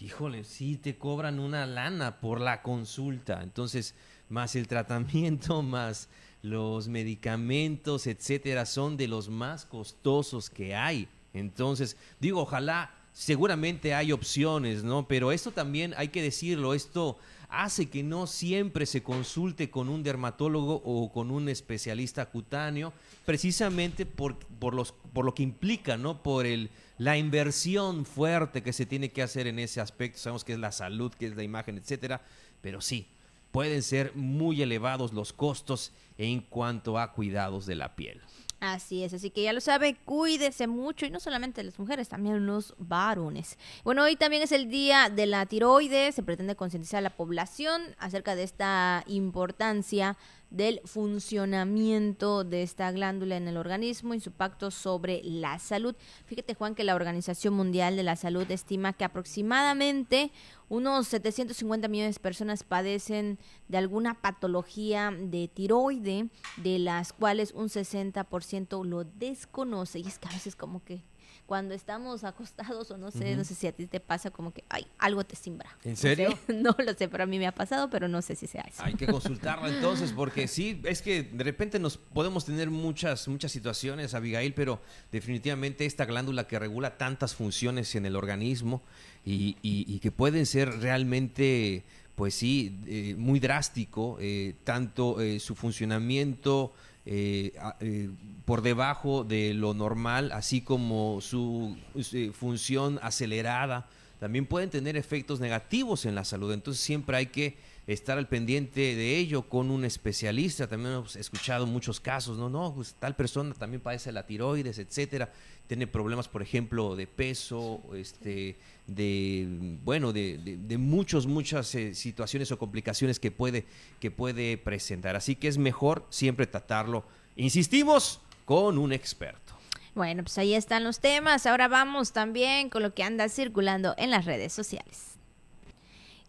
híjole, 0.01 0.45
sí 0.45 0.77
te 0.77 0.97
cobran 0.97 1.39
una 1.39 1.67
lana 1.67 2.21
por 2.21 2.41
la 2.41 2.63
consulta. 2.63 3.43
Entonces, 3.43 3.95
más 4.29 4.57
el 4.57 4.67
tratamiento, 4.67 5.63
más 5.63 6.09
los 6.43 6.89
medicamentos, 6.89 8.07
etcétera, 8.07 8.67
son 8.67 8.97
de 8.97 9.09
los 9.09 9.29
más 9.29 9.67
costosos 9.67 10.51
que 10.51 10.75
hay. 10.75 11.09
Entonces, 11.35 11.97
digo, 12.21 12.43
ojalá 12.43 13.02
seguramente 13.13 13.95
hay 13.95 14.13
opciones, 14.13 14.83
¿no? 14.83 15.07
Pero 15.07 15.33
esto 15.33 15.53
también 15.53 15.95
hay 15.97 16.09
que 16.09 16.23
decirlo, 16.23 16.75
esto 16.75 17.19
hace 17.49 17.91
que 17.91 18.03
no 18.03 18.27
siempre 18.27 18.87
se 18.87 19.03
consulte 19.03 19.71
con 19.71 19.91
un 19.91 20.03
dermatólogo 20.03 20.83
o 20.85 21.13
con 21.13 21.31
un 21.31 21.51
especialista 21.51 22.31
cutáneo, 22.31 22.95
precisamente 23.27 24.07
por, 24.07 24.39
por, 24.39 24.75
los, 24.75 24.93
por 25.13 25.27
lo 25.27 25.35
que 25.35 25.43
implica, 25.43 25.99
¿no? 25.99 26.23
Por 26.23 26.47
el, 26.47 26.71
la 26.97 27.19
inversión 27.19 28.07
fuerte 28.07 28.63
que 28.63 28.73
se 28.73 28.87
tiene 28.87 29.11
que 29.11 29.23
hacer 29.23 29.47
en 29.47 29.59
ese 29.59 29.81
aspecto. 29.83 30.19
Sabemos 30.19 30.45
que 30.45 30.55
es 30.55 30.59
la 30.59 30.73
salud, 30.73 31.13
que 31.13 31.27
es 31.27 31.37
la 31.37 31.43
imagen, 31.43 31.77
etcétera, 31.77 32.23
pero 32.63 32.81
sí, 32.81 33.09
pueden 33.51 33.83
ser 33.83 34.15
muy 34.15 34.63
elevados 34.63 35.13
los 35.13 35.35
costos 35.35 35.93
en 36.17 36.41
cuanto 36.41 36.99
a 36.99 37.13
cuidados 37.13 37.67
de 37.67 37.75
la 37.75 37.95
piel. 37.95 38.23
Así 38.63 39.03
es, 39.03 39.13
así 39.13 39.31
que 39.31 39.43
ya 39.43 39.53
lo 39.53 39.61
sabe, 39.61 39.97
cuídese 40.05 40.69
mucho 40.69 41.05
y 41.05 41.11
no 41.11 41.19
solamente 41.19 41.65
las 41.65 41.81
mujeres, 41.81 42.09
también 42.09 42.47
los 42.47 42.77
varones. 42.79 43.59
Bueno, 43.83 44.05
hoy 44.05 44.15
también 44.15 44.41
es 44.41 44.53
el 44.53 44.71
día 44.71 45.11
de 45.11 45.27
la 45.27 45.47
tiroides, 45.47 46.15
se 46.15 46.23
pretende 46.23 46.55
concientizar 46.55 46.99
a 46.99 47.01
la 47.01 47.11
población 47.11 47.83
acerca 47.99 48.37
de 48.37 48.45
esta 48.45 49.03
importancia 49.09 50.17
del 50.53 50.81
funcionamiento 50.85 52.45
de 52.45 52.63
esta 52.63 52.93
glándula 52.93 53.37
en 53.37 53.49
el 53.49 53.57
organismo 53.57 54.13
y 54.15 54.21
su 54.21 54.31
pacto 54.33 54.71
sobre 54.71 55.23
la 55.25 55.59
salud. 55.59 55.97
Fíjate, 56.27 56.55
Juan, 56.55 56.75
que 56.75 56.85
la 56.85 56.95
Organización 56.95 57.55
Mundial 57.55 57.97
de 57.97 58.03
la 58.03 58.17
Salud 58.17 58.49
estima 58.51 58.93
que 58.93 59.05
aproximadamente 59.05 60.31
unos 60.69 61.09
750 61.09 61.89
millones 61.89 62.17
de 62.17 62.21
personas 62.21 62.65
padecen 62.65 63.39
de 63.69 63.79
alguna 63.79 64.21
patología 64.21 65.11
de 65.19 65.49
tiroide, 65.49 66.29
de 66.59 66.79
las 66.79 67.13
cuales 67.13 67.53
un 67.53 67.69
60% 67.69 68.85
lo 68.85 69.05
desconoce. 69.05 70.01
Y 70.01 70.07
es 70.07 70.19
que 70.19 70.29
a 70.29 70.33
veces 70.33 70.55
como 70.55 70.85
que 70.85 71.03
cuando 71.47 71.75
estamos 71.75 72.25
acostados 72.25 72.91
o 72.91 72.97
no 72.97 73.11
sé, 73.11 73.37
no 73.37 73.45
sé 73.45 73.55
si 73.55 73.67
a 73.67 73.73
ti 73.73 73.87
te 73.87 74.01
pasa 74.01 74.31
como 74.31 74.53
que, 74.53 74.65
ay, 74.69 74.87
algo 74.99 75.25
te 75.25 75.37
simbra. 75.37 75.77
¿En 75.85 75.97
serio? 75.97 76.39
No, 76.49 76.77
lo 76.79 76.95
sé, 76.95 77.09
pero 77.09 77.25
a 77.25 77.27
mí 77.27 77.39
me 77.39 77.47
ha 77.47 77.55
pasado, 77.55 77.91
pero 77.91 78.09
no 78.09 78.23
sé 78.23 78.37
si 78.37 78.47
sea 78.47 78.63
eso. 78.63 78.83
Hay 78.83 78.95
que 78.95 79.07
consultarlo 79.09 79.67
entonces, 79.69 80.13
porque 80.13 80.47
sí, 80.49 80.81
es 80.85 81.03
que 81.03 81.23
de 81.25 81.45
repente 81.45 81.79
nos 81.79 81.97
podemos 81.97 82.45
tener 82.45 82.71
muchas, 82.71 83.27
muchas 83.29 83.51
situaciones, 83.53 84.15
Abigail, 84.15 84.55
pero 84.55 84.81
definitivamente 85.11 85.87
esta 85.87 86.05
glándula 86.05 86.47
que 86.47 86.59
regula 86.59 86.97
tantas 86.99 87.35
funciones 87.35 87.95
en 87.95 88.07
el 88.07 88.17
organismo 88.17 88.83
y, 89.25 89.57
y, 89.63 89.99
que 90.01 90.11
pueden 90.11 90.47
ser 90.47 90.81
realmente, 90.81 91.85
pues 92.17 92.35
sí, 92.35 92.81
eh, 92.87 93.15
muy 93.17 93.39
drástico, 93.41 94.19
eh, 94.21 94.55
tanto 94.65 95.21
eh, 95.21 95.39
su 95.39 95.55
funcionamiento, 95.55 96.73
eh, 97.05 97.53
eh, 97.81 98.11
por 98.45 98.63
debajo 98.63 99.25
de 99.25 99.55
lo 99.55 99.75
normal, 99.75 100.31
así 100.33 100.61
como 100.61 101.21
su 101.21 101.77
eh, 102.13 102.31
función 102.33 103.01
acelerada, 103.03 103.89
también 104.21 104.47
pueden 104.47 104.71
tener 104.71 104.97
efectos 104.97 105.41
negativos 105.41 106.07
en 106.07 106.15
la 106.15 106.25
salud. 106.25 106.53
Entonces 106.53 106.83
siempre 106.83 107.17
hay 107.17 107.27
que 107.27 107.57
estar 107.89 108.19
al 108.19 108.29
pendiente 108.29 108.95
de 108.95 109.17
ello 109.17 109.49
con 109.49 109.71
un 109.71 109.85
especialista. 109.85 110.69
También 110.69 110.95
hemos 110.95 111.17
escuchado 111.17 111.67
muchos 111.67 111.99
casos, 111.99 112.39
no, 112.39 112.49
no, 112.49 112.73
pues 112.75 112.95
tal 112.99 113.17
persona 113.17 113.53
también 113.55 113.81
padece 113.81 114.13
la 114.13 114.25
tiroides, 114.25 114.79
etcétera, 114.79 115.33
tiene 115.67 115.89
problemas, 115.89 116.29
por 116.29 116.43
ejemplo, 116.43 116.95
de 116.95 117.07
peso, 117.09 117.83
este, 117.95 118.57
de, 118.87 119.79
bueno, 119.85 120.13
de, 120.13 120.39
de, 120.39 120.79
muchos, 120.79 121.27
muchas 121.27 121.75
eh, 121.75 121.95
situaciones 121.95 122.51
o 122.53 122.59
complicaciones 122.59 123.21
que 123.21 123.31
puede, 123.31 123.65
que 124.01 124.11
puede 124.11 124.59
presentar. 124.59 125.17
Así 125.17 125.37
que 125.37 125.49
es 125.49 125.59
mejor 125.59 126.07
siempre 126.11 126.47
tratarlo, 126.47 127.05
insistimos, 127.37 128.21
con 128.45 128.79
un 128.79 128.93
experto. 128.93 129.55
Bueno, 129.95 130.23
pues 130.23 130.39
ahí 130.39 130.55
están 130.55 130.85
los 130.85 131.01
temas. 131.01 131.47
Ahora 131.47 131.69
vamos 131.69 132.13
también 132.13 132.71
con 132.71 132.83
lo 132.83 132.95
que 132.95 133.03
anda 133.03 133.29
circulando 133.29 133.95
en 133.99 134.11
las 134.11 134.25
redes 134.25 134.53
sociales. 134.53 135.13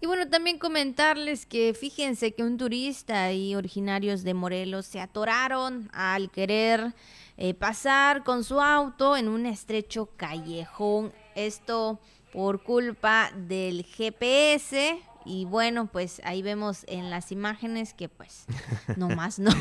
Y 0.01 0.05
bueno, 0.05 0.27
también 0.27 0.59
comentarles 0.59 1.45
que 1.45 1.73
fíjense 1.73 2.33
que 2.33 2.43
un 2.43 2.57
turista 2.57 3.31
y 3.31 3.55
originarios 3.55 4.23
de 4.23 4.33
Morelos 4.33 4.85
se 4.85 4.99
atoraron 4.99 5.89
al 5.93 6.29
querer 6.29 6.93
eh, 7.37 7.53
pasar 7.53 8.23
con 8.23 8.43
su 8.43 8.61
auto 8.61 9.17
en 9.17 9.27
un 9.27 9.45
estrecho 9.45 10.09
callejón. 10.17 11.13
Esto 11.35 11.99
por 12.31 12.63
culpa 12.63 13.31
del 13.35 13.85
GPS. 13.85 14.99
Y 15.25 15.45
bueno, 15.45 15.87
pues 15.91 16.21
ahí 16.25 16.41
vemos 16.41 16.83
en 16.87 17.09
las 17.09 17.31
imágenes 17.31 17.93
que 17.93 18.09
pues 18.09 18.45
no 18.97 19.09
más 19.09 19.39
no. 19.39 19.51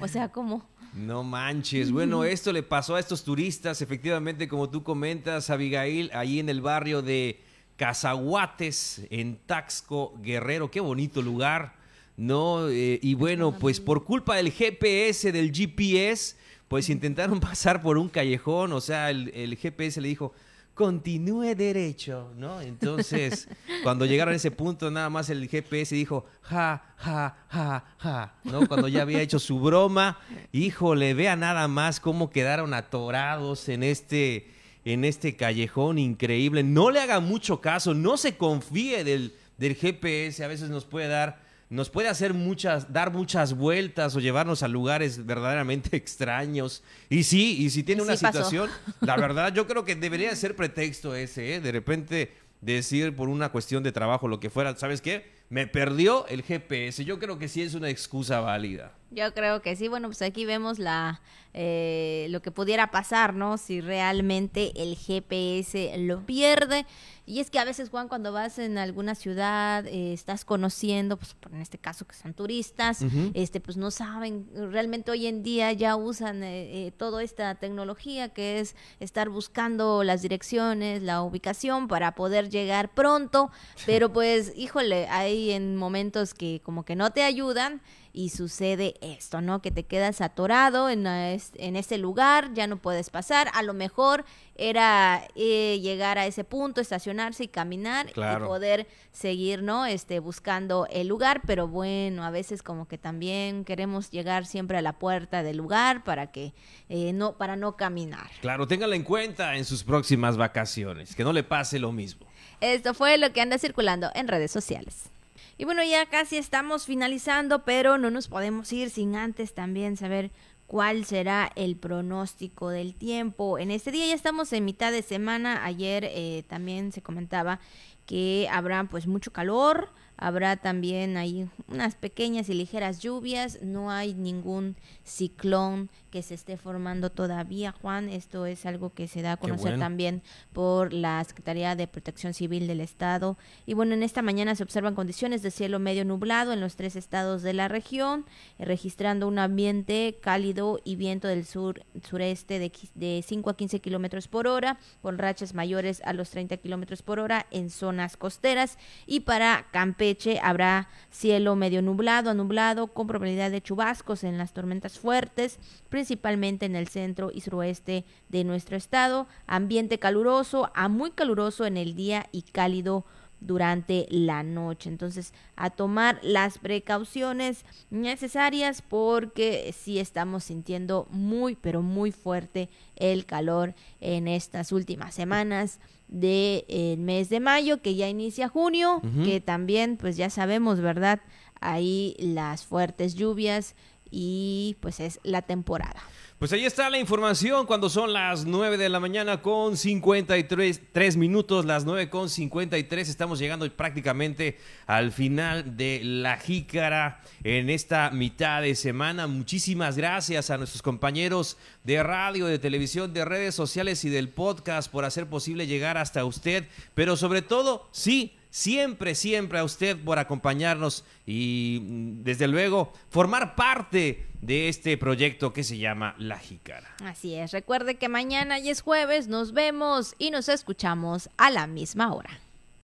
O 0.00 0.08
sea, 0.08 0.30
como... 0.30 0.66
No 0.94 1.22
manches. 1.22 1.92
Bueno, 1.92 2.24
esto 2.24 2.52
le 2.52 2.62
pasó 2.62 2.96
a 2.96 3.00
estos 3.00 3.22
turistas, 3.22 3.82
efectivamente, 3.82 4.48
como 4.48 4.70
tú 4.70 4.82
comentas, 4.82 5.50
Abigail, 5.50 6.10
ahí 6.14 6.40
en 6.40 6.48
el 6.48 6.62
barrio 6.62 7.02
de 7.02 7.40
Cazahuates, 7.76 9.02
en 9.10 9.36
Taxco, 9.46 10.14
Guerrero. 10.20 10.70
Qué 10.70 10.80
bonito 10.80 11.22
lugar, 11.22 11.76
¿no? 12.16 12.68
Eh, 12.68 12.98
y 13.02 13.14
bueno, 13.14 13.56
pues 13.58 13.80
por 13.80 14.04
culpa 14.04 14.36
del 14.36 14.50
GPS, 14.50 15.30
del 15.30 15.52
GPS, 15.52 16.36
pues 16.68 16.88
intentaron 16.88 17.40
pasar 17.40 17.82
por 17.82 17.98
un 17.98 18.08
callejón. 18.08 18.72
O 18.72 18.80
sea, 18.80 19.10
el, 19.10 19.30
el 19.34 19.56
GPS 19.56 20.00
le 20.00 20.08
dijo, 20.08 20.32
continúe 20.78 21.56
derecho, 21.56 22.30
¿no? 22.36 22.60
Entonces, 22.60 23.48
cuando 23.82 24.06
llegaron 24.06 24.32
a 24.32 24.36
ese 24.36 24.52
punto, 24.52 24.90
nada 24.92 25.10
más 25.10 25.28
el 25.28 25.48
GPS 25.48 25.94
dijo, 25.94 26.24
ja, 26.42 26.94
ja, 26.96 27.36
ja, 27.48 27.84
ja, 27.98 28.34
¿no? 28.44 28.68
Cuando 28.68 28.86
ya 28.86 29.02
había 29.02 29.20
hecho 29.20 29.40
su 29.40 29.58
broma, 29.58 30.20
híjole, 30.52 31.14
vea 31.14 31.34
nada 31.34 31.66
más 31.66 31.98
cómo 31.98 32.30
quedaron 32.30 32.74
atorados 32.74 33.68
en 33.68 33.82
este 33.82 34.52
en 34.84 35.04
este 35.04 35.36
callejón 35.36 35.98
increíble. 35.98 36.62
No 36.62 36.90
le 36.90 37.00
haga 37.00 37.20
mucho 37.20 37.60
caso, 37.60 37.92
no 37.92 38.16
se 38.16 38.36
confíe 38.36 39.04
del, 39.04 39.34
del 39.58 39.74
GPS, 39.74 40.42
a 40.44 40.48
veces 40.48 40.70
nos 40.70 40.84
puede 40.84 41.08
dar, 41.08 41.42
nos 41.70 41.90
puede 41.90 42.08
hacer 42.08 42.32
muchas, 42.32 42.92
dar 42.92 43.12
muchas 43.12 43.54
vueltas 43.54 44.16
o 44.16 44.20
llevarnos 44.20 44.62
a 44.62 44.68
lugares 44.68 45.24
verdaderamente 45.26 45.96
extraños. 45.96 46.82
Y 47.08 47.24
sí, 47.24 47.62
y 47.64 47.70
si 47.70 47.82
tiene 47.82 48.02
una 48.02 48.16
situación, 48.16 48.70
la 49.00 49.16
verdad 49.18 49.52
yo 49.52 49.66
creo 49.66 49.84
que 49.84 49.94
debería 49.94 50.34
ser 50.34 50.56
pretexto 50.56 51.14
ese, 51.14 51.56
¿eh? 51.56 51.60
de 51.60 51.72
repente 51.72 52.32
decir 52.60 53.14
por 53.14 53.28
una 53.28 53.50
cuestión 53.50 53.82
de 53.82 53.92
trabajo 53.92 54.28
lo 54.28 54.40
que 54.40 54.50
fuera, 54.50 54.74
¿sabes 54.76 55.00
qué? 55.00 55.30
Me 55.50 55.66
perdió 55.66 56.26
el 56.26 56.42
GPS. 56.42 57.04
Yo 57.04 57.18
creo 57.18 57.38
que 57.38 57.48
sí 57.48 57.62
es 57.62 57.74
una 57.74 57.88
excusa 57.88 58.40
válida. 58.40 58.97
Yo 59.10 59.32
creo 59.34 59.62
que 59.62 59.74
sí. 59.76 59.88
Bueno, 59.88 60.08
pues 60.08 60.22
aquí 60.22 60.44
vemos 60.44 60.78
la 60.78 61.20
eh, 61.54 62.26
lo 62.30 62.42
que 62.42 62.50
pudiera 62.50 62.90
pasar, 62.90 63.34
¿no? 63.34 63.56
Si 63.56 63.80
realmente 63.80 64.70
el 64.76 64.96
GPS 64.96 65.96
lo 65.98 66.24
pierde. 66.24 66.86
Y 67.24 67.40
es 67.40 67.50
que 67.50 67.58
a 67.58 67.64
veces, 67.64 67.88
Juan, 67.88 68.08
cuando 68.08 68.32
vas 68.32 68.58
en 68.58 68.78
alguna 68.78 69.14
ciudad, 69.14 69.86
eh, 69.86 70.12
estás 70.12 70.44
conociendo, 70.44 71.16
pues 71.16 71.36
en 71.50 71.60
este 71.60 71.76
caso 71.76 72.06
que 72.06 72.14
son 72.14 72.32
turistas, 72.32 73.04
este, 73.34 73.60
pues 73.60 73.76
no 73.76 73.90
saben, 73.90 74.46
realmente 74.54 75.10
hoy 75.10 75.26
en 75.26 75.42
día 75.42 75.72
ya 75.72 75.96
usan 75.96 76.42
eh, 76.42 76.90
toda 76.96 77.22
esta 77.22 77.54
tecnología 77.56 78.30
que 78.30 78.60
es 78.60 78.76
estar 78.98 79.28
buscando 79.28 80.04
las 80.04 80.22
direcciones, 80.22 81.02
la 81.02 81.22
ubicación 81.22 81.86
para 81.86 82.14
poder 82.14 82.48
llegar 82.48 82.94
pronto, 82.94 83.50
pero 83.84 84.10
pues, 84.10 84.52
híjole, 84.56 85.06
hay 85.08 85.50
en 85.50 85.76
momentos 85.76 86.32
que 86.32 86.62
como 86.64 86.84
que 86.84 86.96
no 86.96 87.10
te 87.10 87.24
ayudan 87.24 87.82
y 88.18 88.30
sucede 88.30 88.94
esto, 89.00 89.40
¿no? 89.40 89.62
Que 89.62 89.70
te 89.70 89.84
quedas 89.84 90.20
atorado 90.20 90.90
en, 90.90 91.06
en 91.06 91.76
ese 91.76 91.98
lugar, 91.98 92.52
ya 92.52 92.66
no 92.66 92.76
puedes 92.76 93.10
pasar, 93.10 93.48
a 93.54 93.62
lo 93.62 93.74
mejor 93.74 94.24
era 94.56 95.22
eh, 95.36 95.78
llegar 95.80 96.18
a 96.18 96.26
ese 96.26 96.42
punto, 96.42 96.80
estacionarse 96.80 97.44
y 97.44 97.48
caminar 97.48 98.08
y 98.10 98.14
poder 98.44 98.88
seguir, 99.12 99.62
¿no? 99.62 99.86
Este, 99.86 100.18
buscando 100.18 100.88
el 100.90 101.06
lugar, 101.06 101.42
pero 101.46 101.68
bueno, 101.68 102.24
a 102.24 102.32
veces 102.32 102.64
como 102.64 102.88
que 102.88 102.98
también 102.98 103.64
queremos 103.64 104.10
llegar 104.10 104.46
siempre 104.46 104.78
a 104.78 104.82
la 104.82 104.94
puerta 104.98 105.44
del 105.44 105.56
lugar 105.56 106.02
para 106.02 106.32
que 106.32 106.52
eh, 106.88 107.12
no, 107.12 107.36
para 107.36 107.54
no 107.54 107.76
caminar. 107.76 108.28
Claro, 108.40 108.66
téngala 108.66 108.96
en 108.96 109.04
cuenta 109.04 109.54
en 109.54 109.64
sus 109.64 109.84
próximas 109.84 110.36
vacaciones, 110.36 111.14
que 111.14 111.22
no 111.22 111.32
le 111.32 111.44
pase 111.44 111.78
lo 111.78 111.92
mismo. 111.92 112.26
Esto 112.60 112.94
fue 112.94 113.16
lo 113.16 113.32
que 113.32 113.42
anda 113.42 113.58
circulando 113.58 114.10
en 114.16 114.26
redes 114.26 114.50
sociales. 114.50 115.12
Y 115.60 115.64
bueno, 115.64 115.82
ya 115.82 116.06
casi 116.06 116.36
estamos 116.36 116.86
finalizando, 116.86 117.64
pero 117.64 117.98
no 117.98 118.10
nos 118.10 118.28
podemos 118.28 118.72
ir 118.72 118.90
sin 118.90 119.16
antes 119.16 119.54
también 119.54 119.96
saber 119.96 120.30
cuál 120.68 121.04
será 121.04 121.50
el 121.56 121.76
pronóstico 121.76 122.68
del 122.68 122.94
tiempo. 122.94 123.58
En 123.58 123.72
este 123.72 123.90
día 123.90 124.06
ya 124.06 124.14
estamos 124.14 124.52
en 124.52 124.64
mitad 124.64 124.92
de 124.92 125.02
semana. 125.02 125.64
Ayer 125.64 126.04
eh, 126.04 126.44
también 126.46 126.92
se 126.92 127.02
comentaba 127.02 127.58
que 128.06 128.48
habrá 128.52 128.84
pues 128.84 129.08
mucho 129.08 129.32
calor, 129.32 129.90
habrá 130.16 130.56
también 130.56 131.16
ahí 131.16 131.50
unas 131.66 131.96
pequeñas 131.96 132.48
y 132.48 132.54
ligeras 132.54 133.00
lluvias, 133.00 133.60
no 133.60 133.90
hay 133.90 134.14
ningún 134.14 134.76
ciclón 135.04 135.90
que 136.10 136.22
se 136.22 136.34
esté 136.34 136.56
formando 136.56 137.10
todavía, 137.10 137.72
Juan. 137.72 138.08
Esto 138.08 138.46
es 138.46 138.66
algo 138.66 138.92
que 138.92 139.08
se 139.08 139.22
da 139.22 139.32
a 139.32 139.36
conocer 139.36 139.78
también 139.78 140.22
por 140.52 140.92
la 140.92 141.22
Secretaría 141.24 141.76
de 141.76 141.86
Protección 141.86 142.34
Civil 142.34 142.66
del 142.66 142.80
Estado. 142.80 143.36
Y 143.66 143.74
bueno, 143.74 143.94
en 143.94 144.02
esta 144.02 144.22
mañana 144.22 144.54
se 144.54 144.62
observan 144.62 144.94
condiciones 144.94 145.42
de 145.42 145.50
cielo 145.50 145.78
medio 145.78 146.04
nublado 146.04 146.52
en 146.52 146.60
los 146.60 146.76
tres 146.76 146.96
estados 146.96 147.42
de 147.42 147.52
la 147.52 147.68
región, 147.68 148.26
registrando 148.58 149.28
un 149.28 149.38
ambiente 149.38 150.18
cálido 150.20 150.80
y 150.84 150.96
viento 150.96 151.28
del 151.28 151.44
sur 151.44 151.84
sureste 152.02 152.58
de, 152.58 152.72
de 152.94 153.24
5 153.26 153.50
a 153.50 153.56
15 153.56 153.80
kilómetros 153.80 154.28
por 154.28 154.46
hora, 154.46 154.78
con 155.02 155.18
rachas 155.18 155.54
mayores 155.54 156.02
a 156.04 156.12
los 156.12 156.30
30 156.30 156.56
kilómetros 156.58 157.02
por 157.02 157.18
hora 157.18 157.46
en 157.50 157.70
zonas 157.70 158.16
costeras. 158.16 158.78
Y 159.06 159.20
para 159.20 159.66
Campeche 159.70 160.40
habrá 160.42 160.88
cielo 161.10 161.56
medio 161.56 161.82
nublado 161.82 162.30
a 162.30 162.34
nublado, 162.34 162.88
con 162.88 163.06
probabilidad 163.06 163.50
de 163.50 163.62
chubascos 163.62 164.24
en 164.24 164.38
las 164.38 164.52
tormentas 164.52 164.98
fuertes 164.98 165.58
principalmente 165.98 166.64
en 166.64 166.76
el 166.76 166.86
centro 166.86 167.32
y 167.34 167.40
suroeste 167.40 168.04
de 168.28 168.44
nuestro 168.44 168.76
estado. 168.76 169.26
Ambiente 169.48 169.98
caluroso 169.98 170.70
a 170.76 170.88
muy 170.88 171.10
caluroso 171.10 171.66
en 171.66 171.76
el 171.76 171.96
día 171.96 172.28
y 172.30 172.42
cálido 172.42 173.04
durante 173.40 174.06
la 174.08 174.44
noche. 174.44 174.90
Entonces, 174.90 175.34
a 175.56 175.70
tomar 175.70 176.20
las 176.22 176.58
precauciones 176.58 177.64
necesarias 177.90 178.80
porque 178.80 179.74
sí 179.76 179.98
estamos 179.98 180.44
sintiendo 180.44 181.08
muy, 181.10 181.56
pero 181.56 181.82
muy 181.82 182.12
fuerte 182.12 182.68
el 182.94 183.26
calor 183.26 183.74
en 184.00 184.28
estas 184.28 184.70
últimas 184.70 185.16
semanas 185.16 185.80
del 186.06 186.64
de, 186.68 186.96
mes 186.96 187.28
de 187.28 187.40
mayo, 187.40 187.82
que 187.82 187.96
ya 187.96 188.08
inicia 188.08 188.46
junio, 188.48 189.02
que 189.24 189.40
también, 189.40 189.96
pues 189.96 190.16
ya 190.16 190.30
sabemos, 190.30 190.80
¿verdad? 190.80 191.20
Ahí 191.60 192.14
las 192.20 192.64
fuertes 192.64 193.16
lluvias 193.16 193.74
y 194.10 194.76
pues 194.80 195.00
es 195.00 195.20
la 195.22 195.42
temporada. 195.42 196.02
Pues 196.38 196.52
ahí 196.52 196.64
está 196.64 196.88
la 196.88 197.00
información 197.00 197.66
cuando 197.66 197.88
son 197.88 198.12
las 198.12 198.44
9 198.44 198.78
de 198.78 198.88
la 198.88 199.00
mañana 199.00 199.42
con 199.42 199.76
53 199.76 200.82
3 200.92 201.16
minutos, 201.16 201.64
las 201.64 201.84
9 201.84 202.10
con 202.10 202.30
53. 202.30 203.08
Estamos 203.08 203.40
llegando 203.40 203.68
prácticamente 203.72 204.56
al 204.86 205.10
final 205.10 205.76
de 205.76 206.00
la 206.04 206.36
jícara 206.36 207.22
en 207.42 207.68
esta 207.70 208.10
mitad 208.10 208.62
de 208.62 208.76
semana. 208.76 209.26
Muchísimas 209.26 209.96
gracias 209.96 210.50
a 210.50 210.58
nuestros 210.58 210.80
compañeros 210.80 211.56
de 211.82 212.04
radio, 212.04 212.46
de 212.46 212.60
televisión, 212.60 213.12
de 213.12 213.24
redes 213.24 213.56
sociales 213.56 214.04
y 214.04 214.08
del 214.08 214.28
podcast 214.28 214.92
por 214.92 215.04
hacer 215.04 215.26
posible 215.26 215.66
llegar 215.66 215.98
hasta 215.98 216.24
usted. 216.24 216.68
Pero 216.94 217.16
sobre 217.16 217.42
todo, 217.42 217.88
sí, 217.90 218.37
siempre, 218.50 219.14
siempre 219.14 219.58
a 219.58 219.64
usted 219.64 219.96
por 220.02 220.18
acompañarnos 220.18 221.04
y 221.26 221.80
mm, 221.82 222.22
desde 222.22 222.48
luego 222.48 222.92
formar 223.10 223.54
parte 223.54 224.26
de 224.40 224.68
este 224.68 224.96
proyecto 224.96 225.52
que 225.52 225.64
se 225.64 225.78
llama 225.78 226.14
La 226.18 226.38
Jícara. 226.38 226.94
Así 227.04 227.34
es, 227.34 227.52
recuerde 227.52 227.96
que 227.96 228.08
mañana 228.08 228.58
y 228.58 228.70
es 228.70 228.80
jueves, 228.80 229.28
nos 229.28 229.52
vemos 229.52 230.14
y 230.18 230.30
nos 230.30 230.48
escuchamos 230.48 231.28
a 231.36 231.50
la 231.50 231.66
misma 231.66 232.12
hora. 232.14 232.40